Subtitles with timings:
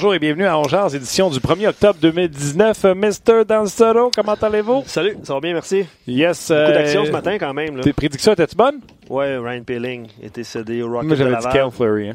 [0.00, 2.84] Bonjour et bienvenue à Ongears, édition du 1er octobre 2019.
[2.94, 3.44] Mr.
[3.44, 4.84] Danzaro, comment allez-vous?
[4.86, 5.86] Salut, ça va bien, merci.
[6.06, 6.52] Yes.
[6.52, 7.78] Beaucoup d'action ce matin quand même.
[7.78, 7.82] Là.
[7.82, 8.78] Tes prédictions étaient-tu bonnes?
[9.10, 11.46] Ouais, Ryan Peeling était cédé au Rocket Moi, j'avais dit.
[11.52, 12.10] Cal Fleury.
[12.10, 12.14] Hein?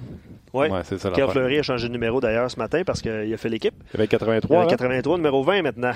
[0.53, 1.27] Ouais, Ouais, c'est ça Cal.
[1.27, 3.73] Fleury a changé de numéro d'ailleurs ce matin parce qu'il a fait l'équipe.
[3.89, 4.59] Il y avait Il 83.
[4.61, 4.67] a hein?
[4.67, 5.91] 83, numéro 20 maintenant.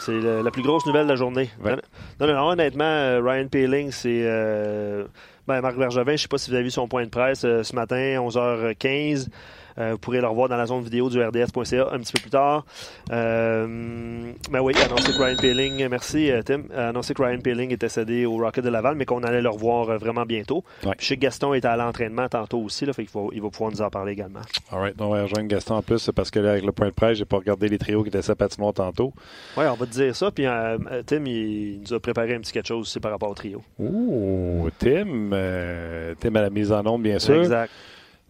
[0.00, 1.50] C'est la plus grosse nouvelle de la journée.
[1.64, 1.76] Ouais.
[2.18, 4.22] Non, non, non, honnêtement, euh, Ryan Peeling, c'est.
[4.24, 5.04] euh,
[5.46, 7.42] ben, Marc Bergevin, je ne sais pas si vous avez vu son point de presse
[7.44, 9.28] euh, ce matin, 11h15.
[9.78, 12.30] Euh, vous pourrez le revoir dans la zone vidéo du RDS.ca un petit peu plus
[12.30, 12.64] tard.
[13.10, 17.88] Euh, ben oui, annoncé que Ryan Peeling, merci euh, Tim, annoncé que Ryan Peeling était
[17.88, 20.64] cédé au Rocket de Laval, mais qu'on allait le revoir vraiment bientôt.
[20.84, 20.92] Ouais.
[20.96, 23.70] Puis je sais que Gaston était à l'entraînement tantôt aussi, là, fait il va pouvoir
[23.70, 24.40] nous en parler également.
[24.70, 26.92] All right, on va rejoindre Gaston en plus parce que là, avec le point de
[26.92, 29.12] presse, j'ai pas regardé les trios qui étaient sa patinoire tantôt.
[29.56, 30.30] Oui, on va te dire ça.
[30.30, 33.34] Puis euh, Tim, il, nous a préparé un petit quelque chose aussi par rapport au
[33.34, 33.62] trio.
[33.78, 35.32] Ouh, Tim.
[35.32, 37.42] euh, Tim à la mise en ombre, bien sûr.
[37.42, 37.70] Exact.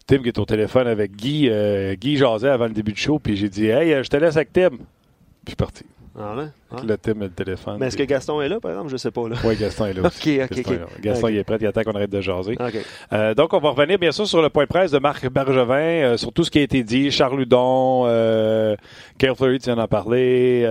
[0.07, 1.47] Tim qui est au téléphone avec Guy.
[1.49, 4.17] euh, Guy jasait avant le début du show, puis j'ai dit Hey, euh, je te
[4.17, 4.69] laisse avec Tim.
[4.69, 4.77] Puis
[5.45, 5.83] je suis parti.
[6.19, 6.45] Ah ouais?
[6.71, 6.75] Ah.
[6.87, 7.77] Le Tim et le téléphone.
[7.79, 8.91] Mais est-ce que Gaston est là, par exemple?
[8.91, 9.27] Je sais pas.
[9.27, 9.35] Là.
[9.43, 10.39] Oui, Gaston est là aussi.
[10.41, 10.75] Ok, ok, Gaston, ok.
[10.75, 10.85] est là.
[11.01, 12.55] Gaston, il est prêt, il attend qu'on arrête de jaser.
[13.11, 15.73] Euh, donc, on va revenir bien sûr sur le point de presse de Marc Bergevin,
[15.73, 17.09] euh, sur tout ce qui a été dit.
[17.09, 18.75] Charles Ludon, euh,
[19.17, 20.67] Kyle Fleury, tu viens d'en parler,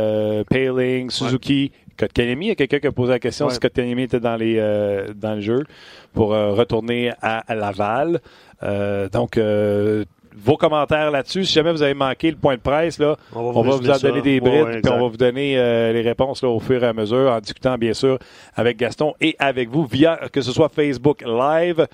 [0.49, 2.47] Paling, Suzuki, Kotkaniemi.
[2.47, 3.53] Il y a quelqu'un qui a posé la question Ouais.
[3.55, 5.65] si Kotkaniemi était dans, les, euh, dans le jeu
[6.13, 8.21] pour euh, retourner à, à Laval.
[8.63, 10.05] Euh, donc, euh,
[10.35, 11.45] vos commentaires là-dessus.
[11.45, 13.99] Si jamais vous avez manqué le point de presse, là, on va vous en donner
[13.99, 14.11] ça.
[14.23, 16.87] des brides, ouais, puis on va vous donner euh, les réponses là, au fur et
[16.87, 18.19] à mesure, en discutant bien sûr
[18.55, 21.87] avec Gaston et avec vous via que ce soit Facebook Live,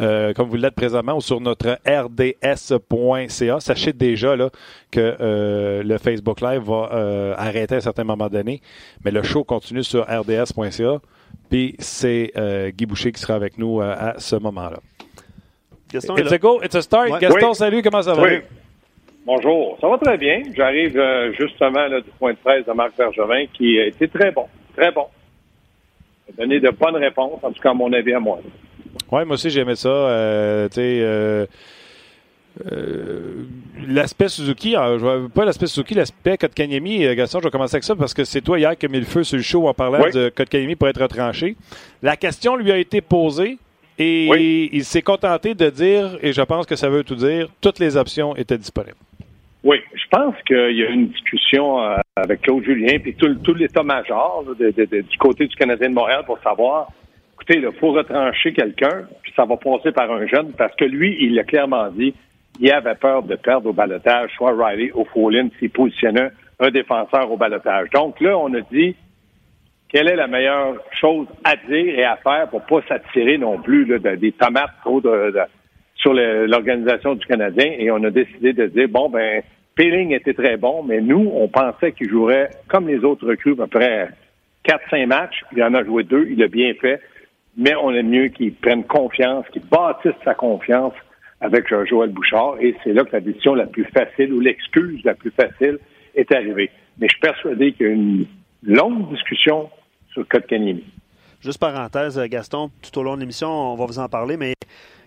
[0.00, 3.60] euh, comme vous l'êtes présentement, ou sur notre rds.ca.
[3.60, 4.50] Sachez déjà là,
[4.90, 8.60] que euh, le Facebook Live va euh, arrêter à un certain moment donné,
[9.04, 10.98] mais le show continue sur rds.ca.
[11.50, 14.78] Puis c'est euh, Guy Boucher qui sera avec nous euh, à ce moment-là.
[15.92, 16.34] Gaston It's là.
[16.34, 17.10] a go, it's a start.
[17.10, 17.18] Ouais.
[17.20, 17.54] Gaston, Oui.
[17.54, 18.22] salut, comment ça va?
[18.22, 18.38] Oui.
[19.26, 19.78] Bonjour.
[19.80, 20.42] Ça va très bien.
[20.56, 24.30] J'arrive euh, justement là, du point de presse de Marc Bergevin qui a été très
[24.32, 24.46] bon.
[24.76, 25.06] Très bon.
[26.28, 28.40] Il a donné de bonnes réponses, en tout cas à mon avis à moi.
[29.12, 29.88] Oui, moi aussi, j'aimais ça.
[29.88, 31.46] Euh, tu sais, euh,
[32.70, 33.44] euh,
[33.88, 37.00] l'aspect Suzuki, je vois pas l'aspect Suzuki, l'aspect Kotkaniemi.
[37.16, 39.04] Gaston, je vais commencer avec ça parce que c'est toi hier qui as mis le
[39.04, 40.12] feu sur le show en parlant Oui.
[40.12, 41.56] de Kotkaniemi pour être retranché.
[42.02, 43.58] La question lui a été posée
[43.98, 44.70] et Oui.
[44.72, 47.96] il s'est contenté de dire, et je pense que ça veut tout dire, toutes les
[47.96, 48.96] options étaient disponibles.
[49.64, 51.78] Oui, je pense qu'il y a une discussion
[52.16, 56.88] avec Claude Julien puis tout, tout l'état-major du côté du Canadien de Montréal pour savoir,
[57.34, 61.16] écoutez, il faut retrancher quelqu'un, puis ça va passer par un jeune, parce que lui,
[61.20, 62.14] il l'a clairement dit,
[62.60, 66.30] il avait peur de perdre au balotage, soit Riley ou Follin s'il positionnait
[66.60, 67.90] un défenseur au balotage.
[67.90, 68.94] Donc là, on a dit,
[69.88, 73.84] quelle est la meilleure chose à dire et à faire pour pas s'attirer non plus
[73.84, 75.40] là, de- des tomates trop de- de,
[75.96, 79.42] sur l'organisation du Canadien et on a décidé de dire bon ben
[79.76, 83.66] Peeling était très bon, mais nous on pensait qu'il jouerait comme les autres recrues à
[83.66, 84.08] peu près
[84.64, 85.42] 4-5 matchs.
[85.56, 87.00] Il en a joué deux, il a bien fait,
[87.56, 90.94] mais on aime mieux qu'il prenne confiance, qu'il bâtisse sa confiance
[91.40, 95.14] avec Joël Bouchard et c'est là que la décision la plus facile ou l'excuse la
[95.14, 95.78] plus facile
[96.14, 96.70] est arrivée.
[96.98, 98.26] Mais je suis persuadé qu'il y a une
[98.62, 99.68] longue discussion
[100.12, 100.84] sur Kotkaniemi.
[101.40, 104.54] Juste parenthèse, Gaston, tout au long de l'émission, on va vous en parler, mais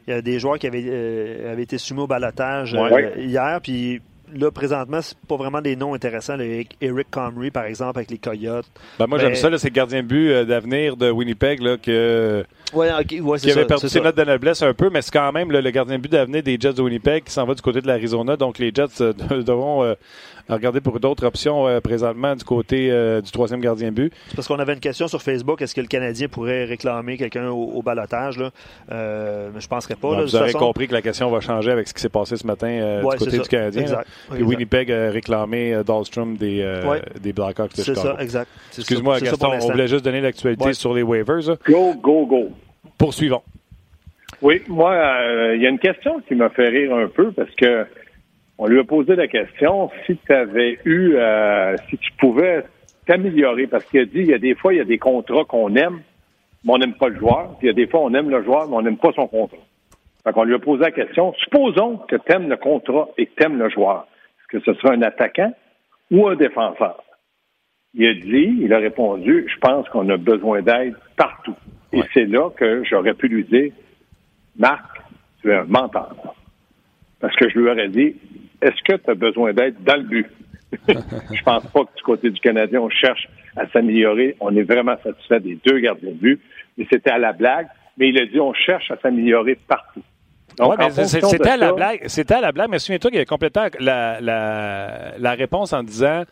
[0.08, 3.14] il y a des joueurs qui avaient, euh, avaient été soumis au balotage euh, Ouais.
[3.18, 4.02] hier, puis
[4.34, 6.36] là, présentement, c'est pas vraiment des noms intéressants.
[6.36, 6.44] là.
[6.44, 8.66] Eric, Eric Comrie, par exemple, avec les Coyotes.
[9.00, 11.62] Ben, moi, Ben- j'aime ça, là, c'est le gardien de but euh, d'avenir de Winnipeg
[11.62, 15.02] là, que, Ouais, ok, ouais, qui avait perdu ses notes de noblesse un peu, mais
[15.02, 17.46] c'est quand même là, le gardien de but d'avenir des Jets de Winnipeg qui s'en
[17.46, 18.36] va du côté de l'Arizona.
[18.36, 19.94] Donc, les Jets euh, devront euh,
[20.56, 24.14] regarder pour d'autres options euh, présentement du côté euh, du troisième gardien but.
[24.30, 25.62] C'est parce qu'on avait une question sur Facebook.
[25.62, 28.38] Est-ce que le Canadien pourrait réclamer quelqu'un au, au balotage?
[28.38, 28.52] Là?
[28.92, 30.16] Euh, je penserais pas.
[30.16, 30.60] Là, vous aurez façon.
[30.60, 33.18] compris que la question va changer avec ce qui s'est passé ce matin euh, Ouais,
[33.18, 33.48] du côté du.
[33.48, 33.82] Canadien.
[33.82, 34.08] Exact.
[34.30, 34.50] Puis Exact.
[34.50, 37.02] Winnipeg a réclamé euh, Dahlstrom des, euh, Ouais.
[37.22, 38.50] des Blackhawks de C'est ça, exact.
[38.78, 40.74] Excuse-moi, Gaston, on voulait juste donner l'actualité Ouais.
[40.74, 41.48] sur les waivers.
[41.48, 41.56] là.
[41.68, 42.50] Go, go, go.
[42.98, 43.42] Poursuivons.
[44.42, 47.50] Oui, moi, euh, il y a une question qui m'a fait rire un peu parce
[47.56, 47.86] que
[48.58, 52.64] on lui a posé la question si tu avais eu, euh, si tu pouvais
[53.06, 55.46] t'améliorer, parce qu'il a dit, il y a des fois, il y a des contrats
[55.46, 56.02] qu'on aime,
[56.64, 58.44] mais on n'aime pas le joueur, puis il y a des fois, on aime le
[58.44, 59.58] joueur, mais on n'aime pas son contrat.
[60.24, 63.36] Fait qu'on lui a posé la question, supposons que tu aimes le contrat et que
[63.36, 64.08] tu aimes le joueur,
[64.40, 65.54] est-ce que ce sera un attaquant
[66.12, 67.04] ou un défenseur?
[67.94, 71.56] Il a dit, il a répondu, je pense qu'on a besoin d'aide partout.
[71.94, 73.72] Et c'est là que j'aurais pu lui dire,
[74.58, 75.00] Marc,
[75.42, 76.36] tu es un menteur.
[77.20, 78.16] Parce que je lui aurais dit,
[78.62, 80.28] est-ce que tu as besoin d'aide dans le but?
[80.88, 84.36] je pense pas que du côté du Canadien, on cherche à s'améliorer.
[84.40, 86.42] On est vraiment satisfait des deux gardiens de but.
[86.78, 87.68] Mais c'était à la blague.
[87.98, 90.04] Mais il a dit, on cherche à s'améliorer partout.
[91.06, 92.04] c'était à la blague.
[92.08, 96.24] C'était à la blague, mais souviens-toi qu'il avait complètement la, la, la, réponse en disant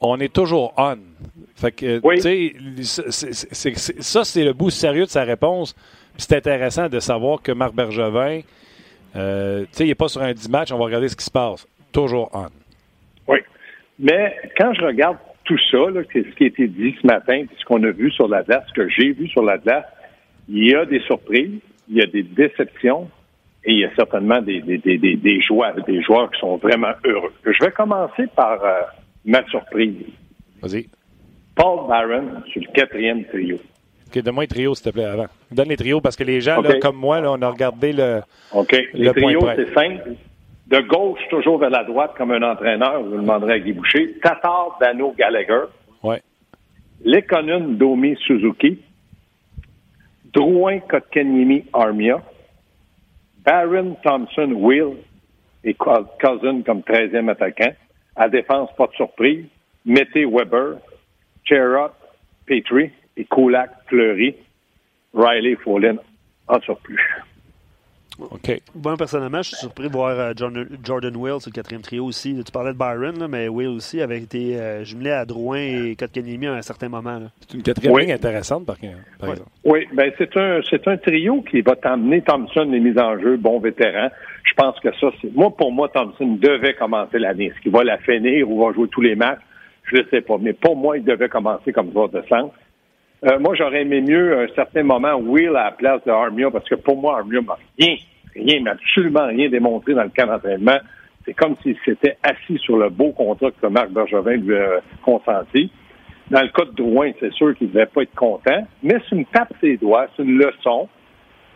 [0.00, 0.96] on est toujours on.
[1.54, 2.20] Fait que, oui.
[2.84, 5.76] ça, c'est le bout sérieux de sa réponse.
[6.16, 8.40] C'est intéressant de savoir que Marc Bergevin,
[9.16, 11.66] euh, il n'est pas sur un 10 match, on va regarder ce qui se passe.
[11.92, 12.46] Toujours on.
[13.28, 13.38] Oui.
[13.98, 17.82] Mais quand je regarde tout ça, ce qui a été dit ce matin, ce qu'on
[17.82, 19.84] a vu sur la glace, ce que j'ai vu sur la glace,
[20.48, 23.10] il y a des surprises, il y a des déceptions
[23.64, 26.92] et il y a certainement des, des, des, des, joueurs, des joueurs qui sont vraiment
[27.04, 27.32] heureux.
[27.44, 28.82] Je vais commencer par euh,
[29.24, 29.96] ma surprise.
[30.60, 30.86] Vas-y.
[31.54, 33.58] Paul Barron sur le quatrième trio.
[34.14, 35.26] OK, donne-moi les trios, s'il te plaît, avant.
[35.50, 38.20] Donne les trios parce que les gens, là, comme moi, là, on a regardé le.
[38.52, 38.76] OK.
[38.92, 40.16] les trios, c'est simple.
[40.66, 44.14] De gauche, toujours vers la droite, comme un entraîneur, vous demanderez à Guy Boucher.
[44.22, 45.64] Tatar, Dano, Gallagher.
[46.02, 46.22] Ouais.
[47.04, 48.78] Lekonen, Domi, Suzuki.
[50.32, 52.22] Drouin, Kotkaniemi, Armia.
[53.44, 54.96] Barron, Thompson, Will
[55.64, 57.72] et Cousin comme 13e attaquant.
[58.16, 59.44] À défense, pas de surprise.
[59.84, 60.76] Mété, Weber.
[61.44, 61.92] Cherrott,
[62.46, 64.34] Petrie et Kulak, Fleury.
[65.14, 65.96] Riley, Follin
[66.48, 67.22] en surplus.
[68.18, 68.60] OK.
[68.74, 70.32] Bon, personnellement, je suis surpris de voir euh,
[70.84, 72.40] Jordan Will sur le quatrième trio aussi.
[72.44, 76.46] Tu parlais de Byron, mais Will aussi avait été euh, jumelé à Drouin et Kotkaniemi
[76.46, 77.20] à un certain moment.
[77.40, 79.48] C'est une quatrième ligne intéressante, par, exemple.
[79.64, 83.38] Oui, ben c'est un, c'est un trio qui va t'amener Thompson, les mises en jeu,
[83.38, 84.08] bon vétéran.
[84.44, 85.34] Je pense que ça, c'est.
[85.34, 87.46] Moi, pour moi, Thompson devait commencer l'année.
[87.46, 89.40] Est-ce qu'il va la finir ou va jouer tous les matchs?
[89.84, 90.36] Je ne sais pas.
[90.38, 92.54] Mais pour moi, il devait commencer comme joueur de centre.
[93.24, 96.68] Euh, moi, j'aurais aimé mieux un certain moment Will à la place de Armia parce
[96.68, 97.96] que pour moi, Armia m'a rien
[98.34, 100.78] rien, mais absolument rien démontré dans le camp d'entraînement.
[101.24, 105.70] C'est comme s'il s'était assis sur le beau contrat que Marc Bergevin lui a consenti.
[106.30, 109.16] Dans le cas de Drouin, c'est sûr qu'il ne devait pas être content, mais c'est
[109.16, 110.88] une tape ses doigts, c'est une leçon.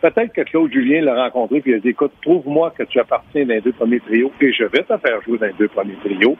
[0.01, 3.45] Peut-être que Claude Julien l'a rencontré et il a dit Écoute, trouve-moi que tu appartiens
[3.45, 6.37] les deux premiers trios et je vais te faire jouer dans les deux premiers trios.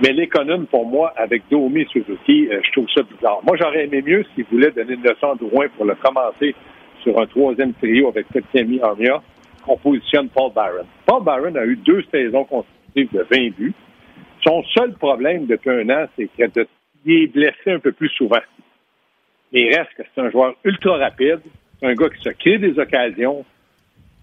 [0.00, 3.40] Mais l'économe, pour moi, avec Domi Suzuki, euh, je trouve ça bizarre.
[3.46, 6.54] Moi, j'aurais aimé mieux s'il voulait donner une leçon à Drouin pour le commencer
[7.02, 9.20] sur un troisième trio avec Septiemi Armia
[9.64, 10.86] qu'on positionne Paul Barron.
[11.06, 13.74] Paul Barron a eu deux saisons consécutives de 20 buts.
[14.42, 16.66] Son seul problème depuis un an, c'est qu'il
[17.06, 18.40] est blessé un peu plus souvent.
[19.52, 21.40] Mais il reste que c'est un joueur ultra rapide,
[21.78, 23.44] c'est un gars qui se crée des occasions,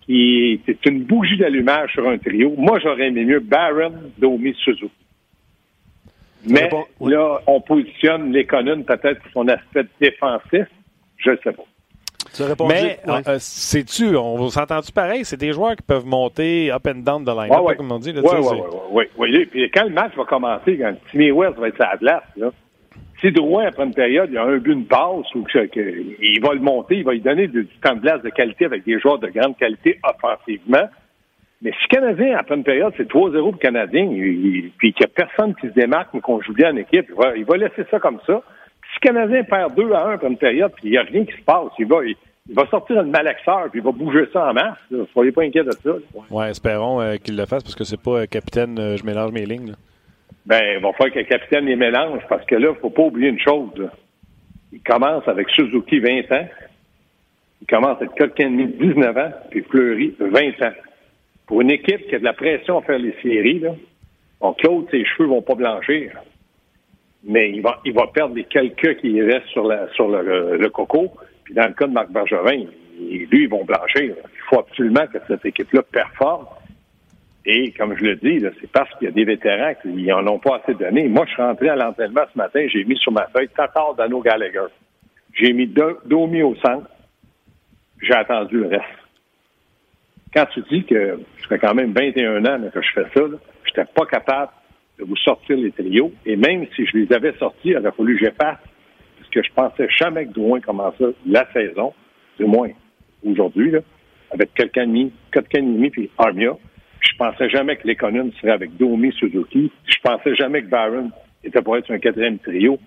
[0.02, 2.54] qui est une bougie d'allumage sur un trio.
[2.58, 4.92] Moi, j'aurais aimé mieux Barron, Domi, Suzuki.
[6.46, 6.70] Mais
[7.02, 10.68] là, on positionne l'économie peut-être pour son aspect défensif.
[11.18, 11.64] Je ne sais pas.
[12.68, 15.26] Mais euh, euh, on s'entend-tu pareil?
[15.26, 18.14] C'est des joueurs qui peuvent monter up and down the line, ouais, comme on dit.
[18.16, 19.46] Oui, oui, oui.
[19.46, 22.52] Puis quand le match va commencer, quand Timmy West va être à la glace, là,
[23.20, 26.62] si Drouin, après une période, il a un but, une passe, ou qu'il va le
[26.62, 29.28] monter, il va lui donner du temps de glace de qualité avec des joueurs de
[29.28, 30.88] grande qualité offensivement.
[31.62, 35.26] Mais si Canadien, après une période, c'est 3-0 pour le Canadien, puis qu'il n'y a
[35.26, 37.84] personne qui se démarque, mais qu'on joue bien en équipe, il va, il va laisser
[37.92, 38.42] ça comme ça.
[38.94, 41.26] Si le Canadien perd 2 à 1 après une période, puis il n'y a rien
[41.26, 42.16] qui se passe, il va, il,
[42.56, 44.78] va sortir un malaxeur, puis il va bouger ça en masse.
[44.90, 45.92] Ne soyez pas inquiets de ça.
[46.32, 49.34] Oui, espérons euh, qu'il le fasse, parce que c'est pas euh, capitaine, euh, je mélange
[49.34, 49.74] mes lignes.
[50.46, 52.90] Ben, il va falloir que le capitaine les mélange, parce que là, il ne faut
[52.90, 53.90] pas oublier une chose.
[54.72, 56.48] Il commence avec Suzuki 20 ans.
[57.62, 60.74] Il commence avec Kotkaniemi 19 ans, puis Fleury 20 ans.
[61.50, 63.72] Pour une équipe qui a de la pression à faire les séries, là,
[64.40, 66.14] bon, Claude, ses cheveux vont pas blanchir
[67.24, 71.12] mais il va, perdre les quelques qui restent sur, le, coco.
[71.44, 72.66] Puis dans le cas de Marc Bergevin,
[72.98, 74.16] lui, ils vont blanchir.
[74.16, 76.46] Il faut absolument que cette équipe-là performe.
[77.46, 80.40] Et comme je le dis, c'est parce qu'il y a des vétérans qui n'en ont
[80.40, 81.08] pas assez donné.
[81.08, 84.22] Moi, je suis rentré à l'entraînement ce matin, j'ai mis sur ma feuille Tatar Dano
[84.22, 84.68] Gallagher.
[85.34, 85.68] J'ai mis
[86.06, 86.90] Domi au centre.
[88.02, 88.99] J'ai attendu le reste.
[90.34, 93.70] Quand tu dis que je fais quand même 21 ans que je fais ça, je
[93.70, 94.52] n'étais pas capable
[95.00, 96.12] de vous sortir les trios.
[96.26, 98.60] Et même si je les avais sortis, il aurait fallu que j'efface,
[99.18, 101.94] parce que je pensais jamais que Drouin commençait la saison,
[102.38, 102.70] du moins
[103.26, 103.74] aujourd'hui,
[104.32, 106.56] avec Kotkaniemi, Kotkaniemi puis Armia.
[107.02, 109.72] Je pensais jamais que l'économie serait avec Domi Suzuki.
[109.86, 111.12] Je pensais jamais que Barron
[111.44, 112.78] était pour être un quatrième trio.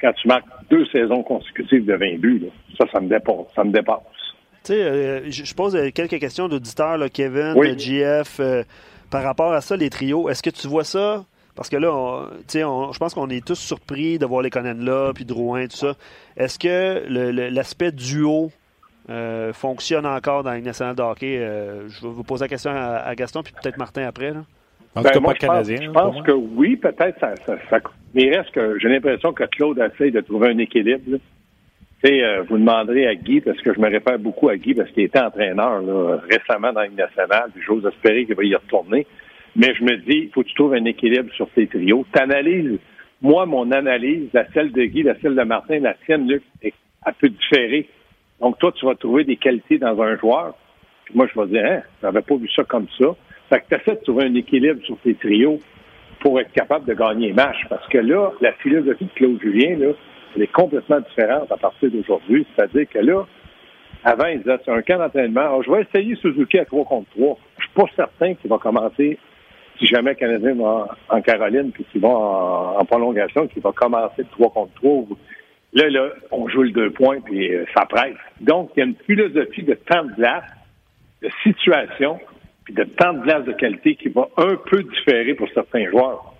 [0.00, 2.42] Quand tu marques deux saisons consécutives de 20 buts,
[2.78, 3.46] ça, ça me dépasse.
[3.54, 4.02] Ça me dépasse.
[4.64, 8.62] Tu sais, euh, je pose quelques questions d'auditeurs, Kevin, GF, euh,
[9.10, 10.30] par rapport à ça, les trios.
[10.30, 11.24] Est-ce que tu vois ça?
[11.54, 15.26] Parce que là, je pense qu'on est tous surpris de voir les Conan là, puis
[15.26, 15.94] Drouin, tout ça.
[16.36, 17.04] Est-ce que
[17.50, 18.50] l'aspect duo
[19.10, 21.38] euh, fonctionne encore dans les nationale de hockey?
[21.38, 24.30] Euh, je vais vous poser la question à, Gaston, puis peut-être Martin après.
[24.30, 24.44] Là.
[24.96, 25.78] En tout ben, cas, pas Canadien.
[25.82, 27.78] Je pense, que oui, peut-être ça, ça,
[28.14, 31.18] Mais il reste que j'ai l'impression que Claude essaye de trouver un équilibre.
[32.06, 35.04] Euh, vous demanderez à Guy, parce que je me réfère beaucoup à Guy, parce qu'il
[35.04, 35.82] était entraîneur
[36.28, 39.06] récemment dans une nationale, puis j'ose espérer qu'il va y retourner.
[39.56, 42.04] Mais je me dis, il faut que tu trouves un équilibre sur tes trios.
[42.12, 42.78] T'analyses,
[43.22, 46.74] moi, mon analyse, la celle de Guy, la celle de Martin, la sienne, Luc, est
[47.06, 47.88] un peu différée.
[48.40, 50.54] Donc, toi, tu vas trouver des qualités dans un joueur.
[51.04, 53.06] Puis moi, je vais dire, hein, j'avais pas vu ça comme ça.
[53.48, 55.60] Fait que tu essaies de trouver un équilibre sur tes trios
[56.20, 57.64] pour être capable de gagner les matchs.
[57.68, 59.92] Parce que là, la philosophie de Claude Julien, là,
[60.36, 62.46] elle est complètement différente à partir d'aujourd'hui.
[62.54, 63.26] C'est-à-dire que là,
[64.04, 65.62] avant, il disait, c'est un camp d'entraînement.
[65.62, 67.38] je vais essayer Suzuki à 3 contre 3.
[67.58, 69.18] Je suis pas certain qu'il va commencer,
[69.78, 74.26] si jamais Canadien va en, Caroline, puis qu'il va en, prolongation, qu'il va commencer le
[74.32, 75.04] 3 contre 3.
[75.72, 78.14] Là, là, on joue le deux points, puis euh, ça presse.
[78.40, 80.44] Donc, il y a une philosophie de temps de glace,
[81.22, 82.20] de situation,
[82.64, 86.33] puis de temps de glace de qualité qui va un peu différer pour certains joueurs.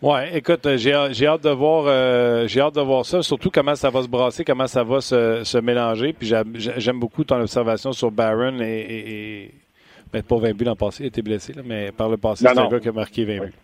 [0.00, 0.92] Oui, écoute, euh, j'ai,
[1.26, 4.44] hâte de voir euh, j'ai hâte de voir ça, surtout comment ça va se brasser,
[4.44, 6.12] comment ça va se, mélanger.
[6.12, 9.54] Puis j'aime, beaucoup ton observation sur Barron et, et,
[10.12, 12.58] ben, pas 20 buts l'an passé, il a été blessé, mais par le passé, c'est
[12.58, 13.54] un gars qui a marqué 20 buts.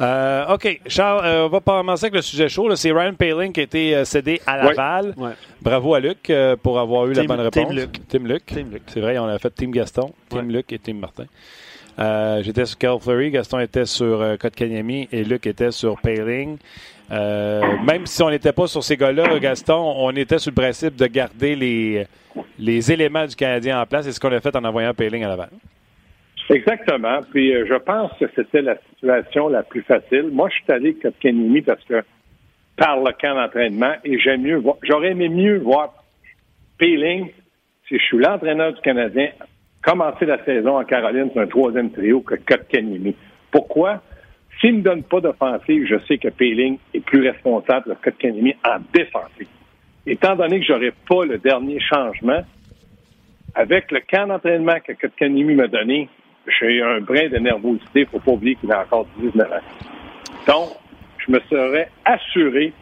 [0.00, 0.80] Euh, OK.
[0.86, 2.74] Charles, on va commencer avec le sujet chaud.
[2.74, 5.14] C'est Ryan Paling qui a été cédé à Laval.
[5.60, 6.32] Bravo à Luc
[6.62, 7.68] pour avoir eu la bonne réponse.
[7.68, 8.46] Team Luc.
[8.46, 8.82] Team Luc.
[8.86, 11.26] C'est vrai, on a fait Team Gaston, Team Luc et Team Martin.
[11.98, 14.36] Euh, j'étais sur Carl Fleury, Gaston était sur euh,
[15.12, 16.58] et Luc était sur Paling.
[17.10, 20.96] Euh, même si on n'était pas sur ces gars-là, Gaston, on était sur le principe
[20.96, 22.06] de garder les,
[22.58, 24.06] les éléments du Canadien en place.
[24.06, 25.48] C'est ce qu'on a fait en envoyant Paling à l'avant.
[26.50, 27.20] Exactement.
[27.32, 30.30] Puis je pense que c'était la situation la plus facile.
[30.32, 32.02] Moi, je suis allé avec Kotkaniemi parce que
[32.76, 35.94] par le camp d'entraînement et j'aime mieux j'aurais aimé mieux voir
[36.78, 37.30] Paling
[37.88, 39.28] si je suis l'entraîneur du Canadien
[39.84, 43.14] commencer la saison en Caroline sur un troisième trio que Kotkaniemi.
[43.50, 44.02] Pourquoi?
[44.60, 48.78] S'il ne donne pas d'offensive, je sais que Peeling est plus responsable de Kotkaniemi en
[48.92, 49.48] défensive.
[50.06, 52.42] Étant donné que j'aurais pas le dernier changement,
[53.54, 56.08] avec le camp d'entraînement que Kotkaniemi m'a donné,
[56.46, 58.06] j'ai un brin de nervosité.
[58.06, 59.54] Faut pas oublier qu'il a encore 19 ans.
[60.46, 60.68] Donc,
[61.18, 62.72] je me serais assuré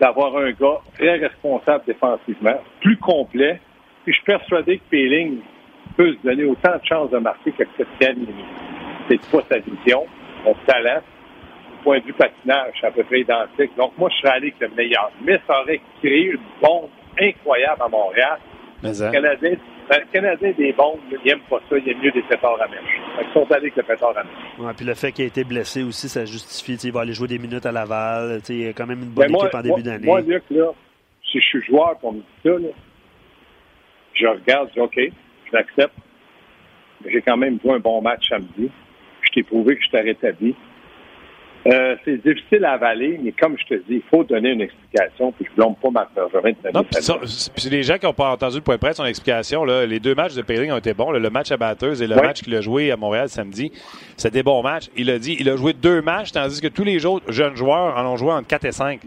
[0.00, 3.60] d'avoir un gars très responsable défensivement, plus complet.
[4.04, 5.40] Puis je suis persuadé que Peeling
[6.00, 8.14] peut se donner autant de chances de marquer que Christian
[9.08, 10.06] C'est pas sa vision,
[10.44, 11.00] son talent.
[11.00, 13.76] Du point de vue patinage, c'est à peu près identique.
[13.76, 15.10] Donc, moi, je serais allé avec le meilleur.
[15.22, 16.88] Mais ça aurait créé une bombe
[17.20, 18.38] incroyable à Montréal.
[18.82, 19.06] Mais hein?
[19.06, 19.50] le, Canadien,
[19.90, 21.76] ben, le Canadien des bombes, il n'aime pas ça.
[21.76, 23.00] Il aime mieux des pétards à mèche.
[23.20, 24.58] Ils sont allés avec le pétard à mèche.
[24.58, 26.74] Ouais, puis le fait qu'il ait été blessé aussi, ça justifie.
[26.84, 28.40] Il va aller jouer des minutes à Laval.
[28.48, 30.06] Il a quand même une bonne ben, équipe en début d'année.
[30.06, 30.72] Moi, Luc, là,
[31.30, 32.68] si je suis joueur pour me dire ça, là,
[34.14, 35.12] je regarde, je dis OK,
[35.52, 38.70] Mais j'ai quand même joué un bon match samedi.
[39.22, 40.54] Je t'ai prouvé que je t'ai rétabli.
[41.66, 45.30] Euh, c'est difficile à avaler, mais comme je te dis, il faut donner une explication,
[45.32, 48.30] puis je ne blâme pas Marc Bergerin de Non, puis les gens qui n'ont pas
[48.30, 50.94] entendu le point de presse, son explication, là, les deux matchs de Payling ont été
[50.94, 51.10] bons.
[51.10, 53.72] le match à batteuse et le match qu'il a joué à Montréal samedi,
[54.16, 54.88] c'était des bons matchs.
[54.96, 57.94] Il a dit, il a joué deux matchs, tandis que tous les autres jeunes joueurs
[57.98, 59.00] en ont joué entre 4 et 5.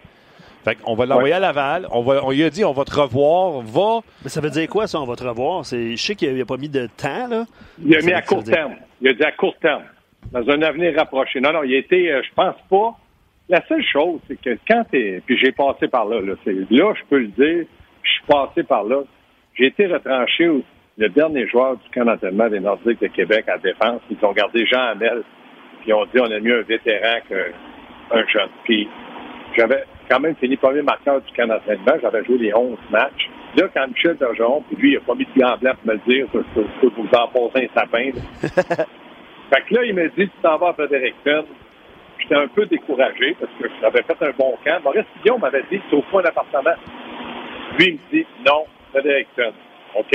[0.64, 1.88] Fait on va l'envoyer à Laval.
[1.92, 3.62] On, va, on lui a dit, on va te revoir.
[3.62, 4.02] Va.
[4.24, 5.64] Mais ça veut dire quoi, ça, on va te revoir?
[5.64, 7.46] Je sais qu'il n'a pas mis de temps, là.
[7.84, 8.76] Il a mis à court terme.
[9.02, 9.84] Il a dit à court terme.
[10.32, 11.42] Dans un avenir rapproché.
[11.42, 12.98] Non, non, il a été, euh, je pense pas.
[13.50, 17.04] La seule chose, c'est que quand t'es, puis j'ai passé par là, là, là, je
[17.10, 17.66] peux le dire,
[18.02, 19.04] je suis passé par là.
[19.56, 20.50] J'ai été retranché
[20.98, 24.02] le dernier joueur du camp d'entraînement des Nordiques de Québec à défense.
[24.10, 25.24] Ils ont gardé Jean Hamel,
[25.82, 28.50] puis ils ont dit on a mieux un vétéran qu'un jeune.
[28.64, 28.88] Puis
[29.58, 31.94] j'avais, quand même fini premier marqueur du camp d'entraînement.
[32.00, 33.30] J'avais joué les 11 matchs.
[33.58, 35.94] Là, quand Michel Bergeron, puis lui, il a pas mis de gants blancs pour me
[35.94, 38.12] le dire, je peux vous en poser un sapin.
[38.42, 41.46] fait que là, il m'a dit, tu t'en vas à Fredericton.
[42.20, 44.84] J'étais un peu découragé parce que j'avais fait un bon camp.
[44.84, 46.76] Maurice Guillaume m'avait dit, c'est au fond d'appartement.
[47.80, 49.52] Lui, il me dit, non, Fredericton.
[49.96, 50.12] OK?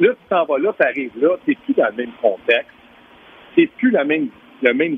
[0.00, 2.70] Là, tu t'en vas là, tu arrives là, t'es plus dans le même contexte.
[3.54, 4.28] C'est plus la même,
[4.62, 4.96] le même,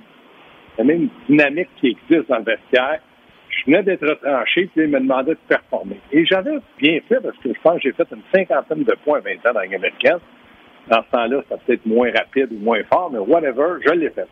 [0.78, 3.00] la même dynamique qui existe dans le vestiaire
[3.58, 6.00] je venais d'être retranché, puis il me demandait de performer.
[6.12, 9.18] Et j'avais bien fait parce que je pense que j'ai fait une cinquantaine de points
[9.18, 10.18] à 20 ans dans la américaine.
[10.88, 14.28] Dans ce temps-là, c'était peut-être moins rapide ou moins fort, mais whatever, je l'ai fait.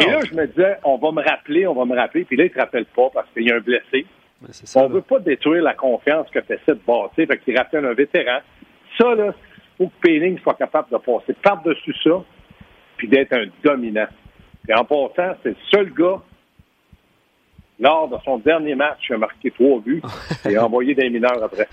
[0.00, 2.44] Et là, je me disais, on va me rappeler, on va me rappeler, puis là,
[2.44, 4.06] il ne te rappelle pas parce qu'il y a un blessé.
[4.76, 7.86] on ne veut pas détruire la confiance que tu essaies de bâtir, fait qu'il rappelle
[7.86, 8.40] un vétéran.
[9.00, 12.22] Ça, là, il faut que Péling soit capable de passer par-dessus ça,
[12.96, 14.08] puis d'être un dominant.
[14.68, 16.20] Et en passant, c'est le seul gars
[17.82, 20.00] lors de son dernier match, il a marqué trois buts
[20.48, 21.68] et a envoyé des mineurs après.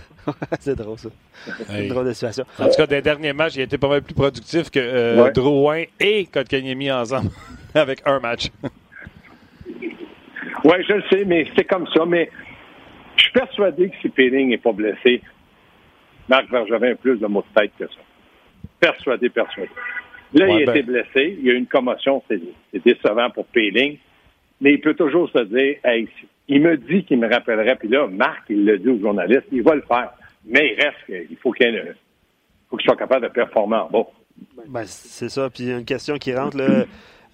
[0.60, 1.10] c'est drôle, ça.
[1.68, 2.44] C'est une drôle de situation.
[2.58, 5.30] En tout cas, des derniers matchs, il a été pas mal plus productif que euh,
[5.32, 7.30] Drouin et Kotkaniemi ensemble
[7.76, 8.48] avec un match.
[10.64, 12.06] oui, je le sais, mais c'est comme ça.
[12.06, 12.30] Mais
[13.16, 15.22] Je suis persuadé que si Péling n'est pas blessé,
[16.28, 18.00] Marc Bergevin a plus de mots de tête que ça.
[18.80, 19.70] Persuadé, persuadé.
[20.34, 22.40] Là, Ouais, il a ben- été blessé, il y a eu une commotion, c'est
[22.72, 23.98] c'est décevant pour Péling,
[24.62, 26.08] mais il peut toujours se dire, hey,
[26.48, 29.62] il me dit qu'il me rappellerait, puis là, Marc, il le dit aux journalistes, il
[29.64, 30.12] va le faire.
[30.46, 31.96] Mais il reste, qu'il faut qu'il
[32.70, 34.08] qu'il soit capable de performer en bas.
[34.68, 35.50] Ben, c'est ça.
[35.50, 36.86] Puis une question qui rentre, là.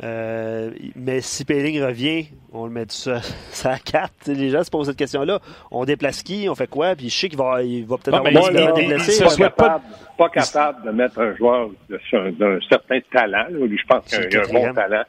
[0.03, 4.12] euh, mais si Péling revient, on le met ça, ça à 4.
[4.27, 5.39] Les gens se posent cette question-là.
[5.72, 6.48] On déplace qui?
[6.50, 6.96] On fait quoi?
[6.96, 8.55] Puis je sais qu'il va, il va peut-être avoir il-
[8.88, 8.96] des
[9.38, 9.84] pas, pas- capable,
[10.17, 13.46] pas capable de mettre un joueur d'un certain talent.
[13.50, 13.65] là.
[13.65, 15.03] Lui, je pense qu'il a un bon talent.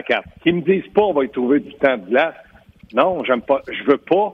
[0.00, 0.24] Carte.
[0.42, 2.34] Qu'ils me disent pas, on va y trouver du temps de glace.
[2.94, 3.60] Non, j'aime pas.
[3.70, 4.32] Je veux pas.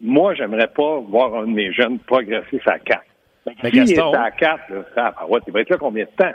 [0.00, 3.04] Moi, j'aimerais pas voir un de mes jeunes progresser sa carte.
[3.46, 6.04] Mais S'il Gaston- est à 4, là, ça, ah, ouais, il va être là combien
[6.04, 6.32] de temps?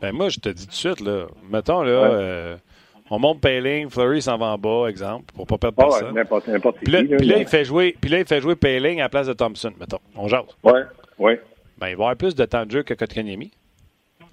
[0.00, 2.08] Ben moi, je te dis tout de suite, là, mettons, là, Ouais.
[2.12, 2.56] euh,
[3.10, 6.14] on monte Payling, Fleury s'en va en bas, exemple, pour pas perdre ouais, personne.
[6.14, 7.08] n'importe, n'importe Puis là, qui.
[7.08, 9.26] là, puis là, il fait jouer, puis là, il fait jouer Payling à la place
[9.26, 9.98] de Thompson, mettons.
[10.16, 10.44] On jase.
[10.62, 10.82] Ouais,
[11.18, 11.40] ouais.
[11.78, 13.50] Ben, il va avoir plus de temps de jeu que Kotkaniemi.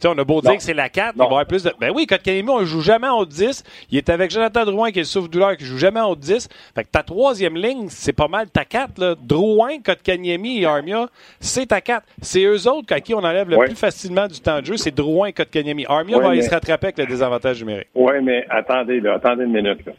[0.04, 1.72] On a beau dire que c'est la 4, il va avoir plus de.
[1.80, 3.64] Ben oui, Kotkaniemi, on ne joue jamais en haut de 10.
[3.92, 6.22] Il est avec Jonathan Drouin, qui est le souffle-douleur, qui joue jamais en haut de
[6.22, 6.48] 10.
[6.76, 9.00] Fait que ta troisième ligne, c'est pas mal ta 4.
[9.00, 9.16] Là.
[9.20, 11.08] Drouin, Kotkaniemi et Armia,
[11.40, 12.06] c'est ta 4.
[12.22, 13.68] C'est eux autres à qui on enlève le Ouais.
[13.68, 15.86] plus facilement du temps de jeu, c'est Drouin et Kotkaniemi.
[15.88, 17.88] Armia Ouais, va aller mais- se rattraper avec le désavantage numérique.
[17.96, 19.86] Oui, mais attendez, là, attendez une minute.
[19.86, 19.94] Là.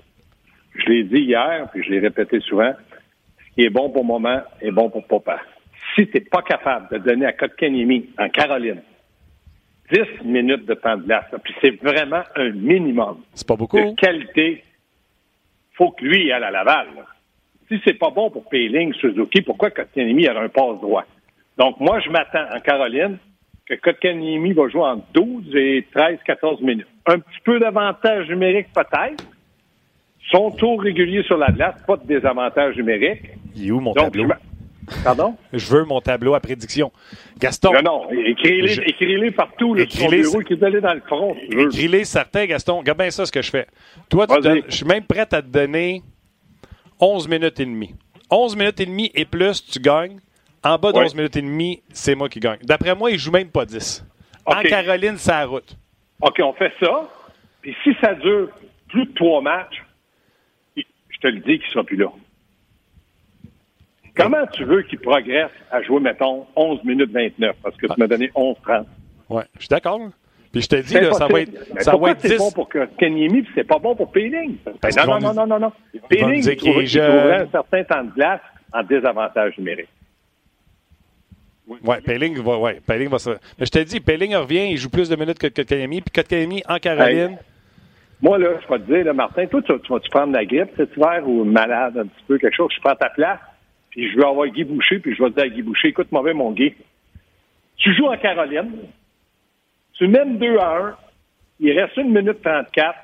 [0.75, 2.73] Je l'ai dit hier, puis je l'ai répété souvent.
[3.39, 5.41] Ce qui est bon pour moment est bon pour papa.
[5.95, 8.83] Si tu n'es pas capable de donner à Kotkaniemi, en Caroline,
[9.93, 13.77] 10 minutes de temps de glace, puis c'est vraiment un minimum C'est pas beaucoup.
[13.79, 14.63] de qualité,
[15.75, 16.87] faut que lui aille à Laval.
[16.97, 17.03] là.
[17.69, 21.05] Si c'est pas bon pour Péling, Suzuki, pourquoi Kotkaniemi a un passe droit?
[21.59, 23.19] Donc, moi, je m'attends en Caroline
[23.67, 26.87] que Kotkaniemi va jouer entre 12 et 13, 14 minutes.
[27.07, 29.25] Un petit peu d'avantage numérique peut-être.
[30.31, 33.23] Son tour régulier sur la glace, pas de désavantage numérique.
[33.57, 34.29] Il est où mon Donc, tableau?
[35.05, 35.37] Pardon?
[35.53, 36.93] Je veux mon tableau à prédiction.
[37.39, 41.01] Gaston, Non, non, écris-les Je- écris-les partout là, sur Écris-les- bureau, qui est dans le
[41.01, 41.37] front.
[41.51, 42.79] écris-les certains, Gaston.
[42.79, 43.67] Regarde bien ça, ce que je fais.
[44.09, 46.03] Toi, tu donnes- je suis même prêt à te donner
[47.01, 47.95] 11 minutes et demie.
[48.31, 50.19] 11 minutes et demie et plus, tu gagnes.
[50.65, 51.05] En bas de Ouais.
[51.05, 52.59] 11 minutes et demie, c'est moi qui gagne.
[52.63, 54.05] D'après moi, il joue même pas 10.
[54.45, 54.63] En.
[54.63, 55.77] Caroline, c'est la route.
[56.21, 57.09] OK, on fait ça.
[57.63, 58.49] Puis si ça dure
[58.89, 59.83] plus de trois matchs,
[60.77, 62.07] je te le dis qu'il sera plus là.
[64.17, 67.57] Comment tu veux qu'il progresse à jouer, mettons, 11 minutes 29?
[67.63, 68.85] Parce que tu m'as donné 11-30.
[69.29, 70.01] Ouais, je suis d'accord.
[70.53, 71.53] Puis je te dis, là, ça va être.
[71.75, 72.39] Mais ça va être c'est 10.
[72.39, 74.11] bon pour que Kenyemi, puis c'est pas bon pour?
[74.81, 75.73] Parce non, non, non, non, non, non.
[76.11, 78.41] dire il trouverait, un certain temps de glace
[78.73, 79.89] en désavantage numérique.
[81.67, 83.31] Ouais, Pelling va, ouais, Pelling va se.
[83.59, 86.01] Mais je te dis, Pelling revient, il joue plus de minutes que Kotkaniemi.
[86.01, 87.39] Puis Kotkaniemi en Caroline.
[88.23, 90.71] Moi, là, je vais te dire, là, Martin, toi, tu, tu vas-tu prendre la grippe
[90.77, 92.71] cet hiver ou malade un petit peu, quelque chose?
[92.75, 93.41] Je prends ta place,
[93.97, 96.35] puis je vais avoir Guy Boucher, puis je vais dire à Guy Boucher, écoute, mauvais,
[96.35, 96.75] mon Guy.
[97.79, 98.71] Tu joues en Caroline,
[99.95, 100.97] tu mènes 2 à 1,
[101.61, 102.95] il reste 1 minute 34.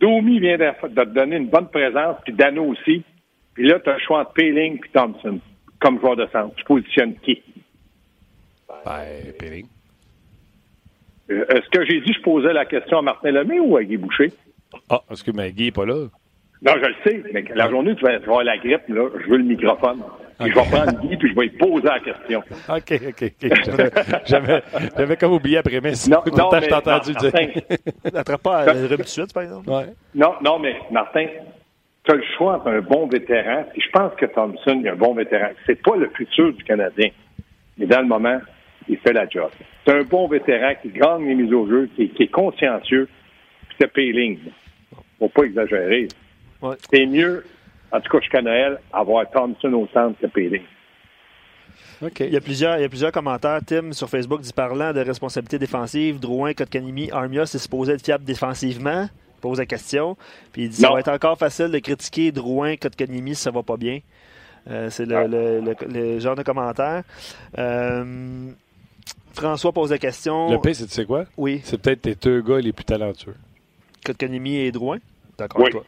[0.00, 3.04] Domi vient de, te donner une bonne présence, puis Dano aussi.
[3.52, 5.38] Puis là, tu as le choix entre Payling et Thompson
[5.78, 6.54] comme joueur de centre.
[6.54, 7.42] Tu positionnes qui?
[8.86, 9.66] Ben, Pelling.
[11.30, 13.98] Euh, Est-ce que j'ai dit je posais la question à Martin Lemay ou à Guy
[13.98, 14.32] Boucher?
[14.88, 16.06] Ah, parce que Maggie n'est pas là?
[16.62, 19.30] Non, je le sais, mais la journée où tu vas avoir la grippe, là, je
[19.30, 20.02] veux le microphone.
[20.38, 22.38] Puis je vais prendre Guy, puis je vais lui poser la question.
[22.68, 23.52] OK, OK, OK.
[24.26, 24.62] J'avais,
[24.96, 27.32] j'avais comme oublié après, mais Non, non, je mais t'ai entendu dire.
[28.12, 29.68] N'attrape pas tout de suite, par exemple?
[29.68, 29.86] Ouais.
[30.14, 31.26] non, non, mais Martin,
[32.04, 34.96] tu as le choix entre un bon vétéran, puis je pense que Thompson est un
[34.96, 35.50] bon vétéran.
[35.66, 37.10] C'est pas le futur du Canadien,
[37.76, 38.40] mais dans le moment,
[38.88, 39.50] il fait la job.
[39.86, 43.08] C'est un bon vétéran qui gagne les mises au jeu, qui, qui est consciencieux,
[43.68, 44.38] puis c'est Payling.
[45.18, 46.08] Faut pas exagérer.
[46.62, 46.76] Ouais.
[46.92, 47.44] C'est mieux,
[47.92, 50.62] en tout cas jusqu'à Noël, avoir Thompson au centre que Payling.
[52.02, 52.20] OK.
[52.20, 55.00] Il y, a plusieurs, il y a plusieurs commentaires, Tim, sur Facebook, dit parlant de
[55.00, 56.18] responsabilité défensive.
[56.18, 59.08] Drouin, Kotkanimi, Armia, c'est supposé être fiable défensivement?
[59.36, 60.16] Il pose la question.
[60.52, 63.62] Puis il dit ça va être encore facile de critiquer Drouin, Kotkanimi si ça va
[63.62, 64.00] pas bien.
[64.68, 65.28] Euh, c'est le, Ouais.
[65.28, 67.02] le- le- le genre de commentaire.
[67.58, 68.50] Euh,
[69.32, 70.50] François pose la question.
[70.50, 71.24] Le pire, c'est tu sais quoi?
[71.36, 73.36] Oui, C'est peut-être tes deux gars les plus talentueux.
[74.04, 74.98] Kotkanimi et Drouin?
[75.38, 75.64] D'accord Oui.
[75.64, 75.84] avec toi.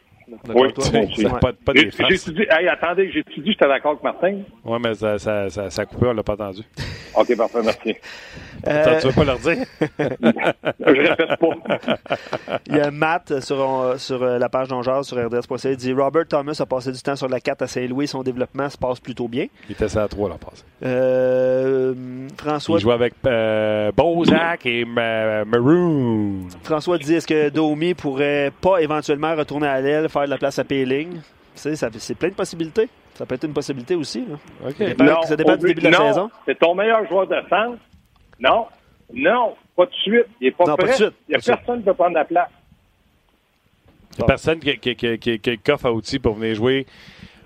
[0.53, 0.73] Oui.
[0.73, 1.39] toi.
[1.39, 4.39] Pas, pas J'ai des j'ai dit, hey, attendez, j'étais d'accord avec Martin?
[4.65, 6.61] Ouais, mais ça, ça, ça, ça a coupé, on l'a pas entendu.
[7.15, 7.95] OK, parfait, merci.
[8.67, 9.57] Euh, Attends, tu veux pas leur dire?
[10.79, 12.57] Je répète pas.
[12.67, 15.71] Il y a Matt sur, euh, sur euh, la page d'Ongeaz sur RDS.ca.
[15.71, 18.07] Il dit Robert Thomas a passé du temps sur la 4 à Saint-Louis.
[18.07, 19.47] Son développement se passe plutôt bien.
[19.67, 20.63] Il était ça à trois l'an passé.
[20.85, 21.93] Euh,
[22.37, 26.47] François, Il jouait avec euh, Bozak et Ma- Maroon.
[26.63, 30.59] François dit est-ce que Domi pourrait pas éventuellement retourner à l'aile, faire de la place
[30.59, 31.19] à Péling
[31.55, 32.89] ça- C'est plein de possibilités.
[33.13, 34.25] Ça peut être une possibilité aussi.
[34.25, 34.37] Là.
[34.77, 36.31] Ça dépend, ça dépend du début de la non, saison.
[36.45, 37.77] C'est ton meilleur joueur de centre.
[38.39, 38.65] Non,
[39.13, 40.25] non, pas tout de suite.
[40.41, 40.87] Il n'est pas Non, prêt.
[40.89, 41.13] de suite.
[41.29, 42.49] Il n'y a personne qui peut prendre la place.
[44.13, 46.33] Il n'y a personne qui, qui, qui, qui, qui a le coffre à outils pour
[46.35, 46.85] venir jouer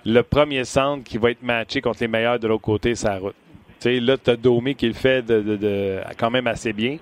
[0.05, 3.35] le premier centre qui va être matché contre les meilleurs de l'autre côté, sa route.
[3.79, 6.71] Tu sais, là, tu as Domi qui le fait de, de- de- quand même assez
[6.73, 6.97] bien.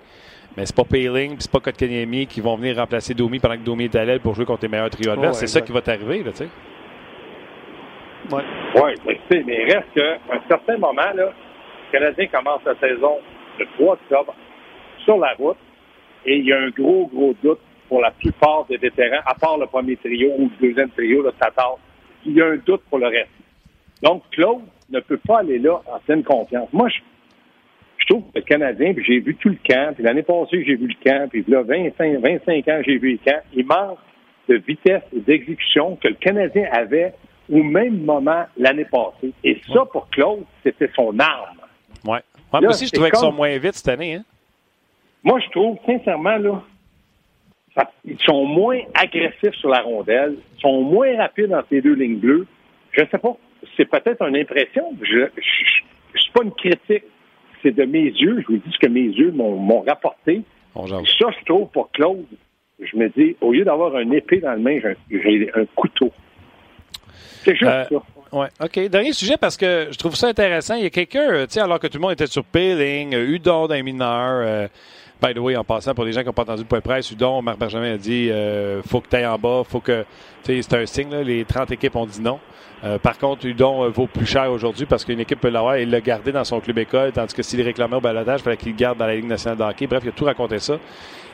[0.58, 3.62] Mais c'est pas Payling, puis c'est pas Kotkaniemi qui vont venir remplacer Domi pendant que
[3.64, 5.42] Domi est à l'aile pour jouer contre les meilleurs trios adverses.
[5.42, 6.50] Ouais, c'est ça qui va t'arriver, là, tu sais.
[8.32, 8.44] Ouais.
[8.76, 11.32] Oui, mais, tu sais, mais il reste qu'à un certain moment, là, le
[11.92, 13.18] Canadien commence la saison
[13.60, 14.34] le 3 octobre
[15.04, 15.58] sur la route
[16.26, 19.58] et il y a un gros, gros doute pour la plupart des vétérans, à part
[19.58, 21.78] le premier trio ou le deuxième trio, là, Tatar.
[22.26, 23.30] Il y a un doute pour le reste.
[24.02, 26.68] Donc, Claude ne peut pas aller là en pleine confiance.
[26.74, 27.02] Moi, je,
[28.08, 30.76] je trouve que le Canadien, puis j'ai vu tout le camp, puis l'année passée, j'ai
[30.76, 33.40] vu le camp, puis là, 25, 25 ans, j'ai vu le camp.
[33.54, 33.98] Il manque
[34.48, 37.14] de vitesse et d'exécution que le Canadien avait
[37.52, 39.32] au même moment l'année passée.
[39.44, 41.58] Et ça, pour Claude, c'était son arme.
[42.06, 42.20] Ouais,
[42.62, 44.16] moi aussi, je trouvais qu'ils sont moins vite cette année.
[44.16, 44.24] Hein?
[45.24, 46.62] Moi, je trouve, sincèrement, là,
[47.76, 51.96] ça- ils sont moins agressifs sur la rondelle, ils sont moins rapides dans ces deux
[51.96, 52.46] lignes bleues.
[52.92, 53.36] Je ne sais pas,
[53.76, 54.94] c'est peut-être une impression.
[55.02, 55.28] Je ne
[56.16, 57.04] suis pas une critique.
[57.66, 60.44] C'est de mes yeux, je vous dis ce que mes yeux m'ont rapporté.
[60.76, 61.02] On jase.
[61.18, 62.24] Ça, je trouve, pour Claude,
[62.80, 66.12] je me dis, au lieu d'avoir un épée dans le main, j'ai un, couteau.
[67.44, 68.38] C'est juste Euh, ça.
[68.38, 68.48] Ouais.
[68.62, 68.90] OK.
[68.90, 70.76] Dernier sujet parce que je trouve ça intéressant.
[70.76, 73.16] Il y a quelqu'un, euh, tu sais, alors que tout le monde était sur Peeling,
[73.16, 74.44] euh, Udon mineurs.
[74.46, 74.68] euh,
[75.22, 76.84] by the way, en passant, pour les gens qui n'ont pas entendu le point de
[76.84, 80.06] presse, Udon, Marc Benjamin a dit euh, faut que tu ailles en bas, faut que.
[80.44, 82.40] Tu sais, c'est un signe, là, les 30 équipes ont dit non.
[82.84, 85.86] Euh, par contre, Udon euh, vaut plus cher aujourd'hui parce qu'une équipe peut l'avoir et
[85.86, 88.72] l'a gardé dans son club école, tandis que s'il réclamait au balotage, il fallait qu'il
[88.74, 89.88] le garde dans la Ligue nationale de hockey.
[89.88, 90.78] Bref, il a tout raconté ça.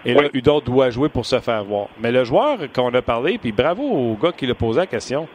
[0.05, 0.29] Et là, Oui.
[0.33, 1.87] Udon doit jouer pour se faire voir.
[1.99, 5.27] Mais le joueur qu'on a parlé, puis bravo au gars qui l'a posé la question,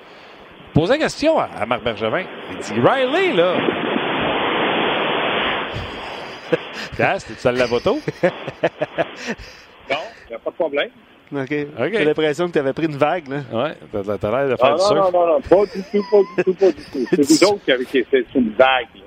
[0.76, 2.24] Pose la question à, à Marc Bergevin.
[2.50, 3.54] Il dit Riley, là.
[6.98, 7.98] Gas, tu dans la moto?
[9.88, 10.88] Non, il n'y a pas de problème.
[11.32, 11.40] OK.
[11.78, 11.90] OK.
[11.92, 13.28] J'ai l'impression que tu avais pris une vague.
[13.28, 13.37] Là.
[13.52, 15.12] Ouais, t'as t'as l'air de faire Ah, du non, surf.
[15.12, 17.06] non, non, non, pas du tout, pas du tout, pas du tout.
[17.11, 18.87] C'est vous autres qui avez c'est une vague.
[18.96, 19.02] là.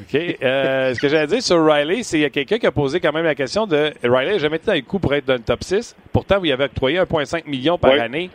[0.00, 0.36] OK.
[0.42, 2.98] Euh, ce que j'allais dire sur Riley, c'est qu'il y a quelqu'un qui a posé
[2.98, 5.34] quand même la question de Riley n'a jamais été dans le coup pour être dans
[5.34, 5.94] le top 6.
[6.12, 7.98] Pourtant, vous y avez octroyé 1,5 million par Oui.
[8.00, 8.30] année.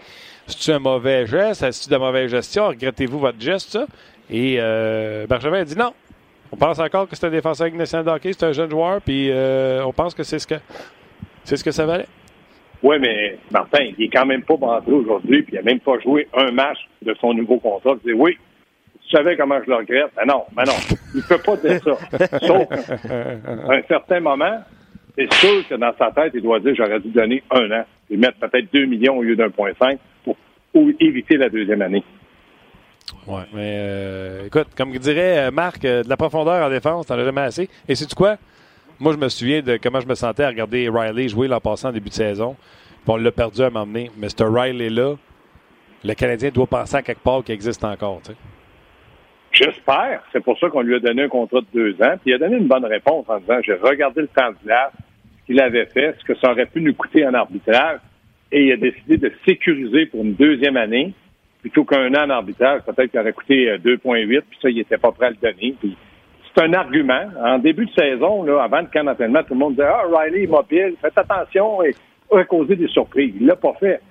[0.46, 1.64] C'est-tu un mauvais geste?
[1.64, 2.68] Est-ce de la mauvaise gestion?
[2.68, 3.86] Regrettez-vous votre geste, ça?
[4.30, 5.94] Et euh, Bergevin a dit non.
[6.52, 9.02] On pense encore que c'est un défenseur avec national de hockey, c'est un jeune joueur,
[9.02, 10.56] puis euh, on pense que c'est ce que
[11.44, 12.08] c'est ce que ça valait.
[12.84, 16.00] Oui, mais Martin, il est quand même pas rentré aujourd'hui, puis il n'a même pas
[16.00, 17.96] joué un match de son nouveau contrat.
[18.04, 18.38] Il dit oui,
[19.04, 20.12] tu savais comment je le regrette.
[20.16, 20.74] Ben non, ben non,
[21.14, 22.38] il ne peut pas dire ça.
[22.46, 24.60] Sauf qu'à un certain moment,
[25.18, 28.18] c'est sûr que dans sa tête, il doit dire j'aurais dû donner un an, et
[28.18, 30.36] mettre peut-être 2 millions au lieu d'un point cinq pour
[31.00, 32.04] éviter la deuxième année.
[33.28, 37.16] Ouais, mais euh, écoute, comme dirait euh, Marc, euh, de la profondeur en défense, t'en
[37.16, 37.70] as jamais assez.
[37.88, 38.38] Et sais-tu quoi?
[39.00, 41.88] Moi, je me souviens de comment je me sentais à regarder Riley jouer l'an passé
[41.88, 42.56] en début de saison.
[43.04, 44.12] Puis on l'a perdu à m'emmener.
[44.18, 45.16] Mais ce Riley-là,
[46.04, 48.22] le Canadien doit penser à quelque part qu'il existe encore.
[49.52, 50.24] J'espère.
[50.32, 52.16] C'est pour ça qu'on lui a donné un contrat de deux ans.
[52.22, 54.94] Puis il a donné une bonne réponse en disant j'ai regardé le temps de glace,
[55.42, 58.00] ce qu'il avait fait, ce que ça aurait pu nous coûter en arbitrage,
[58.52, 61.14] et il a décidé de sécuriser pour une deuxième année
[61.70, 62.82] plutôt qu'un an en arbitrage.
[62.82, 65.76] Peut-être qu'il aurait coûté euh, 2,8, puis ça, il n'était pas prêt à le donner.
[65.80, 65.96] Puis
[66.56, 67.26] c'est un argument.
[67.44, 70.44] En début de saison, là, avant le camp d'entraînement, tout le monde disait Ah, Riley
[70.44, 71.94] est mobile, faites attention et
[72.32, 73.34] va causer des surprises.
[73.40, 74.02] Il l'a pas fait.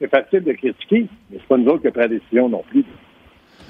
[0.00, 2.62] C'est facile de critiquer, mais c'est pas nous autres qui avons pris la décision non
[2.70, 2.84] plus.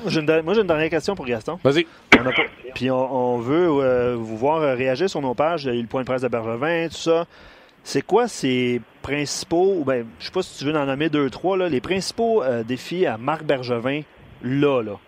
[0.03, 1.59] Moi, j'ai une, moi, j'ai une dernière question pour Gaston.
[1.65, 1.85] Vas-y.
[2.19, 2.43] On a pas-
[2.75, 5.65] Puis on, on veut euh, vous voir euh, réagir sur nos pages.
[5.65, 7.25] Il y a eu le point de presse de Bergevin, tout ça.
[7.83, 11.57] C'est quoi ces principaux, ben, je sais pas si tu veux en nommer deux, trois,
[11.57, 14.03] là, les principaux euh, défis à Marc Bergevin,
[14.43, 14.99] là, là?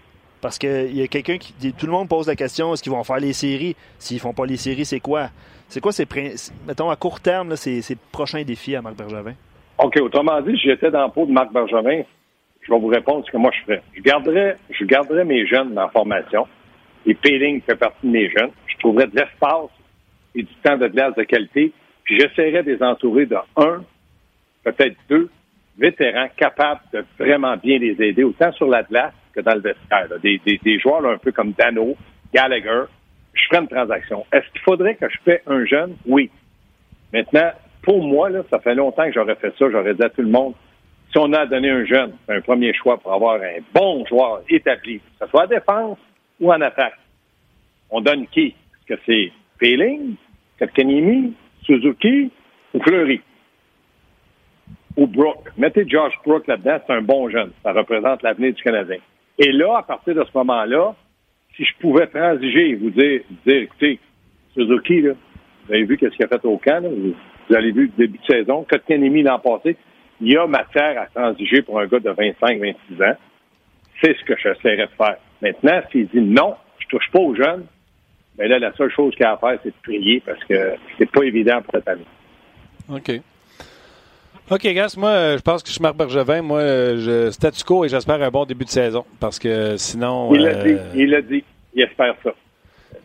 [0.40, 3.04] Parce qu'il y a quelqu'un qui tout le monde pose la question, est-ce qu'ils vont
[3.04, 3.76] faire les séries?
[3.98, 5.28] S'ils font pas les séries, c'est quoi?
[5.68, 6.06] C'est quoi ces,
[6.66, 9.34] mettons, à court terme, là, ces, ces prochains défis à Marc Bergevin?
[9.78, 12.02] OK, autrement dit, si j'étais dans le pot de Marc Bergevin,
[12.62, 13.82] je vais vous répondre ce que moi je ferais.
[13.94, 16.46] Je garderais, je garderais mes jeunes dans la formation.
[17.06, 18.50] Et Peeling fait partie de mes jeunes.
[18.66, 19.70] Je trouverais de l'espace
[20.34, 21.72] et du temps de glace de qualité.
[22.04, 23.84] Puis j'essaierais de les entourer de un,
[24.64, 25.30] peut-être deux
[25.78, 30.08] vétérans capables de vraiment bien les aider, autant sur la glace que dans le vestiaire.
[30.10, 30.18] là.
[30.22, 31.96] Des, des, des joueurs là, un peu comme Dano,
[32.34, 32.84] Gallagher.
[33.34, 34.26] Je ferais une transaction.
[34.32, 35.96] Est-ce qu'il faudrait que je fasse un jeune?
[36.06, 36.30] Oui.
[37.12, 37.50] Maintenant,
[37.82, 39.70] pour moi, là, ça fait longtemps que j'aurais fait ça.
[39.70, 40.54] J'aurais dit à tout le monde,
[41.10, 44.42] si on a à donner un jeune, un premier choix pour avoir un bon joueur
[44.48, 45.98] établi, que ce soit en défense
[46.40, 46.98] ou en attaque,
[47.90, 48.48] on donne qui?
[48.48, 50.16] Est-ce que c'est Peeling,
[50.58, 52.30] Kotkaniemi, Suzuki
[52.74, 53.20] ou Fleury?
[54.96, 55.50] ou Brooke?
[55.56, 57.50] Mettez Josh Brooke là-dedans, c'est un bon jeune.
[57.62, 58.98] Ça représente l'avenir du Canadien.
[59.38, 60.94] Et là, à partir de ce moment-là,
[61.56, 63.98] si je pouvais transiger et vous dire, dire écoutez,
[64.54, 65.12] Suzuki, là,
[65.66, 68.18] vous avez vu qu'est-ce qu'il a fait au camp, là, vous avez vu le début
[68.18, 69.76] de saison, Kotkanemi l'an passé,
[70.20, 73.16] il y a matière à transiger pour un gars de 25-26 ans.
[74.02, 75.16] C'est ce que j'essaierais de faire.
[75.40, 77.66] Maintenant, s'il dit non, je touche pas aux jeunes,
[78.38, 80.74] mais là, la seule chose qu'il y a à faire, c'est de prier parce que
[80.98, 82.06] c'est pas évident pour cette année.
[82.88, 83.20] OK.
[84.50, 86.42] OK, Gas, moi, je pense que je suis Marc Bergevin.
[86.42, 86.60] Moi,
[86.96, 90.34] je statu quo et j'espère un bon début de saison parce que sinon.
[90.34, 91.44] Il l'a dit, il l'a dit.
[91.74, 92.34] Il espère ça.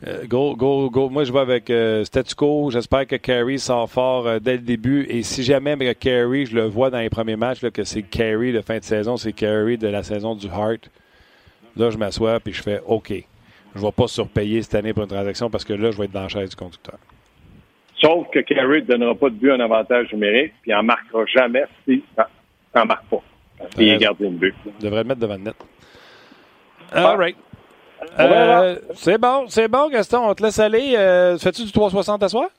[0.05, 1.09] Euh, go, go, go.
[1.09, 2.69] Moi, je vais avec euh, statu quo.
[2.69, 5.05] J'espère que Carey sort fort euh, dès le début.
[5.09, 8.03] Et si jamais avec Carey, je le vois dans les premiers matchs, là, que c'est
[8.03, 10.89] Carey de fin de saison, c'est Carey de la saison du Heart.
[11.77, 13.13] Là, je m'assois et je fais OK.
[13.77, 16.05] Je ne vais pas surpayer cette année pour une transaction parce que là, je vais
[16.05, 16.97] être dans la chaise du conducteur.
[18.01, 21.25] Sauf que Carey ne donnera pas de but un avantage numérique, puis il n'en marquera
[21.25, 22.27] jamais si ça
[22.75, 23.21] n'en marque pas.
[23.59, 24.55] Parce qu'il est gardien de but.
[24.65, 25.55] Il devrait le mettre devant le net.
[26.91, 27.35] All right.
[28.19, 30.27] Euh, c'est bon, c'est bon, Gaston.
[30.27, 30.95] On te laisse aller.
[30.95, 32.49] Euh, Fais-tu du 360 à soir?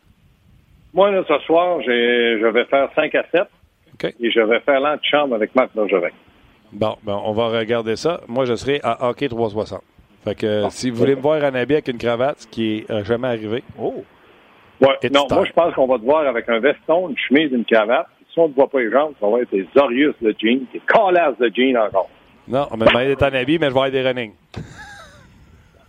[0.94, 3.42] Moi, là, ce soir, je vais faire 5 à 7.
[3.94, 4.14] Okay.
[4.20, 6.10] Et je vais faire l'antichambre avec Marc Bergevin.
[6.72, 8.20] Bon, ben, on va regarder ça.
[8.28, 9.82] Moi, je serai à hockey 360.
[10.24, 12.84] Fait que bon, si vous voulez me voir en habit avec une cravate, ce qui
[12.88, 13.62] est jamais arrivé.
[13.78, 14.04] Oh!
[14.80, 17.64] Ouais, non, moi, je pense qu'on va te voir avec un veston, une chemise, une
[17.64, 18.06] cravate.
[18.32, 20.66] Si on ne te voit pas les jambes, ça va être des Orius de jeans,
[20.72, 22.08] des Callas de jeans encore.
[22.46, 24.32] Non, on m'a demandé d'être en habit, mais je vais avoir des running.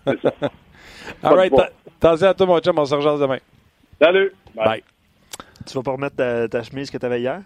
[1.24, 1.54] All right.
[2.02, 2.80] Attention à toi, mon chum.
[2.80, 3.40] On se rejoint demain.
[4.02, 4.32] Salut.
[4.56, 4.66] Bye.
[4.66, 4.84] Bye.
[5.68, 7.42] Tu vas pas remettre ta, ta chemise que tu avais hier?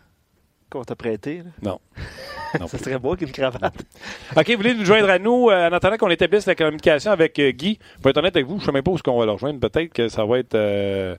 [0.70, 1.40] Qu'on t'a prêté?
[1.40, 1.52] Là?
[1.62, 1.80] Non.
[2.68, 3.76] ça serait beau qu'une cravate.
[4.36, 7.38] OK, vous voulez nous joindre à nous euh, en attendant qu'on établisse la communication avec
[7.40, 7.80] euh, Guy?
[8.02, 9.60] Pour être honnête avec vous, je ne sais même pas où on va le rejoindre.
[9.60, 11.16] Peut-être que ça va être euh,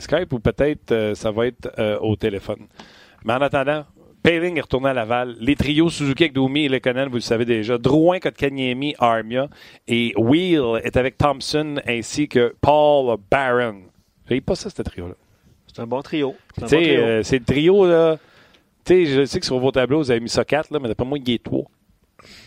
[0.00, 2.66] Skype ou peut-être ça va être au téléphone.
[3.24, 3.84] Mais en attendant,
[4.24, 5.36] Payling est retourné à Laval.
[5.38, 7.76] Les trios Suzuki avec Doumi et Lekonen, vous le savez déjà.
[7.76, 9.48] Drouin, Kotkaniemi, Armia.
[9.86, 13.82] Et Wheel est avec Thompson ainsi que Paul Barron.
[14.28, 15.14] J'ai pas ça, ce trio-là?
[15.66, 16.34] C'est un bon trio.
[16.62, 18.16] Euh, c'est le trio, là.
[18.84, 20.88] Tu sais, je sais que sur vos tableaux, vous avez mis ça 4, là, mais
[20.88, 21.64] d'après moi, il y a 3.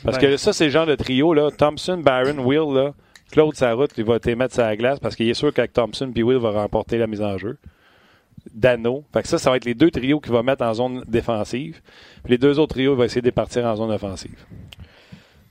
[0.04, 0.32] Parce ben.
[0.32, 1.50] que ça, c'est le genre de trio, là.
[1.52, 2.94] Thompson, Barron, Wheel, là.
[3.32, 6.10] Claude, sa route, il va te mettre sa glace parce qu'il est sûr qu'avec Thompson
[6.14, 7.58] puis Will va remporter la mise en jeu.
[8.54, 9.04] Dano.
[9.12, 11.82] Fait que ça, ça va être les deux trios qu'il va mettre en zone défensive.
[12.24, 14.46] Puis les deux autres trios, il va essayer de partir en zone offensive.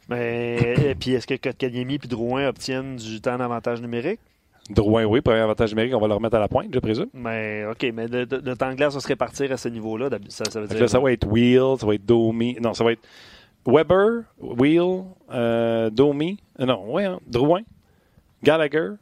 [0.09, 4.21] Mais, puis est-ce que Kotkaniemi et Drouin obtiennent du temps d'avantage numérique?
[4.71, 7.07] Drouin, oui, premier avantage numérique, on va le remettre à la pointe, je présume.
[7.15, 10.09] Mais OK, mais le, temps de glace va se répartir à ce niveau-là.
[10.29, 10.81] Ça, ça, veut dire...
[10.81, 12.57] Là, ça va être Wheel, ça va être Domi.
[12.61, 13.07] Non, ça va être
[13.65, 16.39] Weber, Wheel, euh, Domi.
[16.61, 17.63] Euh, non, ouais, hein, Drouin,
[18.43, 18.93] Gallagher.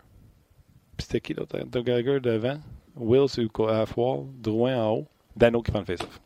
[0.96, 1.58] Puis c'était qui l'autre?
[1.80, 2.58] Gallagher devant?
[2.96, 6.20] Will sur half wall, Drouin en haut, Dano qui prend le face-off.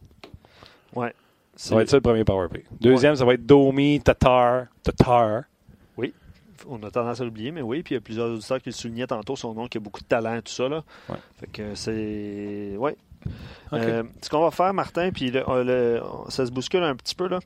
[0.95, 1.13] Ouais.
[1.55, 2.65] Ça va être ça le premier power play.
[2.81, 3.17] Deuxième, ouais.
[3.17, 5.45] ça va être Domi, Tatar, Tatar.
[6.69, 7.83] On a tendance à l'oublier, mais oui.
[7.83, 10.01] Puis il y a plusieurs auditeurs qui le soulignaient tantôt, son nom, qui a beaucoup
[10.01, 10.69] de talent, tout ça.
[10.69, 10.85] Là.
[11.09, 11.17] Ouais.
[11.41, 12.75] Fait que c'est.
[12.79, 12.93] Oui.
[13.73, 13.85] Okay.
[13.85, 17.29] Euh, ce qu'on va faire, Martin, puis le, le, ça se bouscule un petit peu,
[17.29, 17.41] là.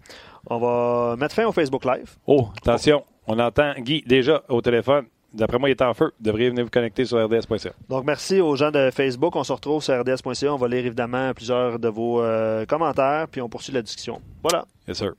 [0.47, 2.17] On va mettre fin au Facebook Live.
[2.27, 5.07] Oh, attention, on entend Guy déjà au téléphone.
[5.33, 6.13] D'après moi, il est en feu.
[6.19, 7.73] Vous devriez venir vous connecter sur rds.ca.
[7.89, 9.35] Donc, merci aux gens de Facebook.
[9.35, 10.53] On se retrouve sur rds.ca.
[10.53, 14.21] On va lire évidemment plusieurs de vos euh, commentaires, puis on poursuit la discussion.
[14.43, 14.67] Voilà.
[14.87, 15.13] Yes, sir.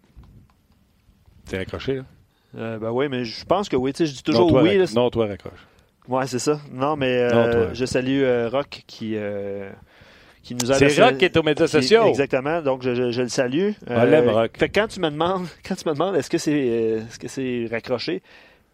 [1.45, 2.03] T'es raccroché, là?
[2.55, 3.93] Euh, ben oui, mais je pense que oui.
[3.93, 4.77] Tu sais, je dis toujours non, toi, oui.
[4.77, 5.67] Là, non, toi, raccroche.
[6.07, 6.59] Ouais, c'est ça.
[6.71, 9.15] Non, mais euh, non, je salue euh, Rock qui,
[10.43, 12.05] qui nous a C'est Rock qui est aux médias sociaux.
[12.05, 12.61] Exactement.
[12.61, 13.71] Donc, je, je, je le salue.
[13.87, 14.51] On l'aime, Rock.
[14.57, 17.27] Fait que quand tu me demandes, quand tu me demandes est-ce que c'est est-ce que
[17.27, 18.21] c'est raccroché,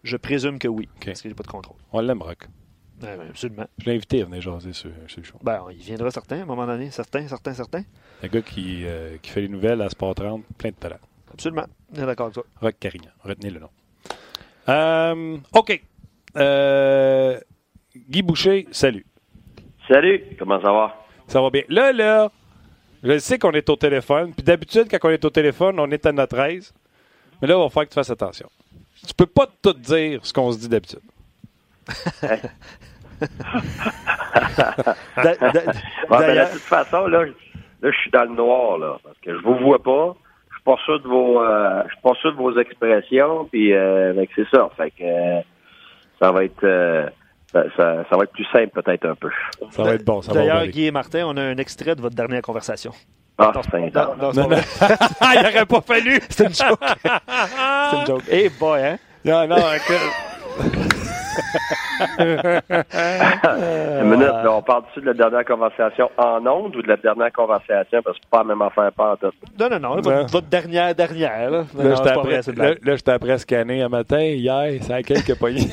[0.04, 1.12] je présume que oui, okay.
[1.12, 1.78] parce qu'il n'y a pas de contrôle.
[1.92, 2.48] On l'aime, Rock.
[3.00, 3.66] Ben, absolument.
[3.78, 5.38] Je l'ai invité à venir jaser sur, sur le show.
[5.42, 6.92] Ben, il viendra certain à un moment donné.
[6.92, 7.84] Certain, certain, certain.
[8.22, 11.00] Un gars qui, euh, qui fait les nouvelles à Sport 30, plein de talent.
[11.40, 11.68] Absolument.
[11.94, 12.44] Je suis d'accord avec toi.
[12.60, 13.12] Rock Carignan.
[13.24, 13.70] Retenez le nom.
[14.68, 15.82] Euh, OK.
[16.36, 17.40] Euh,
[17.96, 19.06] Guy Boucher, salut.
[19.88, 20.22] Salut.
[20.38, 21.06] Comment ça va?
[21.28, 21.64] Ça va bien.
[21.70, 22.30] Là, là,
[23.04, 24.34] je sais qu'on est au téléphone.
[24.34, 26.74] Puis d'habitude, quand on est au téléphone, on est à notre aise.
[27.42, 28.50] Mais là, il va falloir que tu fasses attention.
[29.08, 31.00] Tu peux pas tout dire ce qu'on se dit d'habitude.
[32.22, 32.42] ouais,
[35.16, 39.42] ben, de toute façon, là, là, je suis dans le noir, là, parce que je
[39.42, 40.18] vous vois pas.
[40.60, 43.74] Je suis pas sûr de vos, euh, je suis pas sûr de vos expressions, puis
[43.74, 44.70] euh, c'est ça.
[44.76, 45.42] Fait que euh,
[46.20, 47.08] ça va être, euh,
[47.52, 49.30] ça, ça, ça, va être plus simple peut-être un peu.
[49.72, 50.20] Ça va être bon.
[50.34, 52.92] D'ailleurs, Guy et Martin, on a un extrait de votre dernière conversation.
[53.38, 53.54] Ah.
[53.74, 54.50] Non, non, non.
[54.52, 56.20] Il aurait pas fallu.
[56.30, 56.80] C'est une joke.
[57.04, 58.24] c'est une joke.
[58.30, 58.98] Hey boy, hein?
[59.24, 60.29] Non, non, écoute.
[62.20, 68.02] Une minute, on parle-tu de la dernière conversation en ondes ou de la dernière conversation?
[68.04, 69.32] Parce que c'est pas la même affaire, pas tout.
[69.60, 71.52] Non, non, non, votre, dernière, dernière.
[71.52, 71.96] Là, là,
[72.96, 75.68] je t'ai après scanné un matin, hier, c'est à quelques poignées.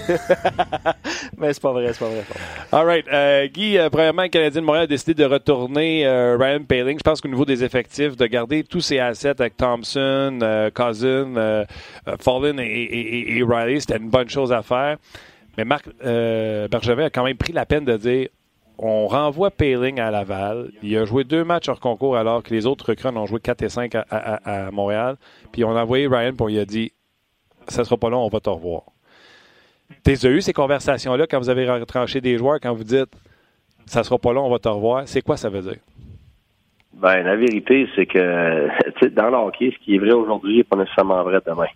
[1.38, 2.24] Mais c'est pas vrai, c'est pas vrai.
[2.72, 3.06] All right.
[3.12, 6.98] Euh, Guy, euh, premièrement, le Canadien de Montréal a décidé de retourner euh, Ryan Paling.
[6.98, 10.38] Je pense qu'au niveau des effectifs, de garder tous ses assets avec Thompson,
[10.74, 11.64] Cousin,
[12.20, 14.96] Fallen et, et Riley, c'était une bonne chose à faire.
[15.56, 18.28] Mais Marc euh, Bergevin a quand même pris la peine de dire
[18.78, 20.70] on renvoie Paling à Laval.
[20.82, 23.62] Il a joué deux matchs hors concours alors que les autres recrues ont joué 4
[23.62, 25.16] et 5 à, Montréal.
[25.52, 26.92] Puis on a envoyé Ryan pour lui a dit
[27.68, 28.82] ça sera pas long, on va te revoir.
[30.04, 33.10] Tu as eu ces conversations-là quand vous avez retranché des joueurs, quand vous dites
[33.86, 35.06] ça sera pas long, on va te revoir?
[35.06, 35.78] C'est quoi ça veut dire?
[36.92, 38.68] Ben, la vérité, c'est que
[39.14, 41.66] dans le hockey, ce qui est vrai aujourd'hui n'est pas nécessairement vrai demain.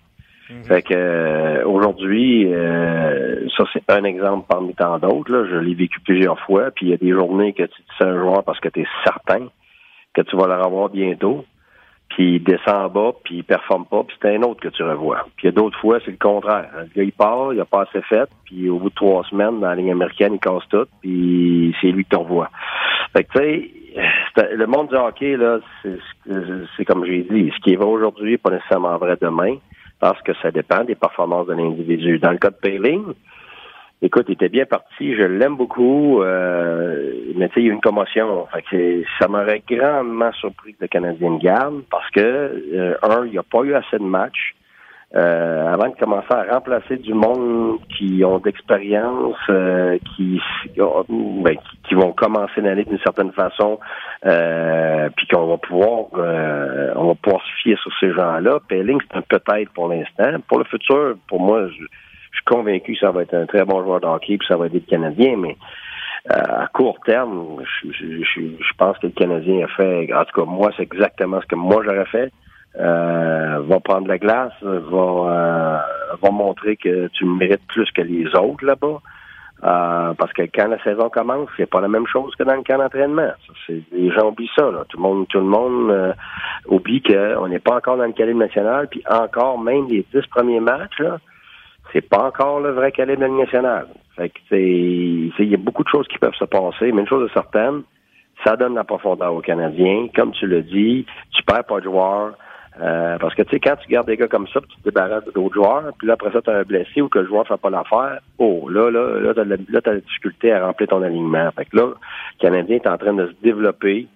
[0.50, 0.64] Mhm.
[0.64, 5.46] Fait que euh, aujourd'hui, euh, ça c'est un exemple parmi tant d'autres.
[5.50, 6.70] Je l'ai vécu plusieurs fois.
[6.70, 8.80] Puis il y a des journées que tu dis à un joueur parce que tu
[8.80, 9.46] es certain
[10.14, 11.44] que tu vas le revoir bientôt.
[12.08, 14.82] Puis il descend en bas, puis il performe pas, puis c'est un autre que tu
[14.82, 15.28] revois.
[15.36, 16.68] Puis il y a d'autres fois, c'est le contraire.
[16.74, 19.60] Le gars, il part, il a pas assez fait, puis au bout de trois semaines,
[19.60, 22.50] dans la ligne américaine, il casse tout, puis c'est lui que tu revois.
[23.12, 27.74] Fait que tu sais, le monde du hockey, là, c'est comme j'ai dit, ce qui
[27.74, 29.56] est vrai aujourd'hui n'est pas nécessairement vrai demain
[30.00, 32.18] parce que ça dépend des performances de l'individu.
[32.18, 33.04] Dans le cas de Payling,
[34.02, 37.74] écoute, il était bien parti, je l'aime beaucoup, euh, mais tu sais, il y a
[37.74, 38.46] une commotion.
[38.46, 43.38] Fait ça m'aurait grandement surpris que le Canadien garde parce que, euh, un, il n'y
[43.38, 44.54] a pas eu assez de matchs.
[45.16, 50.40] Euh, avant de commencer à remplacer du monde qui ont d'expérience, euh, qui,
[50.76, 51.56] ben,
[51.88, 53.80] qui, vont commencer l'année d'une certaine façon,
[54.24, 58.60] euh, puis qu'on va pouvoir euh, on va pouvoir se fier sur ces gens-là.
[58.68, 60.38] Pelling, c'est un peut-être pour l'instant.
[60.46, 61.84] Pour le futur, pour moi, je,
[62.32, 64.78] suis convaincu que ça va être un très bon joueur de hockey, ça va aider
[64.78, 65.56] le Canadien, mais
[66.28, 70.46] à court terme, je, je, je, pense que le Canadien a fait, en tout cas
[70.46, 72.30] moi, c'est exactement ce que moi j'aurais fait.
[72.78, 75.78] Euh, va prendre la glace, va, euh,
[76.22, 79.00] va montrer que tu mérites plus que les autres là-bas.
[79.62, 82.62] Euh, parce que quand la saison commence, c'est pas la même chose que dans le
[82.62, 83.30] camp d'entraînement.
[83.68, 84.70] les gens oublient ça.
[84.88, 86.12] Tout le monde, tout le monde euh,
[86.66, 90.60] oublie qu'on n'est pas encore dans le calibre national, puis encore même les dix premiers
[90.60, 91.18] matchs, là,
[91.92, 93.88] c'est pas encore le vrai calibre national.
[94.16, 97.28] Fait que il y a beaucoup de choses qui peuvent se passer, mais une chose
[97.28, 97.82] est certaine,
[98.44, 100.08] ça donne la profondeur aux Canadiens.
[100.14, 102.32] Comme tu le dis, tu perds pas de joueurs.
[102.80, 105.24] Euh, parce que tu sais, quand tu gardes des gars comme ça, tu te débarrasses
[105.34, 107.48] d'autres joueurs, puis là après ça, tu as un blessé ou que le joueur ne
[107.48, 111.50] fait pas l'affaire, oh, là, là, là, tu as, la difficulté à remplir ton alignement.
[111.52, 111.94] Fait que là, le
[112.38, 114.08] Canadien est en train de se développer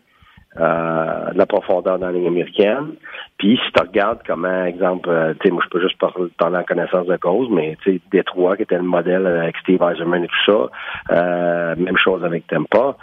[0.57, 2.95] euh, de la profondeur dans la ligne américaine.
[3.39, 5.99] Puis si tu regardes comment, exemple, euh, tu sais, moi je peux juste
[6.39, 9.83] parler en connaissance de cause, mais tu sais, Détroit, qui était le modèle avec Steve
[9.83, 10.71] Eiserman et tout ça,
[11.11, 12.97] euh, même chose avec Tempa.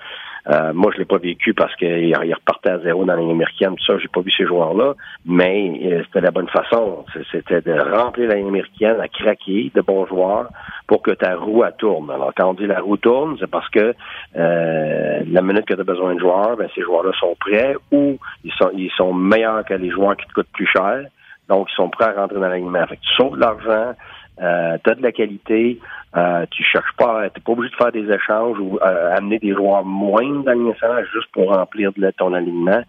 [0.50, 3.76] Euh, moi, je l'ai pas vécu parce qu'il repartait à zéro dans la américaine.
[3.76, 4.96] Tout ça, j'ai pas vu ces joueurs-là.
[5.26, 7.06] Mais euh, c'était la bonne façon.
[7.32, 10.50] C'était de remplir la ligne américaine, à craquer de bons joueurs
[10.88, 12.10] pour que ta roue elle tourne.
[12.10, 13.94] Alors, quand on dit la roue tourne, c'est parce que
[14.36, 18.18] euh, la minute que tu as besoin de joueurs, ben, ces joueurs-là sont prêts ou
[18.44, 21.06] ils sont, ils sont meilleurs que les joueurs qui te coûtent plus cher.
[21.50, 22.86] Donc, ils sont prêts à rentrer dans l'alignement.
[22.90, 23.94] Tu sauves de l'argent,
[24.42, 25.80] euh, tu as de la qualité,
[26.18, 29.54] euh, tu cherches pas, t'es pas obligé de faire des échanges ou euh, amener des
[29.54, 30.74] joueurs moindres dans le
[31.14, 32.84] juste pour remplir de ton alignement.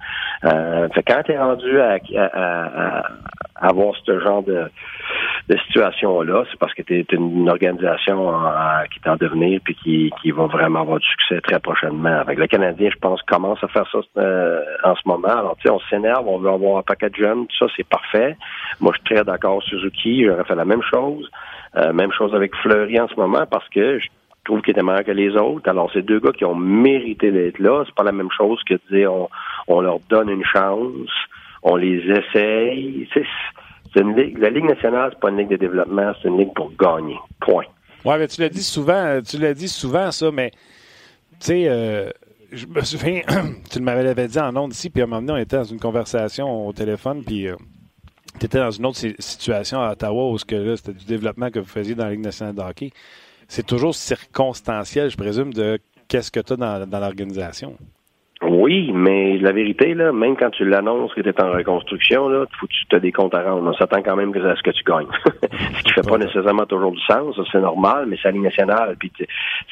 [0.44, 3.02] Euh, quand tu es rendu à, à,
[3.56, 4.64] avoir ce genre de,
[5.48, 8.32] de situation-là, c'est parce que tu es, une organisation
[8.90, 12.20] qui est en devenir puis qui, qui va vraiment avoir du succès très prochainement.
[12.20, 15.28] Avec le Canadien, je pense, commence à faire ça euh, en ce moment.
[15.28, 17.86] Alors, tu sais, on s'énerve, on veut avoir un paquet de jeunes, tout ça, c'est
[17.86, 18.36] parfait.
[18.80, 21.28] Moi, je suis très d'accord Suzuki, j'aurais fait la même chose.
[21.76, 24.08] Euh, même chose avec Fleury en ce moment parce que je
[24.44, 25.68] trouve qu'il était meilleur que les autres.
[25.68, 27.82] Alors, c'est deux gars qui ont mérité d'être là.
[27.86, 29.28] C'est pas la même chose que de dire on,
[29.68, 31.10] on leur donne une chance,
[31.62, 33.08] on les essaye.
[34.00, 36.72] Une ligue, la Ligue nationale, c'est pas une ligue de développement, c'est une ligue pour
[36.76, 37.16] gagner.
[37.40, 37.64] Point.
[38.04, 40.50] Ouais, mais tu l'as dit souvent, tu l'as dit souvent, ça, mais
[41.40, 42.10] tu sais, euh,
[42.50, 43.22] je me souviens,
[43.70, 45.80] tu m'avais dit en ondes ici, puis à un moment donné, on était dans une
[45.80, 47.56] conversation au téléphone, puis euh,
[48.38, 51.94] tu étais dans une autre situation à Ottawa où c'était du développement que vous faisiez
[51.94, 52.90] dans la Ligue nationale de hockey.
[53.48, 55.78] C'est toujours circonstanciel, je présume, de
[56.08, 57.76] qu'est-ce que tu as dans, l'organisation.
[58.62, 62.44] Oui, mais la vérité, là, même quand tu l'annonces que tu es en reconstruction, là,
[62.60, 63.68] faut que tu as des comptes à rendre.
[63.68, 65.08] On s'attend quand même à ce que tu gagnes.
[65.78, 68.94] ce qui fait pas nécessairement toujours du sens, c'est normal, mais c'est la Ligue nationale.
[69.00, 69.10] Puis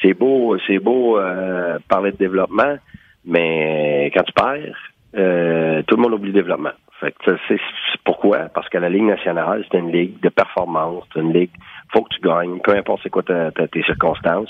[0.01, 2.75] c'est beau, c'est beau euh, parler de développement,
[3.23, 4.77] mais quand tu perds,
[5.15, 6.73] euh, tout le monde oublie le développement.
[7.01, 7.59] C'est
[8.03, 8.49] pourquoi?
[8.53, 11.49] Parce que la Ligue nationale, c'est une ligue de performance, c'est une ligue,
[11.93, 14.49] faut que tu gagnes, peu importe c'est quoi tes circonstances.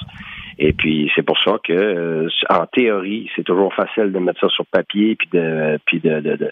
[0.59, 4.49] Et puis c'est pour ça que, euh, en théorie, c'est toujours facile de mettre ça
[4.49, 6.51] sur papier puis de puis de, de,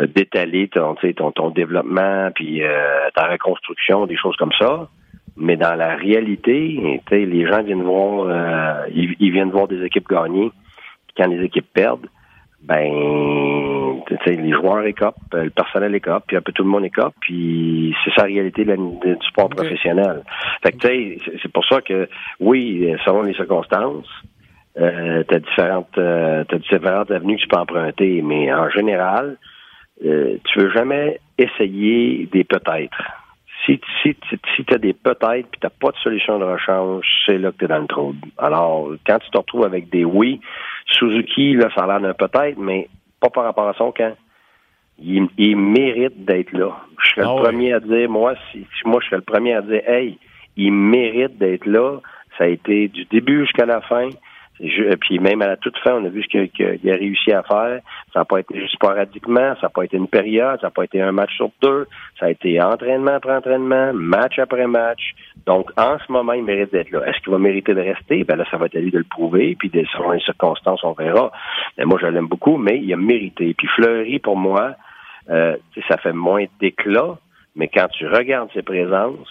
[0.00, 4.88] euh, d'étaler ton, ton, ton développement puis euh, ta reconstruction, des choses comme ça.
[5.36, 10.50] Mais dans la réalité, les gens viennent voir, ils, viennent voir des équipes gagner.
[11.14, 12.06] Quand les équipes perdent,
[12.66, 17.94] ben les joueurs écopent, le personnel écope, puis un peu tout le monde écope, puis
[18.04, 20.22] c'est ça la réalité du sport professionnel.
[20.62, 22.08] Fait que tu sais, c'est pour ça que
[22.40, 24.08] oui, selon les circonstances,
[24.78, 29.38] euh, t'as différentes euh, t'as différentes avenues que tu peux emprunter, mais en général,
[30.04, 33.02] euh, tu veux jamais essayer des peut-être.
[33.64, 34.14] Si, si,
[34.54, 37.56] si tu as des peut-être puis tu pas de solution de rechange, c'est là que
[37.56, 38.18] tu es dans le trouble.
[38.38, 40.40] Alors, quand tu te retrouves avec des oui,
[40.86, 42.88] Suzuki, là, ça a l'air d'un peut-être, mais
[43.20, 44.16] pas par rapport à son camp.
[44.98, 46.70] Il, il mérite d'être là.
[47.02, 49.62] Je serais le ah premier à dire, moi, si, moi, je serais le premier à
[49.62, 50.18] dire, hey,
[50.56, 51.98] il mérite d'être là.
[52.38, 54.08] Ça a été du début jusqu'à la fin.
[54.60, 57.42] Je, puis même à la toute fin, on a vu ce qu'il a réussi à
[57.42, 57.80] faire.
[58.12, 60.84] Ça n'a pas été juste sporadiquement, ça n'a pas été une période, ça n'a pas
[60.84, 61.86] été un match sur deux,
[62.18, 65.14] ça a été entraînement après entraînement, match après match.
[65.46, 67.06] Donc, en ce moment, il mérite d'être là.
[67.06, 68.24] Est-ce qu'il va mériter de rester?
[68.24, 70.92] Ben là, ça va être à lui de le prouver, puis selon les circonstances, on
[70.92, 71.30] verra.
[71.76, 73.54] Mais moi, je l'aime beaucoup, mais il a mérité.
[73.54, 74.74] Puis Fleury, pour moi,
[75.28, 75.56] euh,
[75.88, 77.18] ça fait moins d'éclat,
[77.54, 79.28] mais quand tu regardes ses présences,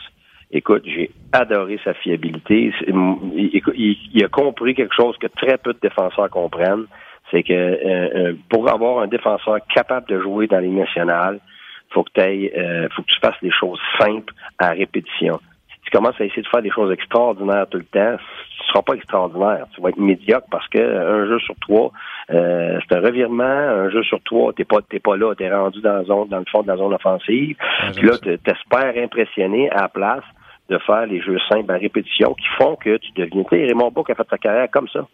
[0.56, 2.72] Écoute, j'ai adoré sa fiabilité.
[2.88, 6.86] Il, a compris quelque chose que très peu de défenseurs comprennent.
[7.30, 7.78] C'est que euh,
[8.16, 11.42] euh, pour avoir un défenseur capable de jouer dans les nationales,
[11.90, 15.42] faut que tu euh, faut que tu fasses des choses simples à répétition.
[15.74, 18.16] Si tu commences à essayer de faire des choses extraordinaires tout le temps,
[18.58, 19.66] tu seras pas extraordinaire.
[19.76, 21.92] Tu vas être médiocre parce que un jeu sur trois,
[22.30, 23.44] c'est un revirement.
[23.44, 26.40] Un jeu sur trois, t'es pas t'es pas là, t'es rendu dans la zone, dans
[26.40, 27.58] le fond de la zone offensive.
[27.94, 30.24] Puis là, t'espères impressionner à la place
[30.70, 33.44] de faire les jeux simples à répétition qui font que tu deviens.
[33.44, 35.08] Tu sais, Raymond Bourque a fait sa carrière comme ça.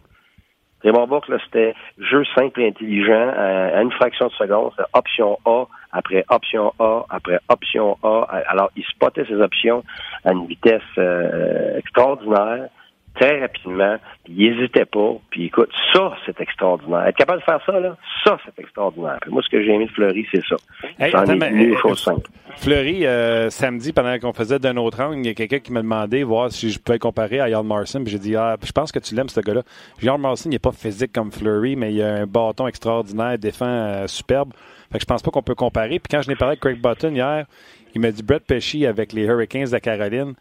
[0.83, 4.71] Raymond Bourque, là, c'était jeu simple et intelligent à, une fraction de seconde.
[4.71, 8.27] C'était option A après option A après option A.
[8.47, 9.83] Alors, il spottait ses options
[10.25, 12.69] à une vitesse euh, extraordinaire
[13.15, 17.07] très rapidement, puis il n'hésitait pas, puis écoute, ça, c'est extraordinaire.
[17.07, 19.19] Être capable de faire ça, là, ça, c'est extraordinaire.
[19.27, 20.55] moi, ce que j'ai aimé de Fleury, c'est ça.
[20.99, 22.15] Hey, attends, mais, euh,
[22.57, 25.81] Fleury, euh, samedi, pendant qu'on faisait d'un autre angle, il y a quelqu'un qui m'a
[25.81, 28.91] demandé voir si je pouvais comparer à Yann Marson, puis j'ai dit, ah, je pense
[28.91, 29.63] que tu l'aimes, ce gars-là.
[30.01, 33.65] Yann Marson, il n'est pas physique comme Fleury, mais il a un bâton extraordinaire, défend
[33.65, 34.53] euh, superbe.
[34.91, 35.99] Fait que je pense pas qu'on peut comparer.
[35.99, 37.45] Puis quand je n'ai parlé avec Craig Button hier,
[37.93, 40.33] il m'a dit Brett Pesci avec les Hurricanes de Caroline.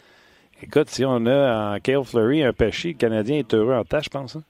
[0.63, 4.05] Écoute, si on a en Kale Fleury un péché, le Canadien est heureux en tâche,
[4.07, 4.37] je pense.
[4.37, 4.43] Hein?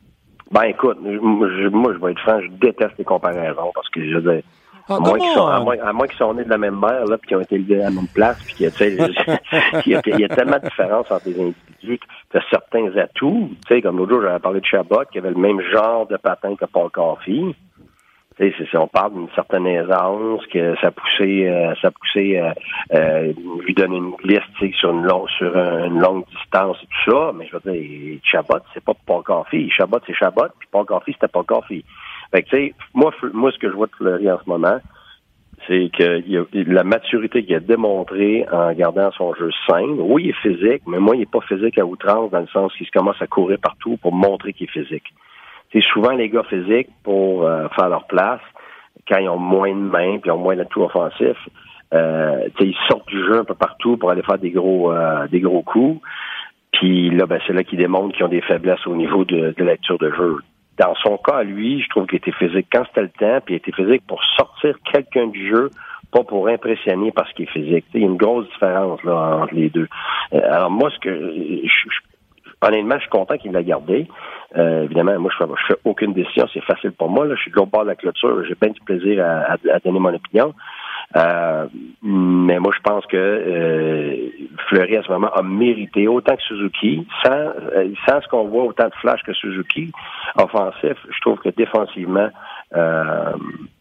[0.51, 4.35] Ben écoute, moi je vais être franc, je déteste les comparaisons parce que je veux
[4.35, 4.43] dire,
[4.89, 7.17] ah, à, moins qu'ils sont, à, moins, qu'ils soient nés de la même mère, là,
[7.17, 8.67] puis qu'ils ont été élevés à la même place, puis qu'il
[9.87, 12.01] y, a, y a tellement de différences entre les individus.
[12.31, 15.31] Tu as certains atouts, tu sais, comme l'autre jour, j'avais parlé de Chabot, qui avait
[15.31, 17.55] le même genre de patin que Paul Coffey
[18.75, 22.53] on parle d'une certaine aisance, que ça poussait, euh, ça poussait euh,
[22.95, 23.33] euh,
[23.65, 24.41] lui donner une glisse
[24.79, 28.59] sur une longue sur une longue distance et tout ça, mais je veux dire, Chabot,
[28.73, 29.69] c'est pas Paul Coffey.
[29.71, 31.85] Chabot, c'est Chabot, puis Paul Coffey, c'était Paul Coffey.
[32.33, 34.79] Fait que, tu sais, moi, moi, ce que je vois de Fleury en ce moment,
[35.67, 36.23] c'est que
[36.73, 39.85] la maturité qu'il a démontrée en gardant son jeu sain.
[39.99, 42.73] Oui, il est physique, mais moi, il n'est pas physique à outrance dans le sens
[42.75, 45.13] qu'il commence à courir partout pour montrer qu'il est physique
[45.73, 48.41] c'est souvent les gars physiques pour euh, faire leur place
[49.09, 51.37] quand ils ont moins de mains puis ils ont moins d'atout offensif.
[51.93, 55.41] Euh, ils sortent du jeu un peu partout pour aller faire des gros euh, des
[55.41, 56.01] gros coups.
[56.73, 59.65] Puis là, ben, c'est là qu'ils démontrent qu'ils ont des faiblesses au niveau de, de
[59.65, 60.37] lecture de jeu.
[60.79, 63.57] Dans son cas, lui, je trouve qu'il était physique quand c'était le temps, puis il
[63.59, 65.71] était physique pour sortir quelqu'un du jeu,
[66.11, 67.85] pas pour impressionner parce qu'il est physique.
[67.93, 69.89] Il y a une grosse différence là entre les deux.
[70.33, 71.89] Euh, alors moi, ce que je,
[72.63, 74.07] honnêtement, je suis content qu'il l'a gardé.
[74.57, 77.25] Euh, évidemment, moi, je fais, fais aucune décision, c'est facile pour moi.
[77.25, 77.35] Là.
[77.37, 80.15] Je suis de l'autre bord de la clôture, j'ai bien du plaisir à, donner mon
[80.15, 80.55] opinion.
[81.17, 81.67] Euh,
[82.03, 84.29] mais moi, je pense que euh,
[84.69, 88.65] Fleury, à ce moment, a mérité autant que Suzuki, sans, euh, sans ce qu'on voit
[88.65, 89.93] autant de flash que Suzuki,
[90.37, 92.29] offensif, je trouve que défensivement,
[92.77, 93.33] euh,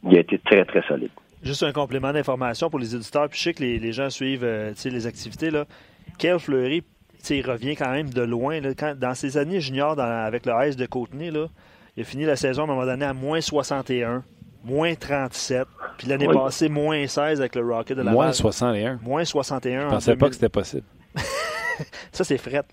[0.04, 1.12] il a été très, très solide.
[1.44, 3.30] Juste un complément d'information pour les éditeurs.
[3.30, 5.52] Puis je sais que les, gens suivent les activités.
[5.52, 5.66] Là.
[6.18, 6.84] Quel Fleury
[7.30, 8.60] il revient quand même de loin.
[8.98, 11.48] dans ses années juniors avec le Ice de Côtenay, là,
[11.98, 14.24] il a fini la saison à un moment donné à moins 61,
[14.64, 15.68] moins 37,
[15.98, 19.00] puis l'année passée, moins 16 avec le Rocket de la Moins 61.
[19.04, 19.82] Moins 61.
[19.82, 20.84] Je pensais pas que c'était possible.
[22.12, 22.64] ça, c'est fret.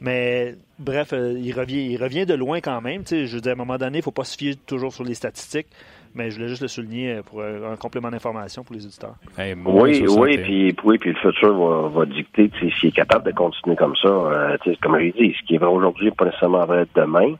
[0.00, 3.02] Mais bref, euh, il, revient, il revient de loin quand même.
[3.06, 5.04] Je veux dire, à un moment donné, il ne faut pas se fier toujours sur
[5.04, 5.68] les statistiques.
[6.14, 9.14] Mais je voulais juste le souligner pour un complément d'information pour les auditeurs.
[9.38, 13.76] oui, oui, puis, oui, puis le futur va, va dicter s'il est capable de continuer
[13.76, 14.08] comme ça.
[14.08, 17.34] Euh, comme je dit, ce qui est vrai aujourd'hui n'est pas nécessairement vrai demain.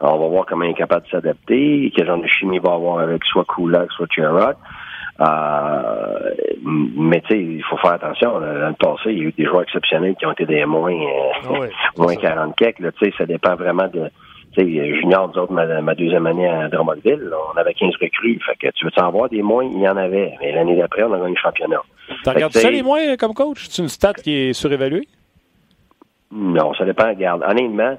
[0.00, 2.74] on va voir comment il est capable de s'adapter, quel genre de chimie il va
[2.74, 4.08] avoir avec soit Kulak, soit.
[5.20, 6.30] Euh,
[6.64, 8.40] mais tu sais, il faut faire attention.
[8.40, 10.92] Dans le passé, il y a eu des joueurs exceptionnels qui ont été des moins,
[10.92, 12.78] euh, moins 40 kek.
[13.18, 14.10] Ça dépend vraiment de
[14.56, 18.38] junior, nous autres, ma, deuxième année à Drummondville, on avait 15 recrues.
[18.46, 20.34] Fait que tu veux en voir des moins, il y en avait.
[20.40, 21.82] Mais l'année d'après, on a gagné le championnat.
[22.24, 23.66] Tu regardes ça les moins comme coach?
[23.68, 25.08] C'est une stat qui est surévaluée?
[26.30, 27.08] Non, ça dépend.
[27.08, 27.98] Regarde, honnêtement,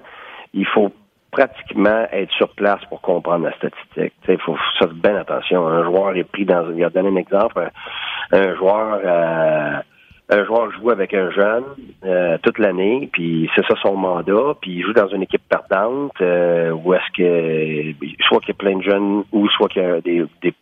[0.54, 0.92] il faut
[1.32, 4.14] pratiquement être sur place pour comprendre la statistique.
[4.28, 5.66] Il faut faire bien attention.
[5.68, 6.70] Un joueur est pris dans...
[6.72, 7.70] Il y a donné un exemple.
[8.32, 9.00] Un joueur...
[9.04, 9.82] Euh,
[10.30, 11.64] un joueur joue avec un jeune
[12.06, 16.14] euh, toute l'année, puis c'est ça son mandat, puis il joue dans une équipe perdante,
[16.22, 19.86] euh, où est-ce que soit qu'il y a plein de jeunes, ou soit qu'il y
[19.86, 20.54] a des, des,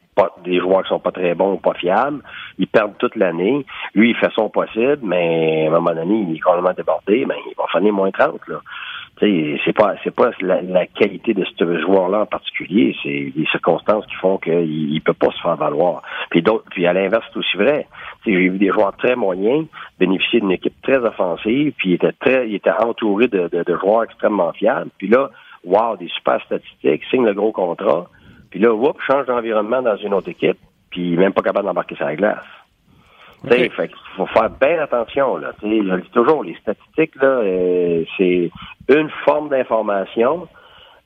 [0.44, 2.22] des joueurs qui sont pas très bons ou pas fiables,
[2.58, 3.66] ils perdent toute l'année.
[3.94, 7.36] Lui, il fait son possible, mais à un moment donné, il est complètement débordé, mais
[7.48, 8.58] il va finir moins 30, là
[9.22, 14.16] c'est pas c'est pas la, qualité de ce joueur-là en particulier, c'est les circonstances qui
[14.16, 16.02] font qu'il ne peut pas se faire valoir.
[16.32, 17.88] Puis d'autres, puis à l'inverse, c'est aussi vrai.
[18.26, 19.68] J'ai vu des joueurs très moyens
[20.00, 24.04] bénéficier d'une équipe très offensive, puis il était très, il était entouré de, de, joueurs
[24.04, 24.90] extrêmement fiables.
[24.98, 25.30] Puis là,
[25.64, 28.08] wow, des super statistiques, signe le gros contrat.
[28.50, 30.58] Puis là, whoop, change d'environnement dans une autre équipe,
[30.90, 32.46] puis même pas capable d'embarquer sur la glace.
[33.44, 33.70] Okay.
[33.70, 35.38] Fait qu'il faut faire bien attention.
[35.38, 35.52] Là.
[35.62, 38.52] je le dis toujours, les statistiques, là, euh, c'est
[38.90, 40.48] une forme d'information,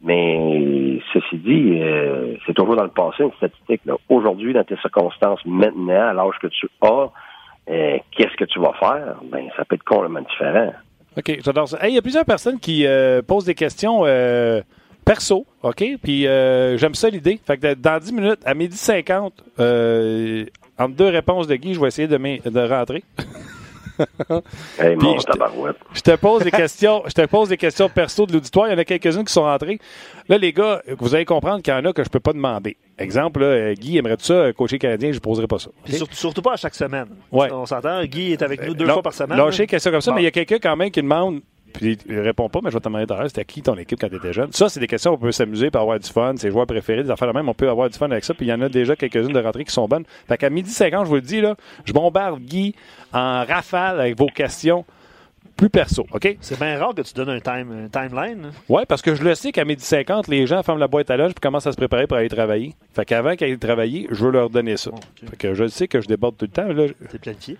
[0.01, 3.81] mais ceci dit, euh, c'est toujours dans le passé une statistique.
[4.09, 7.09] Aujourd'hui, dans tes circonstances maintenant, à l'âge que tu as,
[7.69, 9.15] euh, qu'est-ce que tu vas faire?
[9.31, 10.73] Ben, ça peut être complètement différent.
[11.17, 11.88] OK, j'adore ça.
[11.88, 12.86] Il y a plusieurs personnes qui
[13.25, 14.03] posent des questions
[15.05, 15.83] perso, OK?
[16.03, 17.39] Puis j'aime ça l'idée.
[17.47, 19.41] Fait que dans 10 minutes, à midi 50,
[20.78, 23.03] entre deux réponses de Guy, je vais essayer de, de rentrer.
[24.80, 25.32] hey, mon je, te,
[25.93, 28.67] je, te, pose des questions, je te pose des questions perso de l'auditoire.
[28.67, 29.80] Il y en a quelques-unes qui sont rentrées.
[30.28, 32.78] Là, les gars, vous allez comprendre qu'il y en a que je peux pas demander.
[32.97, 35.69] Exemple, là, Guy aimerait ça euh, coacher canadien, je ne poserai pas ça.
[36.11, 37.07] Surtout, pas à chaque semaine.
[37.32, 37.51] Ouais.
[37.51, 39.38] On s'entend, Guy est avec nous deux fois par semaine.
[39.38, 41.41] Lâcher question comme ça, mais il y a quelqu'un quand même qui demande
[41.78, 44.09] puis il répond pas, mais je vais te demander derrière, c'était qui ton équipe quand
[44.09, 44.51] tu étais jeune?
[44.51, 47.03] Ça, c'est des questions où on peut s'amuser, pour avoir du fun, ses joueurs préférés,
[47.03, 48.61] des affaires de même, on peut avoir du fun avec ça, puis il y en
[48.61, 50.05] a déjà quelques-unes de rentrées qui sont bonnes.
[50.28, 51.55] Fait qu'à midi 50, je vous le dis, là,
[51.86, 52.76] je bombarde Guy
[53.13, 54.86] en rafale avec vos questions
[55.55, 56.38] plus perso, OK?
[56.41, 58.45] C'est bien rare que tu donnes un, time, timeline.
[58.45, 58.51] Hein?
[58.67, 61.17] Oui, parce que je le sais qu'à midi 50, les gens ferment la boîte à
[61.17, 62.76] lunch et commencent à se préparer pour aller travailler.
[62.93, 64.91] Fait qu'avant qu'ils aillent travailler, je veux leur donner ça.
[65.30, 66.67] Fait que je sais que je déborde tout le temps.
[67.09, 67.57] C'est planifié?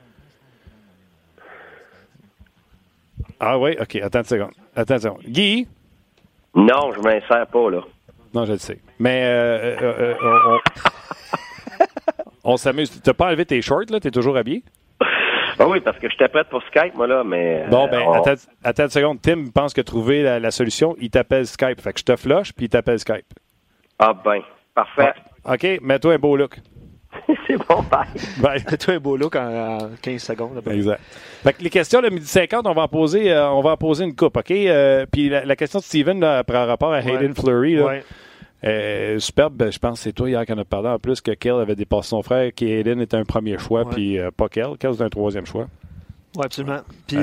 [3.40, 3.96] Ah oui, OK.
[3.98, 4.52] Attends une seconde.
[4.76, 5.24] Attends une seconde.
[5.28, 5.68] Guy?
[6.54, 7.82] Non, je m'insère pas, là.
[8.34, 8.80] Non, je le sais.
[9.00, 10.58] Mais euh, euh, euh
[12.44, 12.90] on, on s'amuse.
[12.92, 14.00] Tu n'as pas enlevé tes shorts, là?
[14.00, 14.64] Tu es toujours habillé?
[15.58, 17.66] Ah oui, parce que j'étais prête pour Skype, moi, là, mais...
[17.70, 18.34] Bon, ben, attends,
[18.64, 19.22] attends, une seconde.
[19.22, 21.80] Tim pense que trouver la, solution, il t'appelle Skype.
[21.80, 23.26] Fait que je te flush, puis il t'appelle Skype.
[23.98, 24.42] Ah ben,
[24.74, 25.14] parfait.
[25.46, 26.58] Ah, OK, mets-toi un beau look.
[27.48, 28.08] c'est bon, bye.
[28.40, 28.64] bye.
[28.72, 30.62] Mets-toi un beau look en, 15 secondes.
[30.70, 31.02] Exact.
[31.44, 33.78] Fait que les questions, le midi 50, on va en poser, euh, on va en
[33.78, 34.52] poser une coupe, OK?
[34.52, 38.00] Euh, puis la, question de Steven, là, par rapport à Hayden Fleury, là,
[38.64, 41.22] euh, superbe, ben, je pense que c'est toi hier qui en a parlé en plus
[41.22, 44.78] que Kell avait dépassé son frère, qu'Aiden était un premier choix, puis pas Kell.
[44.80, 45.68] Kell, c'est un troisième choix.
[46.36, 46.80] Oui, absolument.
[47.08, 47.18] Puis,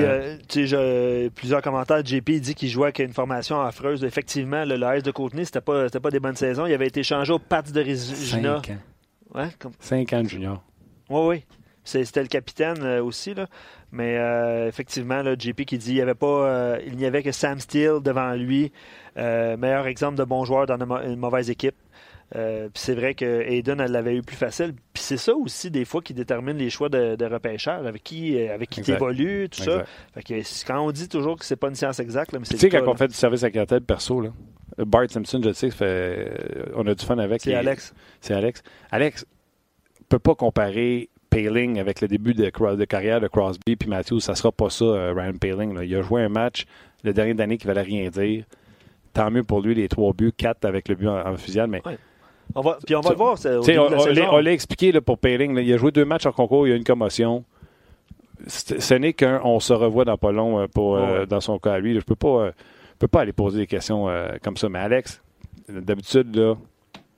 [0.47, 2.03] tu sais, plusieurs commentaires.
[2.03, 4.03] JP dit qu'il jouait avec une formation affreuse.
[4.03, 6.65] Effectivement, le, le de Côtenay, c'était pas, pas des bonnes saisons.
[6.65, 8.61] Il avait été changé au Pats de Regina.
[8.63, 8.77] Cinq ans.
[9.33, 9.73] Ouais, comme...
[9.79, 10.63] Cinq ans de junior.
[11.09, 11.45] Oui, oui.
[11.83, 13.33] C'était le capitaine aussi.
[13.33, 13.47] Là.
[13.93, 17.21] Mais euh, effectivement, là, JP qui dit qu'il n'y avait pas euh, il n'y avait
[17.21, 18.71] que Sam Steele devant lui.
[19.17, 21.75] Euh, meilleur exemple de bon joueur dans une, mauvaise équipe.
[22.31, 24.73] Puis c'est vrai que Aiden elle l'avait eu plus facile.
[24.93, 28.39] Puis c'est ça aussi des fois qui détermine les choix de, de repêchage, avec qui
[28.47, 29.85] avec qui tu évolues, tout ça.
[30.13, 32.59] Fait que, quand on dit toujours que c'est pas une science exacte, mais c'est Tu
[32.59, 34.29] sais quand on fait du service à clientèle perso là,
[34.77, 36.31] Bart Simpson, je sais, fait,
[36.75, 37.41] on a du fun avec.
[37.41, 37.93] C'est Alex.
[38.21, 38.63] C'est Alex.
[38.91, 39.25] Alex
[40.09, 44.19] peut pas comparer Paling avec le début de, de carrière de Crosby puis Matthews.
[44.19, 45.79] Ça sera pas ça, euh, Ryan Paling.
[45.81, 46.65] Il a joué un match
[47.03, 48.45] le dernier d'année qui valait rien dire.
[49.13, 51.81] Tant mieux pour lui, les trois buts, quatre avec le but en, fusillade, mais.
[52.55, 53.37] On va, puis on va le voir.
[54.31, 55.57] on, l'a expliqué là, pour Paling.
[55.57, 57.43] il a joué deux matchs en concours, il y a une commotion.
[58.47, 61.73] Ce n'est qu'un on se revoit dans pas long euh, pour, euh, dans son cas
[61.73, 61.95] à lui.
[61.95, 62.51] Je peux pas,
[62.99, 64.07] peux pas aller poser des questions
[64.41, 64.69] comme ça.
[64.69, 65.21] Mais Alex,
[65.69, 66.55] d'habitude, là,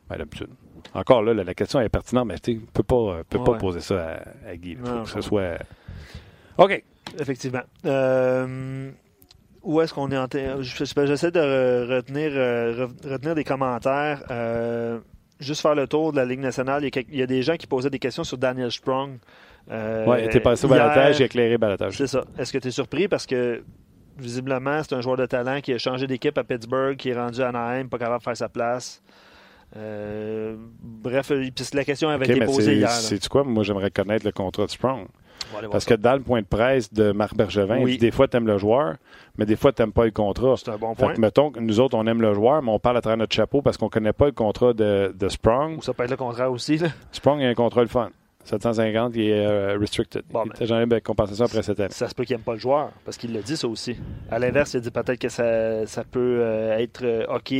[0.09, 0.49] ben, d'habitude,
[0.93, 4.21] encore là, la question est pertinente, mais tu ne peux pas, peux pas poser ça
[4.47, 4.71] à, Guy.
[4.71, 5.57] Il faut que ce soit.
[6.57, 6.83] OK.
[7.19, 7.63] Effectivement.
[7.85, 8.91] Euh,
[9.63, 10.27] où est-ce qu'on est en.
[10.61, 14.23] J'essaie de retenir, euh, retenir des commentaires.
[14.29, 14.99] Euh,
[15.39, 17.89] juste faire le tour de la Ligue nationale, il y, a, des gens qui posaient
[17.89, 19.17] des questions sur Daniel Sprong.
[19.71, 21.97] Euh, oui, il était passé au balatage, il a éclairé balatage.
[21.97, 22.23] C'est ça.
[22.37, 23.07] Est-ce que tu es surpris?
[23.07, 23.63] Parce que
[24.17, 27.41] visiblement, c'est un joueur de talent qui a changé d'équipe à Pittsburgh, qui est rendu
[27.41, 29.01] à Anaheim, pas capable de faire sa place.
[29.75, 31.31] Euh, bref,
[31.73, 32.89] la question avait été posée hier.
[32.91, 33.43] C'est quoi?
[33.43, 35.07] Moi, j'aimerais connaître le contrat de Sprong.
[35.71, 38.57] Parce que dans le point de presse de Marc Bergevin, des fois, tu aimes le
[38.57, 38.95] joueur,
[39.37, 40.55] mais des fois, tu n'aimes pas le contrat.
[40.57, 41.13] C'est un bon point.
[41.17, 43.61] mettons que nous autres, on aime le joueur, mais on parle à travers notre chapeau
[43.61, 45.77] parce qu'on ne connaît pas le contrat de, de Sprong.
[45.77, 46.77] Ou ça peut être le contrat aussi.
[46.77, 46.89] Là.
[47.11, 48.09] Sprong a un contrat le fun.
[48.45, 50.23] 750, il est euh, restricted.
[50.29, 51.91] Bon, il jamais de compensation après cette année.
[51.91, 53.97] Ça se peut qu'il n'aime pas le joueur, parce qu'il le dit ça aussi.
[54.29, 57.53] À l'inverse, il dit peut-être que ça, ça peut euh, être euh, OK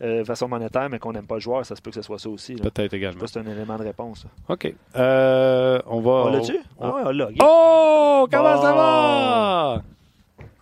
[0.00, 2.18] de façon monétaire, mais qu'on n'aime pas le joueur, ça se peut que ce soit
[2.18, 2.54] ça aussi.
[2.54, 3.26] Peut-être également.
[3.26, 4.26] C'est un élément de réponse.
[4.48, 4.74] OK.
[4.94, 6.10] on va.
[6.10, 6.58] On l'a-tu?
[6.80, 7.28] Ah ouais, on l'a.
[7.40, 8.28] Oh!
[8.30, 9.82] Comment ça va?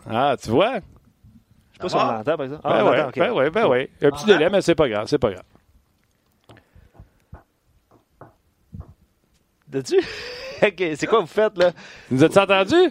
[0.09, 0.74] Ah, tu vois?
[0.74, 2.62] Je sais pas si on l'entend, par exemple.
[2.62, 3.91] Ben ah, ouais, ben oui, ben oui.
[4.03, 5.45] Un petit délai, mais c'est pas grave, c'est pas grave.
[9.80, 9.97] tu
[10.62, 11.72] OK, c'est quoi vous faites, là?
[12.11, 12.91] Nous as-tu entendu?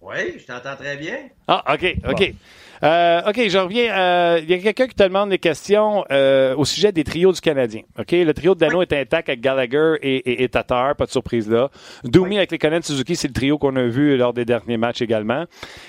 [0.00, 1.16] Oui, je t'entends très bien.
[1.48, 2.34] Ah, OK, OK.
[2.82, 3.96] Euh, OK, je reviens.
[3.96, 7.32] Euh, il y a quelqu'un qui te demande des questions euh, au sujet des trios
[7.32, 7.82] du Canadien.
[7.98, 11.50] OK, le trio de Dano est intact avec Gallagher et, et, Tatar, pas de surprise
[11.50, 11.70] là.
[12.04, 15.02] Doumi avec les Conan Suzuki, c'est le trio qu'on a vu lors des derniers matchs
[15.02, 15.44] également.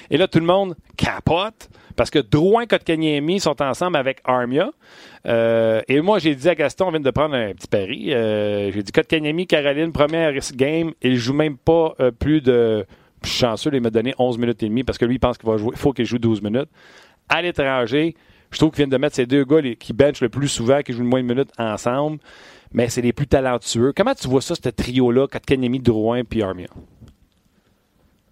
[0.10, 4.70] Et là, tout le monde capote parce que Drouin et Kotkaniemi sont ensemble avec Armia.
[5.26, 8.10] et moi, j'ai dit à Gaston, on vient de prendre un petit pari.
[8.10, 12.86] j'ai dit Kotkaniemi, Caroline, première game, il joue même pas plus de
[13.28, 15.50] je chanceux, il m'a donné 11 minutes et demie parce que lui, il pense qu'il
[15.50, 15.76] va jouer.
[15.76, 16.70] Faut qu'il joue 12 minutes.
[17.30, 18.16] À l'étranger,
[18.52, 20.94] je trouve qu'il vient de mettre ces deux gars qui benchent le plus souvent, qui
[20.94, 22.20] jouent le moins de minutes ensemble,
[22.72, 23.94] mais c'est les plus talentueux.
[23.96, 26.68] Comment tu vois ça, ce trio-là, Katkanemi, Drouin puis Armia?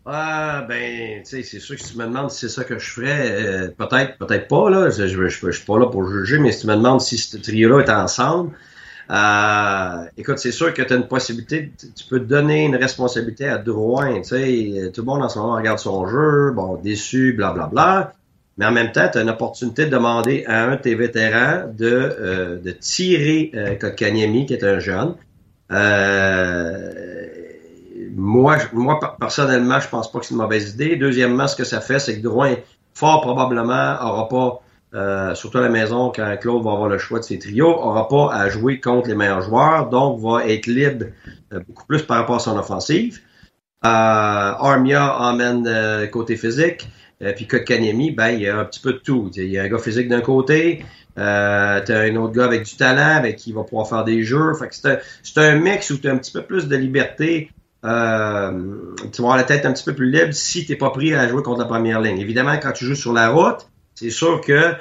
[0.07, 2.77] Ah, ben, tu sais, c'est sûr que si tu me demandes si c'est ça que
[2.77, 4.91] je ferais, euh, peut-être, peut-être pas, là.
[4.91, 7.37] Je, je, je, suis pas là pour juger, mais si tu me demandes si ce
[7.37, 8.51] trio-là est ensemble,
[9.11, 13.57] euh, écoute, c'est sûr que tu as une possibilité, tu peux donner une responsabilité à
[13.57, 14.21] Drouin.
[14.21, 17.69] Tu sais, tout le monde en ce moment regarde son jeu, bon, déçu, blablabla.
[17.69, 18.13] Bla, bla.
[18.57, 21.69] Mais en même temps, tu as une opportunité de demander à un de tes vétérans
[21.73, 25.15] de, euh, de tirer euh, Kotkaniemi, qui est un jeune.
[25.71, 26.91] Euh,
[28.15, 30.95] moi, moi, personnellement, je pense pas que c'est une mauvaise idée.
[30.95, 32.55] Deuxièmement, ce que ça fait, c'est que Drouin,
[32.93, 34.61] fort probablement, aura pas
[34.95, 38.07] euh, surtout à la maison, quand Claude va avoir le choix de ses trios, n'aura
[38.07, 41.07] pas à jouer contre les meilleurs joueurs, donc va être libre
[41.51, 43.19] euh, beaucoup plus par rapport à son offensive.
[43.83, 46.87] Euh, Armia emmène côté physique,
[47.35, 49.29] puis Kotkaniemi, ben, il y a un petit peu de tout.
[49.35, 50.85] Il y a un gars physique d'un côté,
[51.17, 54.23] euh, tu as un autre gars avec du talent, avec qui va pouvoir faire des
[54.23, 54.53] jeux.
[54.71, 57.49] C'est un, un, mix où tu as un petit peu plus de liberté.
[57.81, 58.53] tu vas
[59.19, 61.43] avoir la tête un petit peu plus libre si tu n'es pas pris à jouer
[61.43, 62.19] contre la première ligne.
[62.19, 64.73] Évidemment, quand tu joues sur la route, c'est sûr que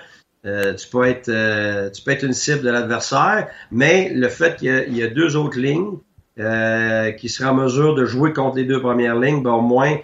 [0.46, 4.56] euh, tu, peux être, euh, tu peux être une cible de l'adversaire, mais le fait
[4.56, 5.96] qu'il y, a deux autres lignes
[6.38, 9.96] euh, qui seraient en mesure de jouer contre les deux premières lignes, ben, au moins,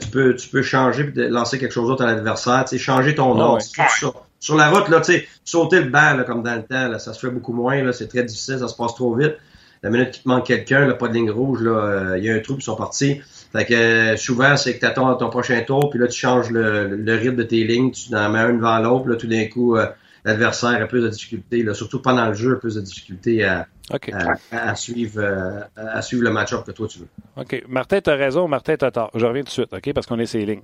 [0.00, 3.14] tu, peux, tu peux changer et lancer quelque chose d'autre à l'adversaire, tu sais, changer
[3.14, 3.62] ton ah ordre.
[4.40, 6.98] Sur la route, là, tu sais, sauter le banc là, comme dans le temps, là,
[6.98, 9.36] ça se fait beaucoup moins, là, c'est très difficile, ça se passe trop vite.
[9.82, 12.40] La minute qu'il te manque quelqu'un, pas de ligne rouge, là, il y a un
[12.40, 13.20] trou, ils sont partis.
[13.54, 16.50] Fait que euh, souvent, c'est que tu attends ton prochain tour, puis là, tu changes
[16.50, 19.46] le, le, rythme de tes lignes, tu en mets une devant l'autre, là, tout d'un
[19.46, 19.86] coup, euh,
[20.24, 23.68] l'adversaire a plus de difficultés, là, surtout pendant le jeu, a plus de difficultés à,
[24.50, 27.08] à, suivre, euh, à suivre le match-up que toi tu veux.
[27.36, 27.62] OK.
[27.68, 29.12] Martin, tu as raison, Martin, tu as tort.
[29.14, 30.62] Je reviens tout de suite, OK, parce qu'on est ces lignes.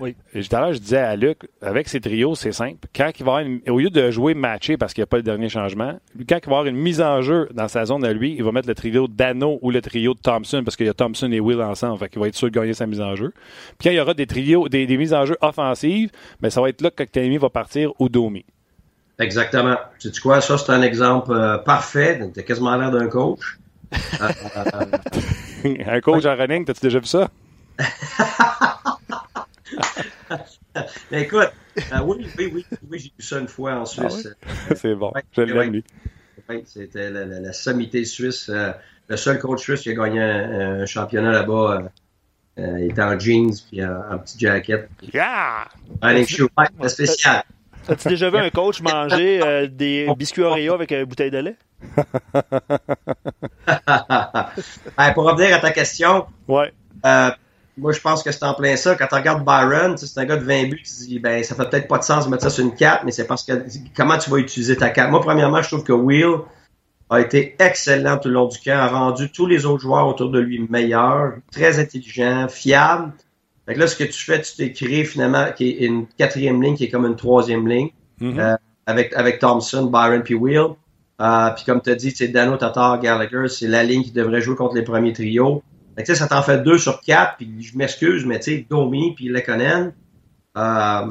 [0.00, 0.14] Oui.
[0.32, 2.86] Tout à l'heure, je disais à Luc, avec ses trios, c'est simple.
[2.94, 5.48] Quand il va au lieu de jouer matché parce qu'il n'y a pas le dernier
[5.48, 8.44] changement, quand il va avoir une mise en jeu dans sa zone à lui, il
[8.44, 11.30] va mettre le trio Dano ou le trio de Thompson parce qu'il y a Thompson
[11.32, 11.98] et Will ensemble.
[11.98, 13.32] Fait qu'il va être sûr de gagner sa mise en jeu.
[13.78, 16.68] Puis quand il y aura des trios, des, mises en jeu offensives, ben ça va
[16.68, 18.44] être là que Kotkanemi va partir ou Domi.
[19.18, 19.76] Exactement.
[19.98, 20.40] Tu sais quoi?
[20.40, 22.20] Ça, c'est un exemple euh, parfait.
[22.32, 23.58] Tu as quasiment l'air d'un coach.
[25.64, 27.28] un coach en running, t'as-tu déjà vu ça?
[31.10, 34.28] Mais écoute, euh, oui, oui, oui, oui j'ai vu ça une fois en ah Suisse.
[34.76, 35.84] C'est bon, je l'aime, lui.
[36.64, 38.48] C'était la, sommité suisse.
[38.48, 38.72] Euh,
[39.08, 41.90] le seul coach suisse qui a gagné un, championnat là-bas.
[42.58, 44.88] Euh, il était en jeans puis en, petit jacket.
[45.12, 45.68] Yeah!
[46.00, 47.44] Allez, c'était spécial.
[47.88, 51.56] As-tu déjà vu un coach manger des biscuits Oreo avec une bouteille de lait?
[55.14, 56.72] pour revenir à ta question, ouais.
[57.78, 58.94] Moi, je pense que c'est en plein ça.
[58.94, 61.68] Quand tu regardes Byron, c'est un gars de 20 buts, tu dis, ben, ça fait
[61.68, 63.52] peut-être pas de sens de mettre ça sur une carte, mais c'est parce que
[63.96, 65.10] comment tu vas utiliser ta carte.
[65.10, 66.38] Moi, premièrement, je trouve que Will
[67.10, 70.30] a été excellent tout le long du camp, a rendu tous les autres joueurs autour
[70.30, 73.12] de lui meilleurs, très intelligent, fiable.
[73.66, 76.62] Fait que là, ce que tu fais, tu t'es créé finalement qui est une quatrième
[76.62, 78.40] ligne qui est comme une troisième ligne mm-hmm.
[78.40, 78.56] euh,
[78.86, 80.74] avec, avec Thompson, Byron puis Will.
[81.20, 84.40] Euh, puis comme tu as dit, c'est Dano, Tatar, Gallagher, c'est la ligne qui devrait
[84.40, 85.62] jouer contre les premiers trios.
[85.98, 89.14] Fait que, ça t'en fait deux sur quatre, puis je m'excuse, mais tu sais, Domi
[89.16, 89.92] puis Lekonen,
[90.56, 91.06] euh,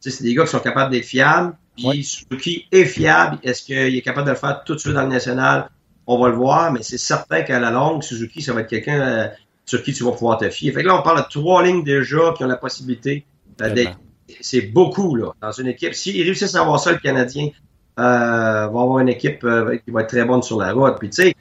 [0.00, 1.54] c'est des gars qui sont capables d'être fiables.
[1.76, 3.38] Puis Suzuki est fiable.
[3.44, 5.70] Est-ce qu'il est capable de le faire tout de suite dans le national?
[6.08, 9.00] On va le voir, mais c'est certain qu'à la longue, Suzuki, ça va être quelqu'un
[9.00, 9.28] euh,
[9.64, 10.72] sur qui tu vas pouvoir te fier.
[10.72, 13.24] Fait que là, on parle de trois lignes déjà qui ont la possibilité
[13.62, 14.00] euh, d'être.
[14.40, 15.94] C'est beaucoup, là, dans une équipe.
[15.94, 17.50] S'ils réussissent à avoir ça, le Canadien
[18.00, 19.46] euh, va avoir une équipe
[19.84, 20.98] qui va être très bonne sur la route.
[20.98, 21.34] Puis, tu sais,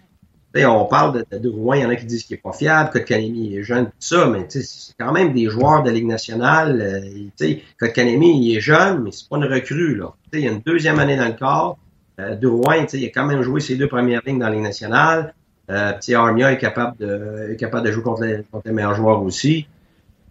[0.55, 2.89] on parle de, de, Rouen, il y en a qui disent qu'il n'est pas fiable,
[2.89, 6.07] que Kanemi est jeune, tout ça, mais c'est quand même des joueurs de la Ligue
[6.07, 6.81] nationale.
[6.81, 9.95] Euh, il est jeune, mais c'est pas une recrue.
[9.95, 10.13] Là.
[10.33, 11.77] il y a une deuxième année dans le corps.
[12.19, 14.63] Euh, de Rouen, il a quand même joué ses deux premières lignes dans la Ligue
[14.63, 15.33] nationale.
[15.69, 19.21] Euh, Armia est capable de, est capable de jouer contre les, contre les meilleurs joueurs
[19.21, 19.67] aussi.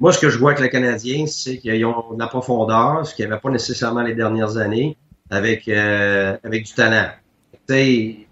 [0.01, 3.15] Moi, ce que je vois avec les Canadiens, c'est qu'ils ont de la profondeur, ce
[3.15, 4.97] qu'il n'y avait pas nécessairement les dernières années,
[5.31, 7.11] avec, euh, avec du talent.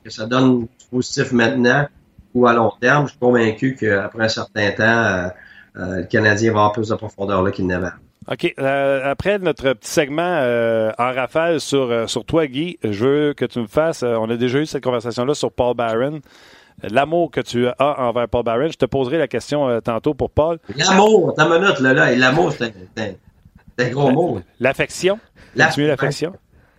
[0.08, 1.86] ça donne positif maintenant
[2.34, 5.28] ou à long terme, je suis convaincu qu'après un certain temps, euh,
[5.76, 7.88] euh, le Canadien va avoir plus de profondeur là qu'il n'avait.
[8.30, 8.54] OK.
[8.58, 10.38] Euh, après notre petit segment
[10.98, 14.02] en rafale sur, sur toi, Guy, je veux que tu me fasses.
[14.02, 16.20] on a déjà eu cette conversation-là sur Paul Barron.
[16.82, 18.68] L'amour que tu as envers Paul Barron.
[18.68, 20.58] Je te poserai la question tantôt pour Paul.
[20.74, 22.14] L'amour, ta minute, là, là.
[22.16, 22.72] L'amour, c'est
[23.78, 24.40] un, gros mot.
[24.58, 25.18] L'affection?
[25.54, 26.32] l'affection?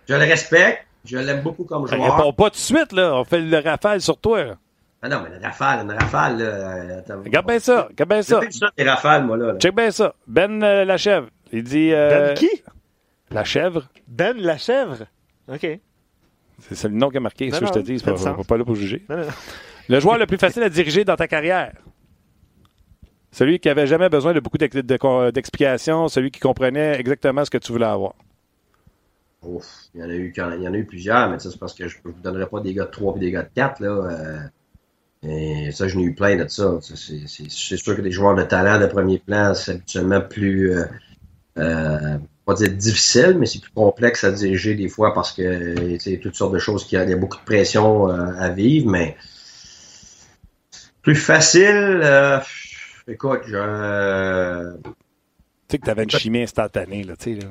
[0.08, 0.85] Je le respecte.
[1.06, 2.18] Je l'aime beaucoup comme joueur.
[2.18, 3.16] Réponds pas tout de suite, là.
[3.16, 4.56] On fait le rafale sur toi.
[5.02, 7.16] Ah non, mais le rafale, une rafale, là.
[7.24, 8.42] Regarde bien ça, regarde bien ça.
[8.50, 9.56] ça, rafales, moi, là.
[9.60, 10.16] Check bien ça.
[10.28, 11.28] Ben euh, la chèvre.
[11.52, 11.92] Il dit.
[11.94, 12.50] Euh, ben qui?
[13.32, 13.88] La chèvre.
[14.08, 15.06] Ben la chèvre.
[15.48, 15.68] OK.
[16.72, 18.00] C'est le nom qui a marqué, ça, je te dis.
[18.00, 19.06] C'est pas, pas là pour juger.
[19.88, 21.74] Le joueur le plus facile à diriger dans ta carrière.
[23.32, 27.72] Celui qui avait jamais besoin de beaucoup d'explications, celui qui comprenait exactement ce que tu
[27.74, 28.14] voulais avoir
[29.94, 31.74] il y en a eu il y en a eu plusieurs, mais ça c'est parce
[31.74, 33.80] que je ne vous donnerai pas des gars de 3 et des gars de 4.
[33.82, 34.40] Là, euh,
[35.28, 36.78] et ça, je n'ai eu plein de ça.
[36.82, 40.86] C'est sûr que des joueurs de talent de premier plan, c'est habituellement plus euh,
[41.58, 46.18] euh, pas dire difficile, mais c'est plus complexe à diriger des fois parce que c'est
[46.18, 49.18] toutes sortes de choses qui y a beaucoup de pression à vivre, mais
[51.02, 52.04] plus facile.
[53.08, 54.76] écoute, je.
[55.68, 57.40] Tu sais que tu avais une chimie instantanée, là, tu sais.
[57.42, 57.48] Là.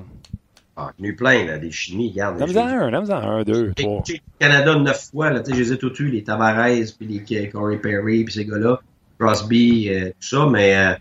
[0.76, 2.38] Ah, il y en a eu plein, là, des chimies, regarde.
[2.38, 4.02] Donne-en un, donne-en un, deux, trois.
[4.40, 6.66] Canada neuf fois, là, tu sais, je les ai tous les Tavares,
[6.98, 8.80] puis les Corey Perry, puis ces gars-là,
[9.18, 10.94] Crosby, euh, tout ça, mais euh,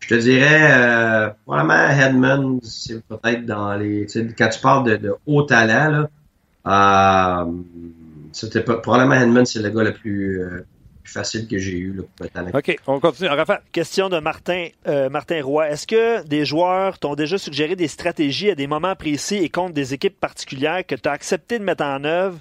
[0.00, 4.84] je te dirais, euh, probablement Hedman, c'est peut-être dans les, tu sais, quand tu parles
[4.90, 6.08] de, de haut talent,
[6.64, 7.52] là, euh,
[8.32, 10.42] c'était probablement Hedman, c'est le gars le plus,
[11.04, 13.28] facile que j'ai eu là, pour OK, on continue.
[13.28, 13.60] Rafa.
[13.72, 15.68] Question de Martin, euh, Martin Roy.
[15.68, 19.74] Est-ce que des joueurs t'ont déjà suggéré des stratégies à des moments précis et contre
[19.74, 22.38] des équipes particulières que tu as accepté de mettre en œuvre?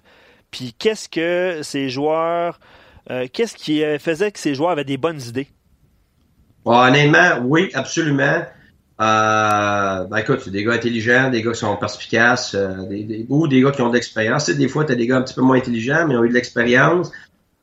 [0.51, 2.59] Puis qu'est-ce que ces joueurs.
[3.11, 5.47] Euh, qu'est-ce qui euh, faisait que ces joueurs avaient des bonnes idées?
[6.64, 8.43] honnêtement, oui, absolument.
[9.01, 12.55] Euh, ben écoute, c'est des gars intelligents, des gars qui sont perspicaces,
[13.28, 14.49] ou des gars qui ont de l'expérience.
[14.49, 16.34] Des fois, tu as des gars un petit peu moins intelligents, mais ont eu de
[16.34, 17.11] l'expérience.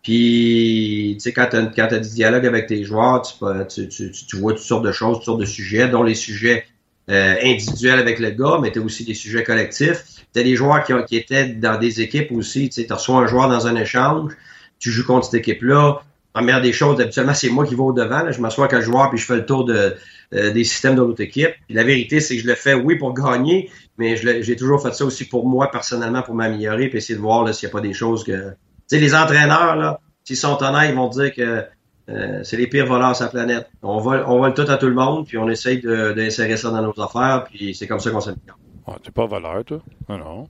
[0.02, 4.52] Puis, tu sais, quand tu as, du dialogue avec tes joueurs, tu, tu, tu, vois
[4.52, 6.64] toutes sortes de choses, toutes sortes de sujets, dont les sujets
[7.10, 10.04] euh, individuels avec le gars, mais tu as aussi des sujets collectifs.
[10.32, 12.70] Tu as des joueurs qui, ont, qui étaient dans des équipes aussi.
[12.70, 14.32] Tu sais, reçois un joueur dans un échange,
[14.78, 16.02] tu joues contre cette équipe-là.
[16.32, 18.30] Première des choses, habituellement, c'est moi qui vais au devant.
[18.30, 19.96] Je m'assois avec joueur puis je fais le tour de,
[20.32, 21.50] euh, des systèmes de l'autre équipe.
[21.66, 24.94] Puis la vérité, c'est que je le fais, oui, pour gagner, mais j'ai toujours fait
[24.94, 27.80] ça aussi pour moi, personnellement, pour m'améliorer puis essayer de voir s'il n'y a pas
[27.80, 28.54] des choses que
[28.96, 31.64] sais, les entraîneurs, là, s'ils sont honnêtes, ils vont dire que
[32.08, 33.70] euh, c'est les pires voleurs sur la planète.
[33.82, 36.82] On vole, on vole tout à tout le monde, puis on essaye d'insérer ça dans
[36.82, 38.58] nos affaires, puis c'est comme ça qu'on s'améliore.
[38.86, 39.80] Ah, tu n'es pas voleur, toi?
[40.08, 40.48] Non, non.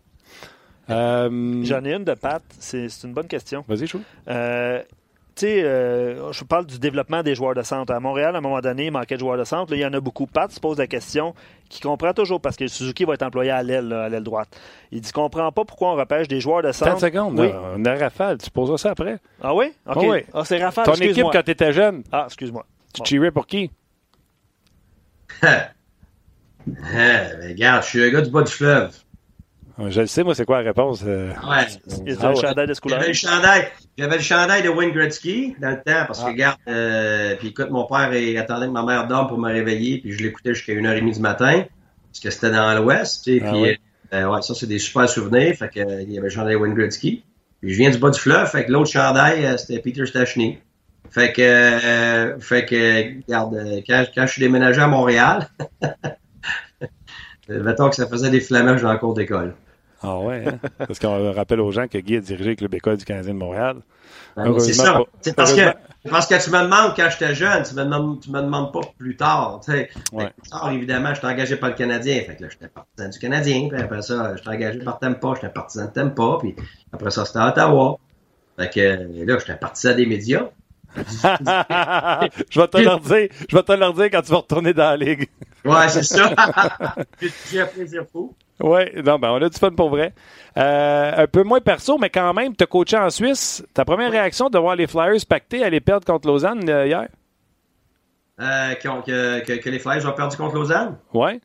[0.88, 1.60] Euh...
[1.64, 2.42] J'en ai une de Pat.
[2.58, 3.64] C'est une bonne question.
[3.68, 4.00] Vas-y, Chou.
[4.28, 4.82] Euh,
[5.40, 7.94] tu sais, euh, je parle du développement des joueurs de centre.
[7.94, 9.72] À Montréal, à un moment donné, il manquait de joueurs de centre.
[9.72, 10.26] Là, il y en a beaucoup.
[10.26, 11.34] Pat se pose la question,
[11.70, 14.48] qui comprend toujours, parce que Suzuki va être employé à l'aile, à l'aile droite.
[14.92, 16.90] Il dit comprend pas pourquoi on repêche des joueurs de centre.
[16.90, 17.48] 30 secondes, oui.
[17.54, 18.36] on a Rafale.
[18.36, 19.16] Tu poseras ça après?
[19.42, 19.72] Ah oui?
[19.86, 19.96] OK.
[19.96, 20.18] Ah, oui.
[20.34, 22.02] ah c'est Rafale, Ton équipe, quand tu étais jeune.
[22.12, 22.66] Ah, excuse-moi.
[23.02, 23.30] Tu bon.
[23.32, 23.70] pour qui?
[26.66, 28.94] regarde, je suis un gars du bas du fleuve.
[29.88, 31.02] Je le sais, moi, c'est quoi la réponse?
[31.06, 31.30] Euh?
[31.30, 31.66] Ouais.
[32.04, 33.68] Il y a le chandail de ce J'avais le chandail.
[33.96, 36.30] J'avais le chandail de Wayne Gretzky dans le temps, parce que, ah.
[36.30, 39.98] regarde, euh, puis écoute, mon père il attendait que ma mère dorme pour me réveiller,
[40.00, 41.64] puis je l'écoutais jusqu'à 1h30 du matin,
[42.10, 43.78] parce que c'était dans l'Ouest, tu sais, ah puis,
[44.12, 46.60] euh, ouais, ça, c'est des super souvenirs, fait que, il y avait le chandail de
[46.60, 47.24] Wayne Gretzky.
[47.60, 50.58] Puis je viens du bas du fleuve, fait que l'autre chandail, c'était Peter Stachny.
[51.10, 55.48] Fait que, fait que, regarde, quand, quand je suis déménagé à Montréal,
[57.48, 59.54] mettons que ça faisait des flammages dans la cour d'école.
[60.02, 60.58] Ah ouais, hein?
[60.78, 63.38] parce qu'on rappelle aux gens que Guy a dirigé le Club École du Canadien de
[63.38, 63.76] Montréal.
[64.36, 65.00] Ben, c'est ça.
[65.20, 65.72] C'est parce que,
[66.08, 68.80] parce que tu me demandes quand j'étais jeune, tu me demandes, tu me demandes pas
[68.98, 69.60] plus tard.
[69.64, 69.90] Tu sais.
[70.12, 70.30] Ouais.
[70.40, 72.22] Plus tard, évidemment, je suis engagé par le Canadien.
[72.26, 73.68] Fait que là, j'étais partisan du Canadien.
[73.68, 75.32] Puis après ça, j'étais engagé par Tempa.
[75.34, 76.38] J'étais partisan de Tempa.
[76.40, 76.54] Puis
[76.92, 77.98] après ça, c'était Ottawa.
[78.58, 80.48] Fait que là, j'étais partisan des médias.
[80.96, 83.28] je vais te leur dire.
[83.48, 85.28] Je vais te leur dire quand tu vas retourner dans la ligue.
[85.64, 86.32] ouais, c'est ça.
[87.52, 88.34] J'ai un plaisir fou.
[88.62, 90.12] Oui, non, ben on a du fun pour vrai.
[90.56, 93.64] Euh, un peu moins perso, mais quand même, tu as coaché en Suisse.
[93.72, 97.08] Ta première réaction de voir les Flyers pacter aller perdre contre Lausanne euh, hier?
[98.40, 100.96] Euh, que, que, que, les Flyers ont perdu contre Lausanne?
[101.14, 101.40] Oui.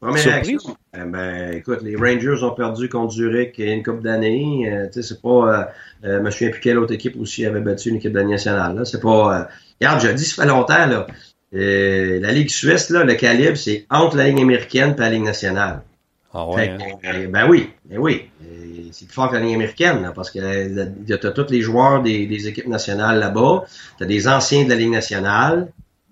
[0.00, 0.48] Première Surprise?
[0.48, 0.76] réaction?
[0.96, 4.70] Eh ben, écoute, les Rangers ont perdu contre Zurich il y a une couple d'années.
[4.70, 5.72] Euh, tu sais, c'est pas.
[6.02, 8.80] je me souviens plus quelle autre équipe aussi avait battu une équipe de nationale.
[8.86, 9.48] C'est pas.
[9.80, 11.06] regarde, je dis, ça fait longtemps, là.
[11.52, 15.82] la Ligue suisse, là, le calibre, c'est entre la Ligue américaine et la Ligue nationale.
[16.34, 16.78] Ah ouais, hein?
[17.04, 18.28] euh, ben oui, ben oui.
[18.92, 20.38] C'est plus fort que la ligne américaine, là, parce que
[21.06, 23.64] tu as tous les joueurs des, des équipes nationales là-bas.
[23.98, 25.68] Tu as des anciens de la Ligue nationale.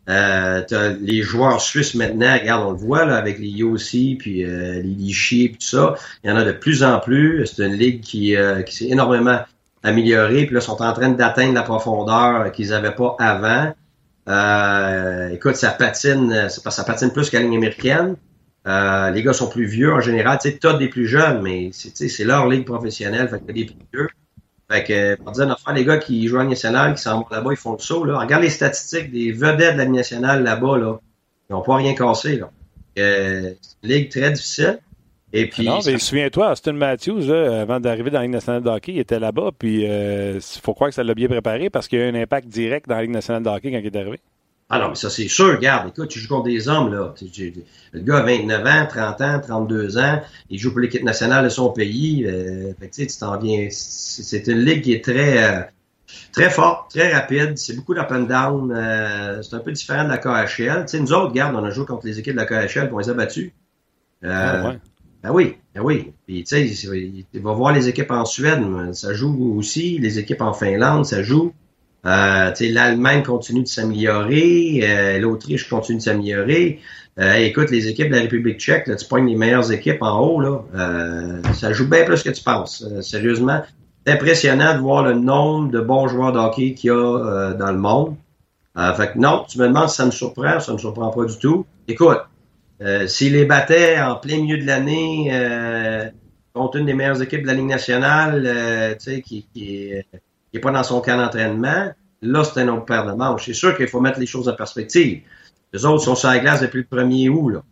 [0.09, 4.17] Euh, tu as les joueurs suisses maintenant, regarde, on le voit là, avec les Yossi,
[4.19, 5.95] puis euh, les Lichi, puis tout ça.
[6.25, 7.47] Il y en a de plus en plus.
[7.47, 9.39] C'est une ligue qui, euh, qui s'est énormément
[9.85, 13.73] améliorée, puis là, sont en train d'atteindre la profondeur qu'ils n'avaient pas avant.
[14.29, 18.17] Euh, écoute, ça patine, ça patine plus qu'à la ligne américaine.
[18.67, 20.39] Euh, les gars sont plus vieux en général.
[20.41, 23.65] Tu sais, t'as des plus jeunes, mais c'est leur ligue professionnelle, fait que t'as des
[23.65, 24.09] plus vieux.
[24.71, 27.57] Fait que, pour dire les gars qui jouent en nationale, qui s'en vont là-bas, ils
[27.57, 28.19] font le saut, là.
[28.19, 30.99] Regarde les statistiques des vedettes de la nationale là-bas, là.
[31.51, 32.51] Ils n'ont pas rien cassé, là.
[32.99, 34.79] Euh, c'est une ligue très difficile.
[35.35, 38.69] Et puis, non, mais souviens-toi, Austin Matthews, là, avant d'arriver dans la Ligue nationale de
[38.69, 41.89] hockey, il était là-bas, puis il euh, faut croire que ça l'a bien préparé parce
[41.89, 43.87] qu'il y a eu un impact direct dans la Ligue nationale de hockey quand il
[43.87, 44.21] est arrivé.
[44.75, 45.49] Ah non, mais ça, c'est sûr.
[45.49, 47.13] Regarde, écoute, tu joues contre des hommes, là.
[47.93, 50.23] Le gars a 29 ans, 30 ans, 32 ans.
[50.49, 52.25] Il joue pour l'équipe nationale de son pays.
[52.27, 53.69] Euh, fait tu t'en viens.
[53.71, 55.61] C'est une ligue qui est très, euh,
[56.33, 57.59] très forte, très rapide.
[57.59, 58.73] C'est beaucoup d'up and down.
[58.75, 60.87] Euh, c'est un peu différent de la KHL.
[60.87, 62.95] Tu sais, nous autres, regarde, on a joué contre les équipes de la KHL, puis
[62.95, 63.53] on les a battus.
[64.25, 64.79] Ah ouais.
[65.23, 66.15] Ben oui, ben oui.
[66.27, 68.63] Puis, tu sais, il va voir les équipes en Suède,
[68.95, 69.99] ça joue aussi.
[69.99, 71.53] Les équipes en Finlande, ça joue.
[72.05, 76.81] Euh, L'Allemagne continue de s'améliorer, euh, l'Autriche continue de s'améliorer.
[77.19, 80.19] Euh, écoute, les équipes de la République tchèque, là, tu pognes les meilleures équipes en
[80.19, 82.85] haut, là, euh, ça joue bien plus que tu penses.
[83.03, 83.63] sérieusement,
[84.05, 87.71] c'est impressionnant de voir le nombre de bons joueurs de hockey qu'il y a dans
[87.71, 88.17] le monde.
[88.97, 91.39] fait que non, tu me demandes si ça me surprend, ça me surprend pas du
[91.39, 91.67] tout.
[91.87, 92.19] Écoute,
[93.07, 95.31] s'ils les battaient en plein milieu de l'année
[96.53, 99.93] contre une des meilleures équipes de la Ligue nationale, tu sais, qui, qui
[100.53, 101.91] qui n'est pas dans son camp d'entraînement,
[102.21, 103.47] là, c'est un autre paire de manches.
[103.47, 105.23] C'est sûr qu'il faut mettre les choses en perspective.
[105.73, 107.63] Les autres sont sur la glace depuis le 1er août, là.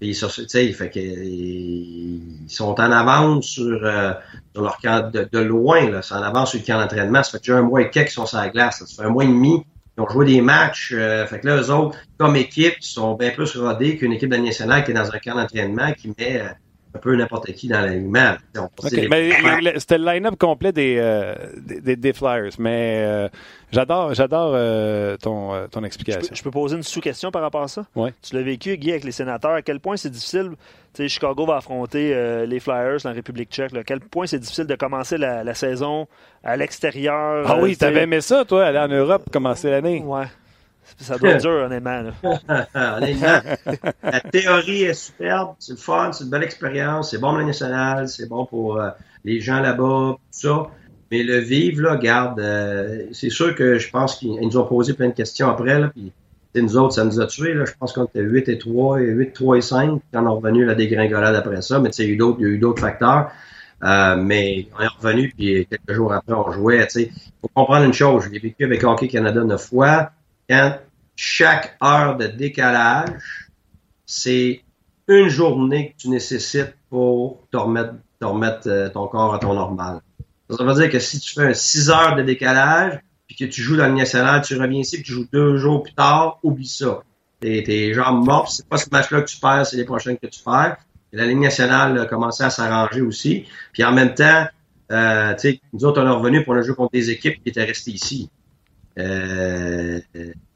[0.00, 0.14] Puis, ils
[2.46, 4.12] sont en avance sur, euh,
[4.54, 6.02] leur camp de, de loin, là.
[6.02, 7.22] C'est en avance sur le camp d'entraînement.
[7.24, 8.84] Ça fait déjà un mois et quelques qu'ils sont sur la glace.
[8.86, 9.64] Ça fait un mois et demi
[9.98, 10.92] ils ont joué des matchs.
[10.94, 14.36] Euh, fait que là, eux autres, comme équipe, sont bien plus rodés qu'une équipe de
[14.36, 16.48] nationale qui est dans un camp d'entraînement qui met euh,
[16.94, 18.36] un peu n'importe qui dans l'alignement.
[18.56, 19.08] Okay,
[19.76, 23.28] c'était le line-up complet des, euh, des, des, Flyers, mais euh,
[23.70, 26.34] j'adore j'adore euh, ton, euh, ton explication.
[26.34, 27.86] Je peux, poser une sous-question par rapport à ça?
[27.94, 28.10] Oui.
[28.22, 29.52] Tu l'as vécu, Guy, avec les sénateurs.
[29.52, 30.52] À quel point c'est difficile,
[30.94, 33.74] tu sais, Chicago va affronter les Flyers dans la République tchèque.
[33.74, 36.08] À quel point c'est difficile de commencer la, la saison
[36.42, 37.44] à l'extérieur?
[37.46, 40.02] Ah oui, t'avais aimé ça, toi, aller en Europe, commencer l'année?
[40.04, 40.26] Ouais.
[40.96, 42.12] Ça doit être dur, honnêtement.
[42.74, 43.40] honnêtement,
[44.02, 47.44] la théorie est superbe, c'est le fun, c'est une belle expérience, c'est bon pour la
[47.44, 48.90] nationale, c'est bon pour euh,
[49.24, 50.66] les gens là-bas, tout ça.
[51.10, 54.92] Mais le vivre, là, garde, euh, c'est sûr que je pense qu'ils nous ont posé
[54.92, 56.12] plein de questions après, là, puis
[56.62, 57.54] nous autres, ça nous a tués.
[57.54, 57.64] Là.
[57.64, 60.64] Je pense qu'on était 8 et 3, 8, 3 et 5 quand on est revenu
[60.64, 61.78] la dégringolade après ça.
[61.78, 63.30] Mais il y a eu d'autres, il y a eu d'autres facteurs.
[63.84, 66.86] Euh, mais on est revenu, puis quelques jours après, on jouait.
[66.96, 67.10] Il
[67.40, 68.24] faut comprendre une chose.
[68.32, 70.10] J'ai vécu avec Hockey Canada neuf fois
[70.48, 70.78] quand
[71.16, 73.50] chaque heure de décalage,
[74.06, 74.62] c'est
[75.08, 79.54] une journée que tu nécessites pour te remettre, te remettre euh, ton corps à ton
[79.54, 80.00] normal.
[80.50, 83.60] Ça veut dire que si tu fais un 6 heures de décalage, puis que tu
[83.60, 86.66] joues dans le national, tu reviens ici, puis tu joues deux jours plus tard, oublie
[86.66, 87.02] ça.
[87.40, 90.42] T'es, jambes mortes, c'est pas ce match-là que tu perds, c'est les prochains que tu
[90.42, 90.78] perds.
[91.12, 93.44] Et la Ligue nationale a commencé à s'arranger aussi.
[93.72, 94.46] Puis en même temps,
[94.90, 95.34] euh,
[95.72, 98.30] nous autres, on est revenus pour le jeu contre des équipes qui étaient restées ici
[98.98, 100.00] euh,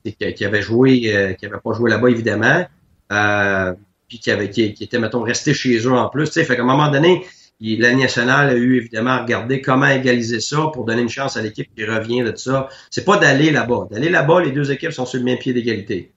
[0.04, 2.66] qui, avait joué, euh, qui avait pas joué là-bas évidemment,
[3.12, 3.72] euh,
[4.08, 6.30] puis qui avait, qui, qui, était mettons resté chez eux en plus.
[6.30, 7.24] Fait qu'à un moment donné,
[7.60, 11.42] la nationale a eu évidemment à regarder comment égaliser ça pour donner une chance à
[11.42, 12.68] l'équipe qui revient de ça.
[12.90, 13.86] C'est pas d'aller là-bas.
[13.90, 16.12] D'aller là-bas, les deux équipes sont sur le même pied d'égalité.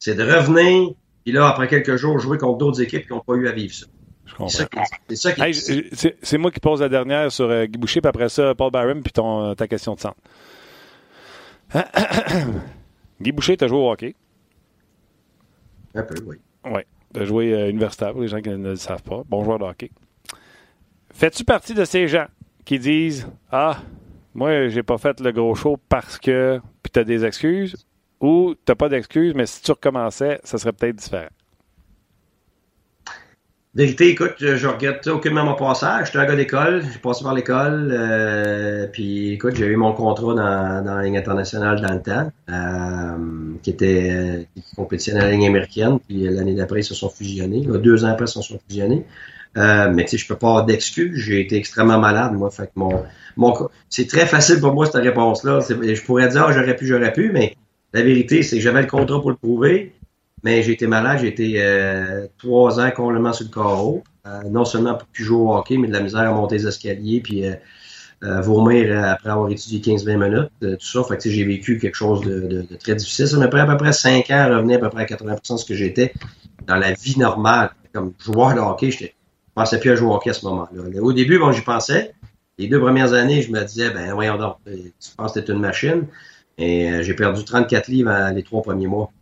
[0.00, 3.34] C'est de revenir, puis là, après quelques jours, jouer contre d'autres équipes qui n'ont pas
[3.34, 3.86] eu à vivre ça.
[6.22, 9.00] C'est moi qui pose la dernière sur euh, Guy Boucher, puis après ça, Paul Barron,
[9.02, 10.16] puis ton, ta question de centre.
[13.20, 14.14] Guy Boucher, tu as joué au hockey?
[15.94, 16.36] Un peu, oui.
[16.64, 16.80] Oui.
[17.12, 19.22] Tu as joué euh, universitaire, pour les gens qui ne le savent pas.
[19.28, 19.90] Bon joueur de hockey.
[21.12, 22.26] Fais-tu partie de ces gens
[22.64, 23.78] qui disent Ah,
[24.34, 26.60] moi, j'ai pas fait le gros show parce que.
[26.82, 27.86] Puis tu as des excuses,
[28.20, 31.28] ou tu pas d'excuses, mais si tu recommençais, ça serait peut-être différent?
[33.78, 36.06] Vérité, écoute, je, regrette aucunement mon passage.
[36.06, 40.34] J'étais un gars d'école, j'ai passé par l'école, euh, puis écoute, j'ai eu mon contrat
[40.34, 45.30] dans, dans la Ligue internationale dans le temps, euh, qui était qui compétitionnait à la
[45.30, 47.60] Ligue américaine, puis l'année d'après, ils se sont fusionnés.
[47.60, 49.04] deux ans après, ils se sont fusionnés.
[49.56, 51.16] Euh, mais tu sais, je peux pas avoir d'excuses.
[51.16, 52.50] J'ai été extrêmement malade, moi.
[52.50, 53.04] Fait que mon,
[53.36, 53.54] mon
[53.88, 55.60] c'est très facile pour moi cette réponse-là.
[55.60, 57.54] Je pourrais dire, oh, j'aurais pu, j'aurais pu, mais
[57.92, 59.92] la vérité, c'est que j'avais le contrat pour le prouver.
[60.44, 64.04] Mais j'ai été malade, j'ai été euh, trois ans complètement sur le carreau.
[64.26, 66.66] Euh, non seulement pour plus jouer au hockey, mais de la misère à monter les
[66.66, 67.54] escaliers, puis euh,
[68.24, 71.02] euh vomir après avoir étudié 15-20 minutes, tout ça.
[71.04, 73.28] Fait que j'ai vécu quelque chose de, de, de, très difficile.
[73.28, 75.54] Ça m'a pris à peu près 5 ans à revenir à peu près à 80%
[75.54, 76.12] de ce que j'étais
[76.66, 77.70] dans la vie normale.
[77.92, 79.06] Comme joueur de hockey, je
[79.54, 81.00] pensais plus à jouer au hockey à ce moment-là.
[81.00, 82.14] Au début, bon, j'y pensais.
[82.58, 85.60] Les deux premières années, je me disais, ben voyons donc, tu penses que t'es une
[85.60, 86.06] machine.
[86.58, 89.12] Et j'ai perdu 34 livres les trois premiers mois.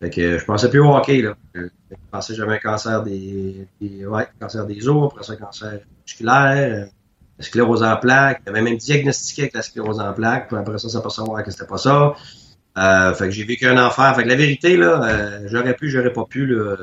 [0.00, 1.36] Fait que je pensais plus au hockey, là.
[1.54, 1.68] Je
[2.10, 6.84] pensais que j'avais un cancer des, ouais, cancer des os, après ça, cancer musculaire, euh,
[7.38, 8.42] la sclérose en plaques.
[8.46, 11.50] J'avais même diagnostiqué avec la sclérose en plaques, puis après ça, ça pas savoir que
[11.50, 12.14] c'était pas ça.
[12.78, 14.14] Euh, fait que j'ai vécu un enfer.
[14.14, 16.76] Fait que la vérité, là, euh, j'aurais pu, j'aurais pas pu, là.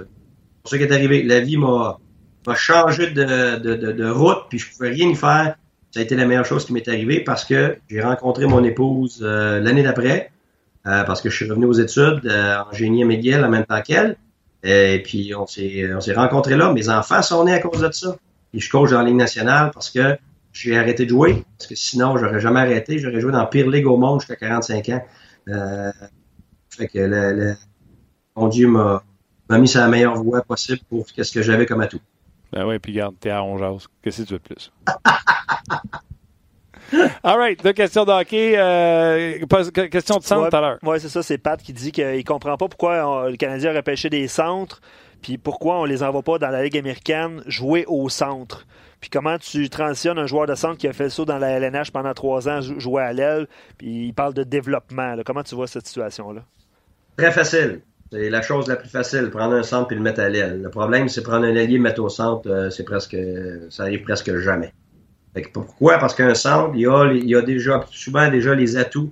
[0.64, 2.00] Pour ce qui est arrivé, la vie m'a,
[2.48, 5.56] m'a changé de, de, de, route, puis je pouvais rien y faire.
[5.92, 9.20] Ça a été la meilleure chose qui m'est arrivée parce que j'ai rencontré mon épouse
[9.22, 10.32] euh, l'année d'après.
[10.86, 13.66] Euh, parce que je suis revenu aux études euh, en génie à McGill en même
[13.66, 14.18] temps qu'elle.
[14.64, 16.72] Et puis on s'est on s'est rencontrés là.
[16.74, 18.16] Mes enfants sont nés à cause de ça.
[18.54, 20.18] Et je coach en ligne nationale parce que
[20.52, 21.44] j'ai arrêté de jouer.
[21.58, 23.00] Parce que sinon, j'aurais jamais arrêté.
[23.00, 25.06] J'aurais joué dans la pire ligue au monde jusqu'à 45 ans.
[25.50, 25.92] Euh,
[26.70, 27.56] fait que le,
[28.36, 29.02] mon Dieu m'a
[29.50, 32.02] mis sur la meilleure voie possible pour ce que j'avais comme atout.
[32.52, 33.88] Ben oui, puis garde, t'es à Ongeas.
[34.02, 34.72] Qu'est-ce que tu veux de plus?
[37.24, 37.64] All right.
[37.64, 38.54] Deux questions d'hockey.
[38.58, 39.40] Euh,
[39.90, 40.78] question de centre tout à l'heure.
[40.84, 41.24] Oui, c'est ça.
[41.24, 44.82] C'est Pat qui dit qu'il ne comprend pas pourquoi le Canadien aurait pêché des centres,
[45.22, 48.66] puis pourquoi on les envoie pas dans la Ligue américaine jouer au centre.
[49.02, 51.50] Puis comment tu transitionnes un joueur de centre qui a fait le saut dans la
[51.60, 55.16] LNH pendant trois ans, jouer à l'aile, puis il parle de développement.
[55.26, 56.42] Comment tu vois cette situation-là?
[57.18, 57.82] Très facile.
[58.12, 60.62] C'est la chose la plus facile, prendre un centre puis le mettre à l'aile.
[60.62, 63.18] Le problème, c'est prendre un allié, mettre au centre, euh, c'est presque,
[63.70, 64.72] ça arrive presque jamais
[65.54, 65.98] pourquoi?
[65.98, 69.12] Parce qu'un centre, il y, a, il a déjà souvent déjà les atouts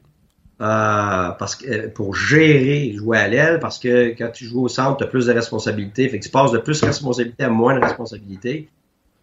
[0.61, 4.67] euh, parce que, euh, pour gérer, jouer à l'aile, parce que quand tu joues au
[4.67, 6.07] centre, tu as plus de responsabilités.
[6.09, 8.69] Fait que tu passes de plus de responsabilité à moins de responsabilité.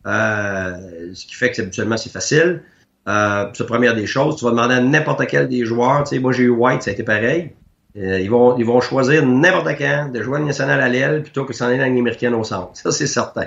[0.07, 2.63] Euh, ce qui fait que habituellement c'est facile.
[3.09, 4.37] Euh, c'est la première des choses.
[4.37, 6.05] Tu vas demander à n'importe quel des joueurs.
[6.05, 7.53] Tu sais, moi j'ai eu White, ça a été pareil.
[7.97, 11.45] Euh, ils, vont, ils vont choisir n'importe quand de jouer à nationale à l'aile plutôt
[11.45, 12.71] que s'en aller dans l'américaine au centre.
[12.75, 13.47] Ça, c'est certain.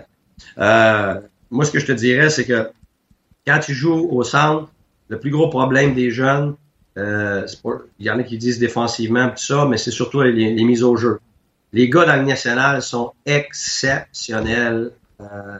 [0.58, 1.22] Euh,
[1.52, 2.70] moi, ce que je te dirais, c'est que
[3.52, 4.72] quand tu joues au centre,
[5.10, 6.56] le plus gros problème des jeunes,
[6.97, 7.45] euh,
[7.99, 10.95] il y en a qui disent défensivement tout ça, mais c'est surtout les, mises au
[10.95, 11.20] jeu.
[11.74, 15.58] Les gars dans le national sont exceptionnels euh,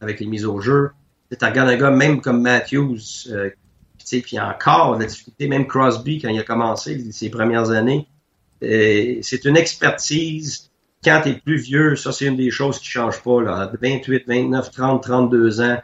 [0.00, 0.90] avec les mises au jeu.
[1.30, 3.50] Tu regardes un gars même comme Matthews, euh,
[4.10, 8.06] puis encore la difficulté, même Crosby quand il a commencé ses premières années.
[8.62, 10.70] Euh, c'est une expertise.
[11.04, 13.42] Quand tu es plus vieux, ça c'est une des choses qui ne change pas.
[13.42, 13.70] Là.
[13.80, 15.78] 28, 29, 30, 32 ans,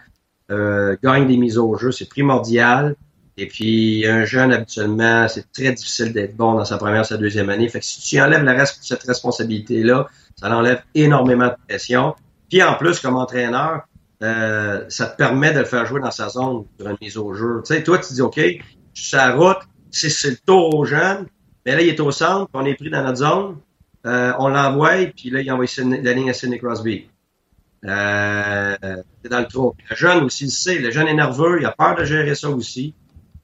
[0.50, 2.96] euh, gagne des mises au jeu, c'est primordial.
[3.36, 7.50] Et puis, un jeune, habituellement, c'est très difficile d'être bon dans sa première, sa deuxième
[7.50, 7.68] année.
[7.68, 12.14] Fait que si tu enlèves la reste, cette responsabilité-là, ça enlève énormément de pression.
[12.48, 13.82] Puis en plus, comme entraîneur,
[14.22, 17.62] euh, ça te permet de le faire jouer dans sa zone une mise au jeu.
[17.66, 19.58] Tu sais, toi, tu dis, OK, je suis route,
[19.90, 21.26] c'est le tour aux jeunes,
[21.66, 23.56] mais là, il est au centre, on est pris dans notre zone,
[24.06, 27.08] euh, on l'envoie, puis là, il envoie la ligne à Sidney Crosby.
[27.84, 28.76] Euh,
[29.22, 29.74] c'est dans le trou.
[29.90, 30.78] Le jeune aussi le sait.
[30.78, 32.94] Le jeune est nerveux, il a peur de gérer ça aussi.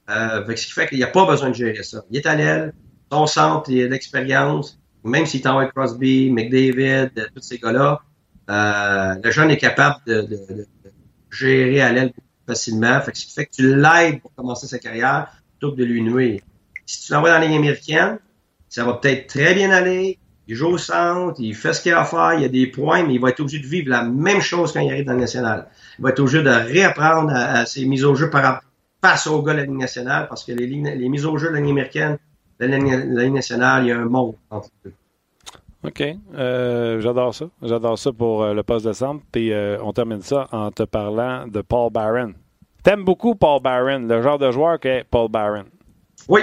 [0.09, 2.03] Euh, ce qui fait qu'il n'y a pas besoin de gérer ça.
[2.09, 2.73] Il est à l'aile,
[3.11, 4.79] son centre, il a l'expérience.
[5.03, 8.01] Même s'il t'envoie Crosby, McDavid, euh, tous ces gars-là,
[8.49, 10.67] euh, le jeune est capable de, de, de,
[11.31, 12.13] gérer à l'aile
[12.47, 12.99] facilement.
[13.01, 16.01] Fait ce qui fait que tu l'aides pour commencer sa carrière plutôt que de lui
[16.01, 16.41] nuire.
[16.85, 17.73] Si tu l'envoies dans la ligne
[18.69, 20.17] ça va peut-être très bien aller,
[20.47, 23.03] il joue au centre, il fait ce qu'il a à faire, il a des points,
[23.03, 25.19] mais il va être obligé de vivre la même chose quand il arrive dans le
[25.19, 25.67] national.
[25.99, 28.61] Il va être obligé de réapprendre à, ses mises au jeu par
[29.01, 31.53] face au gars de la Ligue nationale, parce que les, les mises au jeu de
[31.53, 32.17] la Ligue américaine,
[32.59, 32.77] de la
[33.23, 34.95] Ligue, nationale, il y a un monde entre les deux.
[35.83, 36.03] OK.
[36.35, 37.45] Euh, j'adore ça.
[37.63, 39.23] J'adore ça pour euh, le poste de centre.
[39.31, 42.33] Puis euh, on termine ça en te parlant de Paul Barron.
[42.83, 45.65] T'aimes beaucoup Paul Barron, le genre de joueur qu'est Paul Barron?
[46.27, 46.41] Oui.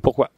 [0.00, 0.30] Pourquoi?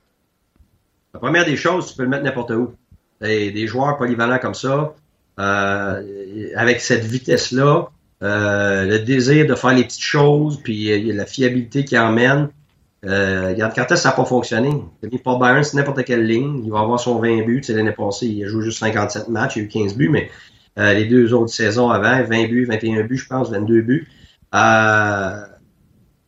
[1.14, 2.74] La première des choses, tu peux le mettre n'importe où.
[3.20, 4.94] Des, des joueurs polyvalents comme ça,
[5.38, 7.88] avec cette vitesse-là,
[8.20, 12.50] le désir de faire les petites choses, puis la fiabilité qui emmène.
[13.06, 14.70] Euh, regarde, quand ça n'a pas fonctionné,
[15.22, 16.62] Paul Byron, c'est n'importe quelle ligne.
[16.64, 17.62] Il va avoir son 20 buts.
[17.68, 20.30] L'année passée, il a joué juste 57 matchs, il a eu 15 buts, mais
[20.78, 24.08] euh, les deux autres saisons avant, 20 buts, 21 buts, je pense, 22 buts.
[24.54, 25.44] Euh,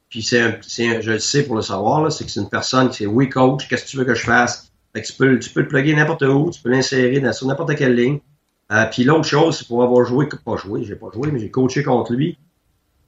[0.09, 3.07] puis c'est je le sais pour le savoir, c'est que c'est une personne qui c'est
[3.07, 4.73] oui coach, qu'est-ce que tu veux que je fasse?
[5.03, 8.21] Tu peux, tu peux le plugger n'importe où, tu peux l'insérer sur n'importe quelle ligne.
[8.73, 11.51] Euh, puis l'autre chose, c'est pour avoir joué, pas joué, j'ai pas joué, mais j'ai
[11.51, 12.39] coaché contre lui.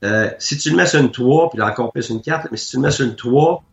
[0.05, 2.49] Euh, si tu le mets sur une 3, puis il a encore plus une 4,
[2.51, 3.64] mais si tu le mets sur une 3,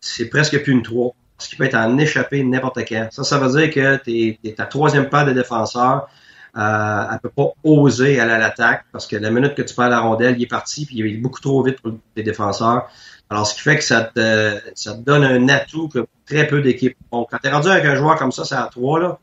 [0.00, 1.14] c'est presque plus une 3.
[1.36, 3.08] Parce qu'il peut être en échappé n'importe quand.
[3.10, 6.08] Ça, ça veut dire que tu es, ta troisième paire de défenseurs.
[6.54, 9.88] Euh, elle peut pas oser aller à l'attaque parce que la minute que tu perds
[9.88, 12.90] la rondelle, il est parti puis il est beaucoup trop vite pour tes défenseurs.
[13.32, 17.24] Alors, ce qui fait que ça te, donne un atout que très peu d'équipes ont.
[17.24, 19.18] Quand tu es rendu avec un joueur comme ça, c'est à 3, là,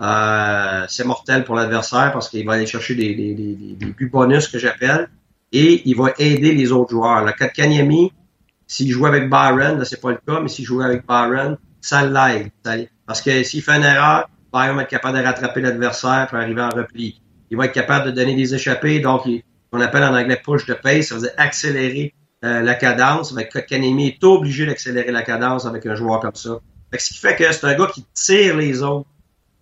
[0.00, 5.10] euh, c'est mortel pour l'adversaire parce qu'il va aller chercher des, des, bonus que j'appelle
[5.52, 7.22] et il va aider les autres joueurs.
[7.22, 8.12] Le Kanyemi,
[8.66, 12.02] s'il joue avec Byron, là, c'est pas le cas, mais s'il joue avec Byron, ça
[12.02, 12.50] l'aide.
[13.04, 16.62] Parce que s'il fait une erreur, Byron va être capable de rattraper l'adversaire pour arriver
[16.62, 17.20] en repli.
[17.50, 19.28] Il va être capable de donner des échappées, donc
[19.70, 22.14] on appelle en anglais push de pace, ça veut dire accélérer
[22.44, 23.32] euh, la cadence.
[23.32, 26.60] Avec Kanemi est obligé d'accélérer la cadence avec un joueur comme ça.
[26.96, 29.08] ce qui fait que c'est un gars qui tire les autres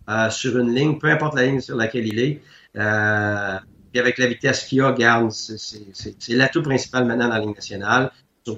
[0.09, 2.43] euh, sur une ligne, peu importe la ligne sur laquelle il est.
[2.77, 3.59] Euh,
[3.93, 8.11] puis avec la vitesse qu'il a, garde, c'est l'atout principal maintenant dans la Ligue nationale.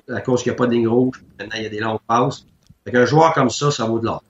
[0.09, 2.01] À cause qu'il n'y a pas de ligne rouge, maintenant il y a des longues
[2.07, 2.47] passes.
[2.87, 4.23] Avec un joueur comme ça, ça vaut de l'or.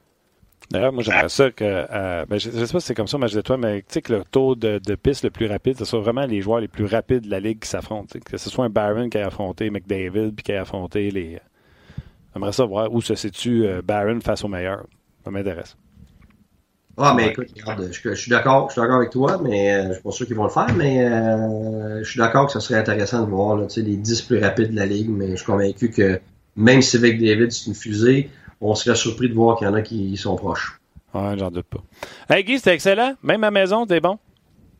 [0.71, 1.65] D'ailleurs, moi, j'aimerais ça que.
[1.65, 3.87] Euh, ben, je ne sais pas si c'est comme ça, mais je toi, mais tu
[3.91, 6.69] sais que le taux de, piste le plus rapide, ce soit vraiment les joueurs les
[6.69, 8.19] plus rapides de la ligue qui s'affrontent.
[8.25, 11.39] Que ce soit un Barron qui a affronté McDavid puis qui a affronté les.
[12.35, 14.87] J'aimerais ça voir où se situe euh, Barron face au meilleur.
[15.25, 15.77] Ça m'intéresse.
[16.97, 19.93] Ah, mais écoute, regarde, je, suis d'accord, je suis d'accord avec toi, mais euh, je
[19.95, 22.79] suis pas sûr qu'ils vont le faire, mais euh, je suis d'accord que ce serait
[22.79, 26.21] intéressant de voir les 10 plus rapides de la ligue, mais je suis convaincu que
[26.55, 28.31] même si avec David c'est une fusée,
[28.65, 30.81] on serait surpris de voir qu'il y en a qui sont proches.
[31.13, 31.83] Ouais, j'en doute pas.
[32.35, 33.15] Hey Guy, c'était excellent.
[33.23, 34.19] Même à maison, t'es bon?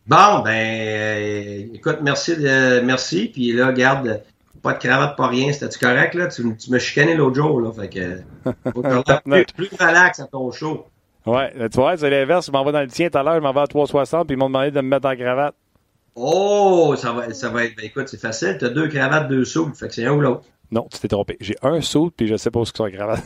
[0.07, 3.31] Bon, ben, euh, écoute, merci, de, merci.
[3.33, 4.23] Puis là, garde,
[4.63, 5.53] pas de cravate, pas rien.
[5.53, 6.29] C'était-tu correct, là?
[6.29, 7.71] Tu, tu me chicanais l'autre jour, là.
[7.73, 8.21] Fait que,
[8.73, 10.87] faut plus, plus relax à ton show.
[11.27, 12.47] Ouais, tu vois, c'est l'inverse.
[12.47, 14.35] Je m'en vais dans le tien tout à l'heure, je m'en vais à 360, puis
[14.35, 15.55] ils m'ont demandé de me mettre en cravate.
[16.17, 17.77] Oh, ça va, ça va être.
[17.77, 18.57] Ben écoute, c'est facile.
[18.59, 19.73] Tu as deux cravates, deux sauts.
[19.75, 20.45] Fait que c'est un ou l'autre.
[20.75, 21.37] Non, tu t'es trompé.
[21.41, 23.23] J'ai un saut, puis je sais pas où sont les cravates.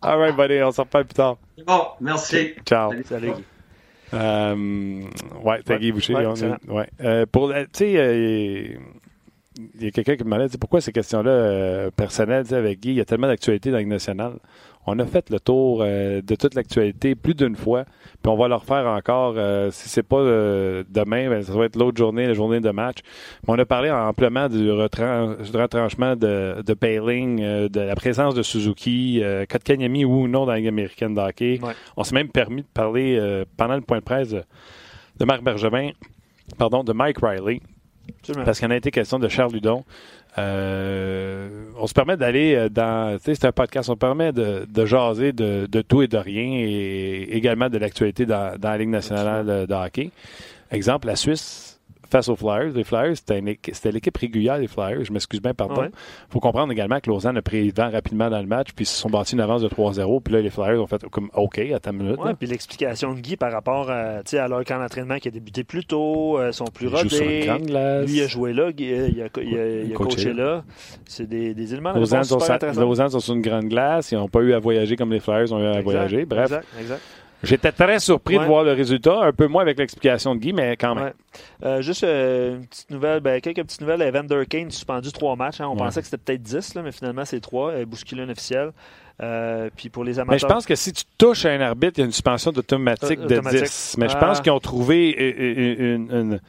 [0.00, 1.36] All right, buddy, on s'en reparle plus tard.
[1.58, 2.54] C'est bon, merci.
[2.64, 2.90] Ciao.
[2.90, 3.32] Salut, salut.
[4.14, 5.02] Euh,
[5.44, 6.14] ouais, t'as Guy Boucher.
[6.14, 6.26] Ouais,
[6.68, 6.88] ouais.
[7.02, 8.78] Euh, pour, tu sais, euh,
[9.58, 12.94] il y a quelqu'un qui me demandait pourquoi ces questions-là euh, personnelles avec Guy, il
[12.94, 14.38] y a tellement d'actualités dans le national.
[14.86, 18.48] On a fait le tour euh, de toute l'actualité plus d'une fois, puis on va
[18.48, 19.34] le refaire encore.
[19.36, 22.70] Euh, si c'est pas euh, demain, ben, ça va être l'autre journée, la journée de
[22.70, 22.98] match.
[23.46, 30.04] on a parlé amplement du, retranchement de, de Payling, de la présence de Suzuki, Kotkaniemi
[30.04, 31.60] ou non dans la Ligue américaine d'hockey.
[31.96, 35.90] On s'est même permis de parler pendant le point de presse de Marc Bergevin,
[36.58, 37.60] pardon, de Mike Riley.
[38.44, 39.84] Parce qu'il en a été question de Charles Ludon.
[40.38, 43.18] Euh, on se permet d'aller euh, dans.
[43.20, 47.68] C'est un podcast, on permet de, jaser de, de, tout et de rien et également
[47.68, 50.10] de l'actualité dans, dans la Ligue nationale de hockey.
[50.70, 51.71] Exemple, la Suisse
[52.12, 52.72] face aux Flyers.
[52.74, 55.04] Les Flyers, c'était l'équipe régulière des Flyers.
[55.04, 55.84] Je m'excuse bien, pardon.
[55.84, 58.88] Il faut comprendre également que Lausanne a pris vent rapidement dans le match, puis ils
[58.88, 60.22] se sont bâtis une avance de 3-0.
[60.22, 62.18] Puis là, les Flyers ont fait comme OK, à ta minute.
[62.22, 65.64] Oui, puis l'explication de Guy par rapport à, à leur camp d'entraînement qui a débuté
[65.64, 67.50] plus tôt, euh, sont plus rodés.
[68.06, 70.64] Lui a joué là, il a, il a, coaché là.
[71.06, 72.38] C'est des, des éléments Lausanne sont,
[72.76, 74.12] Lausanne sont sur une grande glace.
[74.12, 76.24] Ils n'ont pas eu à voyager comme les Flyers ont eu à voyager.
[76.24, 76.44] Bref.
[76.44, 77.02] Exact, exact.
[77.42, 80.76] J'étais très surpris de voir le résultat, un peu moins avec l'explication de Guy, mais
[80.76, 81.12] quand même.
[81.64, 84.02] Euh, juste euh, une petite nouvelle, ben, quelques petites nouvelles.
[84.02, 85.60] Evander Kane suspendu trois matchs.
[85.60, 85.68] Hein.
[85.68, 87.84] On pensait que c'était peut-être 10, là, mais finalement c'est trois.
[87.84, 88.72] bousculé un officiel.
[89.20, 90.32] Euh, puis pour les amateurs...
[90.32, 92.50] Mais je pense que si tu touches à un arbitre, il y a une suspension
[92.50, 93.96] automatique de 10.
[93.98, 94.42] Mais je pense ah.
[94.42, 96.40] qu'ils ont trouvé une,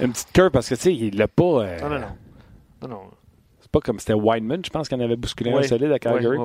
[0.00, 1.42] une, petite cœur parce que tu sais, il l'a pas.
[1.80, 2.06] non, non, non.
[2.82, 3.00] non, non
[3.70, 6.38] pas comme c'était Wineman, je pense qu'on avait bousculé un solide à Calgary.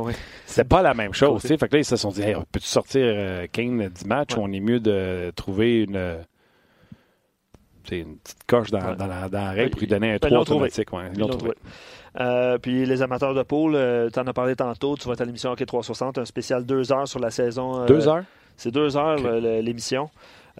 [0.46, 1.42] c'était pas la même chose.
[1.42, 4.42] Fait que là, ils se sont dit, hey, peux-tu sortir euh, Kane du match ou
[4.42, 6.18] on est mieux de trouver une.
[7.92, 10.94] une petite coche dans, dans la, dans la règle pour lui donner un 3 automatique.
[10.94, 11.54] Ouais, ils l'ont trouvé.
[12.20, 15.22] Euh, puis les amateurs de poule, euh, tu en as parlé tantôt, tu vas être
[15.22, 17.82] à l'émission Hockey 360, un spécial 2 heures sur la saison.
[17.82, 18.24] Euh, 2 heures?
[18.56, 19.62] C'est 2 heures okay.
[19.62, 20.10] l'émission.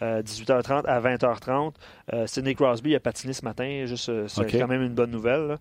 [0.02, 1.74] 18h30 à 20h30.
[2.14, 4.60] Euh, Sidney Crosby a patiné ce matin, juste c'est okay.
[4.60, 5.58] quand même une bonne nouvelle.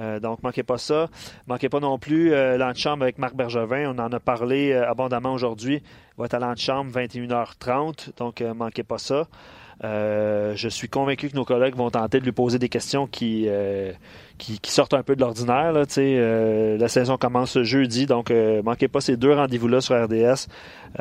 [0.00, 1.08] Euh, donc, manquez pas ça.
[1.46, 3.94] Manquez pas non plus euh, l'antichambre avec Marc Bergevin.
[3.94, 5.82] On en a parlé abondamment aujourd'hui.
[5.82, 9.26] Il va être à l'antichambre 21h30, donc manquez pas ça.
[9.82, 13.48] Je suis convaincu que nos collègues vont tenter de lui poser des questions qui,
[14.38, 15.72] qui, qui, sortent un peu de l'ordinaire.
[15.98, 20.48] Euh, la saison commence jeudi, donc euh, manquez pas ces deux rendez-vous-là sur RDS.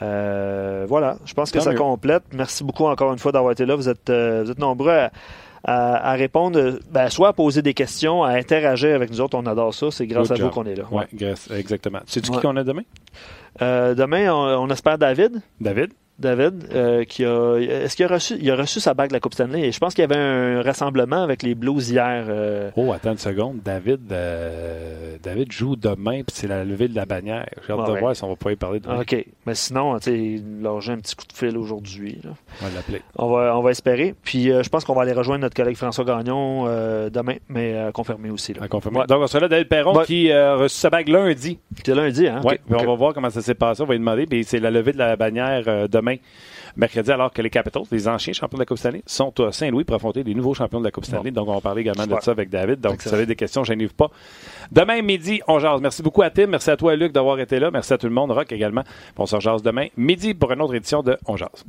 [0.02, 1.78] Euh, voilà, je pense que ça mieux.
[1.78, 2.24] complète.
[2.34, 3.76] Merci beaucoup encore une fois d'avoir été là.
[3.76, 5.12] Vous êtes, euh, vous êtes nombreux à,
[5.64, 9.38] à, à répondre, ben, soit à poser des questions, à interagir avec nous autres.
[9.38, 9.92] On adore ça.
[9.92, 10.48] C'est grâce Good à job.
[10.48, 10.84] vous qu'on est là.
[10.92, 12.00] Oui, ouais, exactement.
[12.06, 12.38] Sais-tu Ouais.
[12.38, 12.84] qui qu'on a demain?
[13.62, 15.42] Euh, demain, on, on espère David.
[15.60, 15.92] David?
[16.18, 19.20] David, euh, qui a, est-ce qu'il a reçu, il a reçu sa bague de la
[19.20, 19.68] Coupe Stanley?
[19.68, 22.26] Et je pense qu'il y avait un rassemblement avec les Blues hier.
[22.30, 23.60] euh, Oh, attends une seconde.
[23.64, 27.48] David, euh, David joue demain, puis c'est la levée de la bannière.
[27.68, 28.00] J'ai hâte Ah de ouais.
[28.00, 29.02] voir si on va pas y parler demain.
[29.02, 29.26] OK.
[29.46, 32.22] Mais sinon, tu leur j'ai un petit coup de fil aujourd'hui.
[32.62, 33.02] On va l'appeler.
[33.18, 34.16] On va, on va espérer.
[34.24, 36.66] Puis je pense qu'on va aller rejoindre notre collègue François Gagnon
[37.10, 38.54] demain, mais confirmé aussi.
[38.54, 38.62] Là.
[38.64, 39.00] À confirmer.
[39.00, 39.06] Ouais.
[39.08, 40.06] Donc, on sera là, David Perron, Ouais.
[40.06, 41.60] qui a reçu sa bague lundi.
[41.86, 42.42] C'est lundi, hein?
[42.44, 42.78] Oui, OK.
[42.82, 43.82] on va voir comment ça s'est passé.
[43.82, 44.26] On va lui demander.
[44.26, 46.18] Puis c'est la levée de la bannière euh, demain,
[46.76, 49.84] mercredi, alors que les Capitals, les anciens champions de la Coupe Stanley, sont à Saint-Louis
[49.84, 51.32] pour affronter les nouveaux champions de la Coupe Stanley.
[51.32, 52.80] Donc, on va parler également de ça avec David.
[52.80, 53.04] Donc, Excellent.
[53.04, 54.12] si vous avez des questions, gênez-vous pas.
[54.72, 55.82] Demain midi, on jase.
[55.82, 56.48] Merci beaucoup à Tim.
[56.48, 57.72] Merci à toi, Luc, d'avoir été là.
[57.72, 58.32] Merci à tout le monde.
[58.32, 58.84] Rock également.
[59.18, 61.66] On se rejase demain midi pour une autre édition de On jase.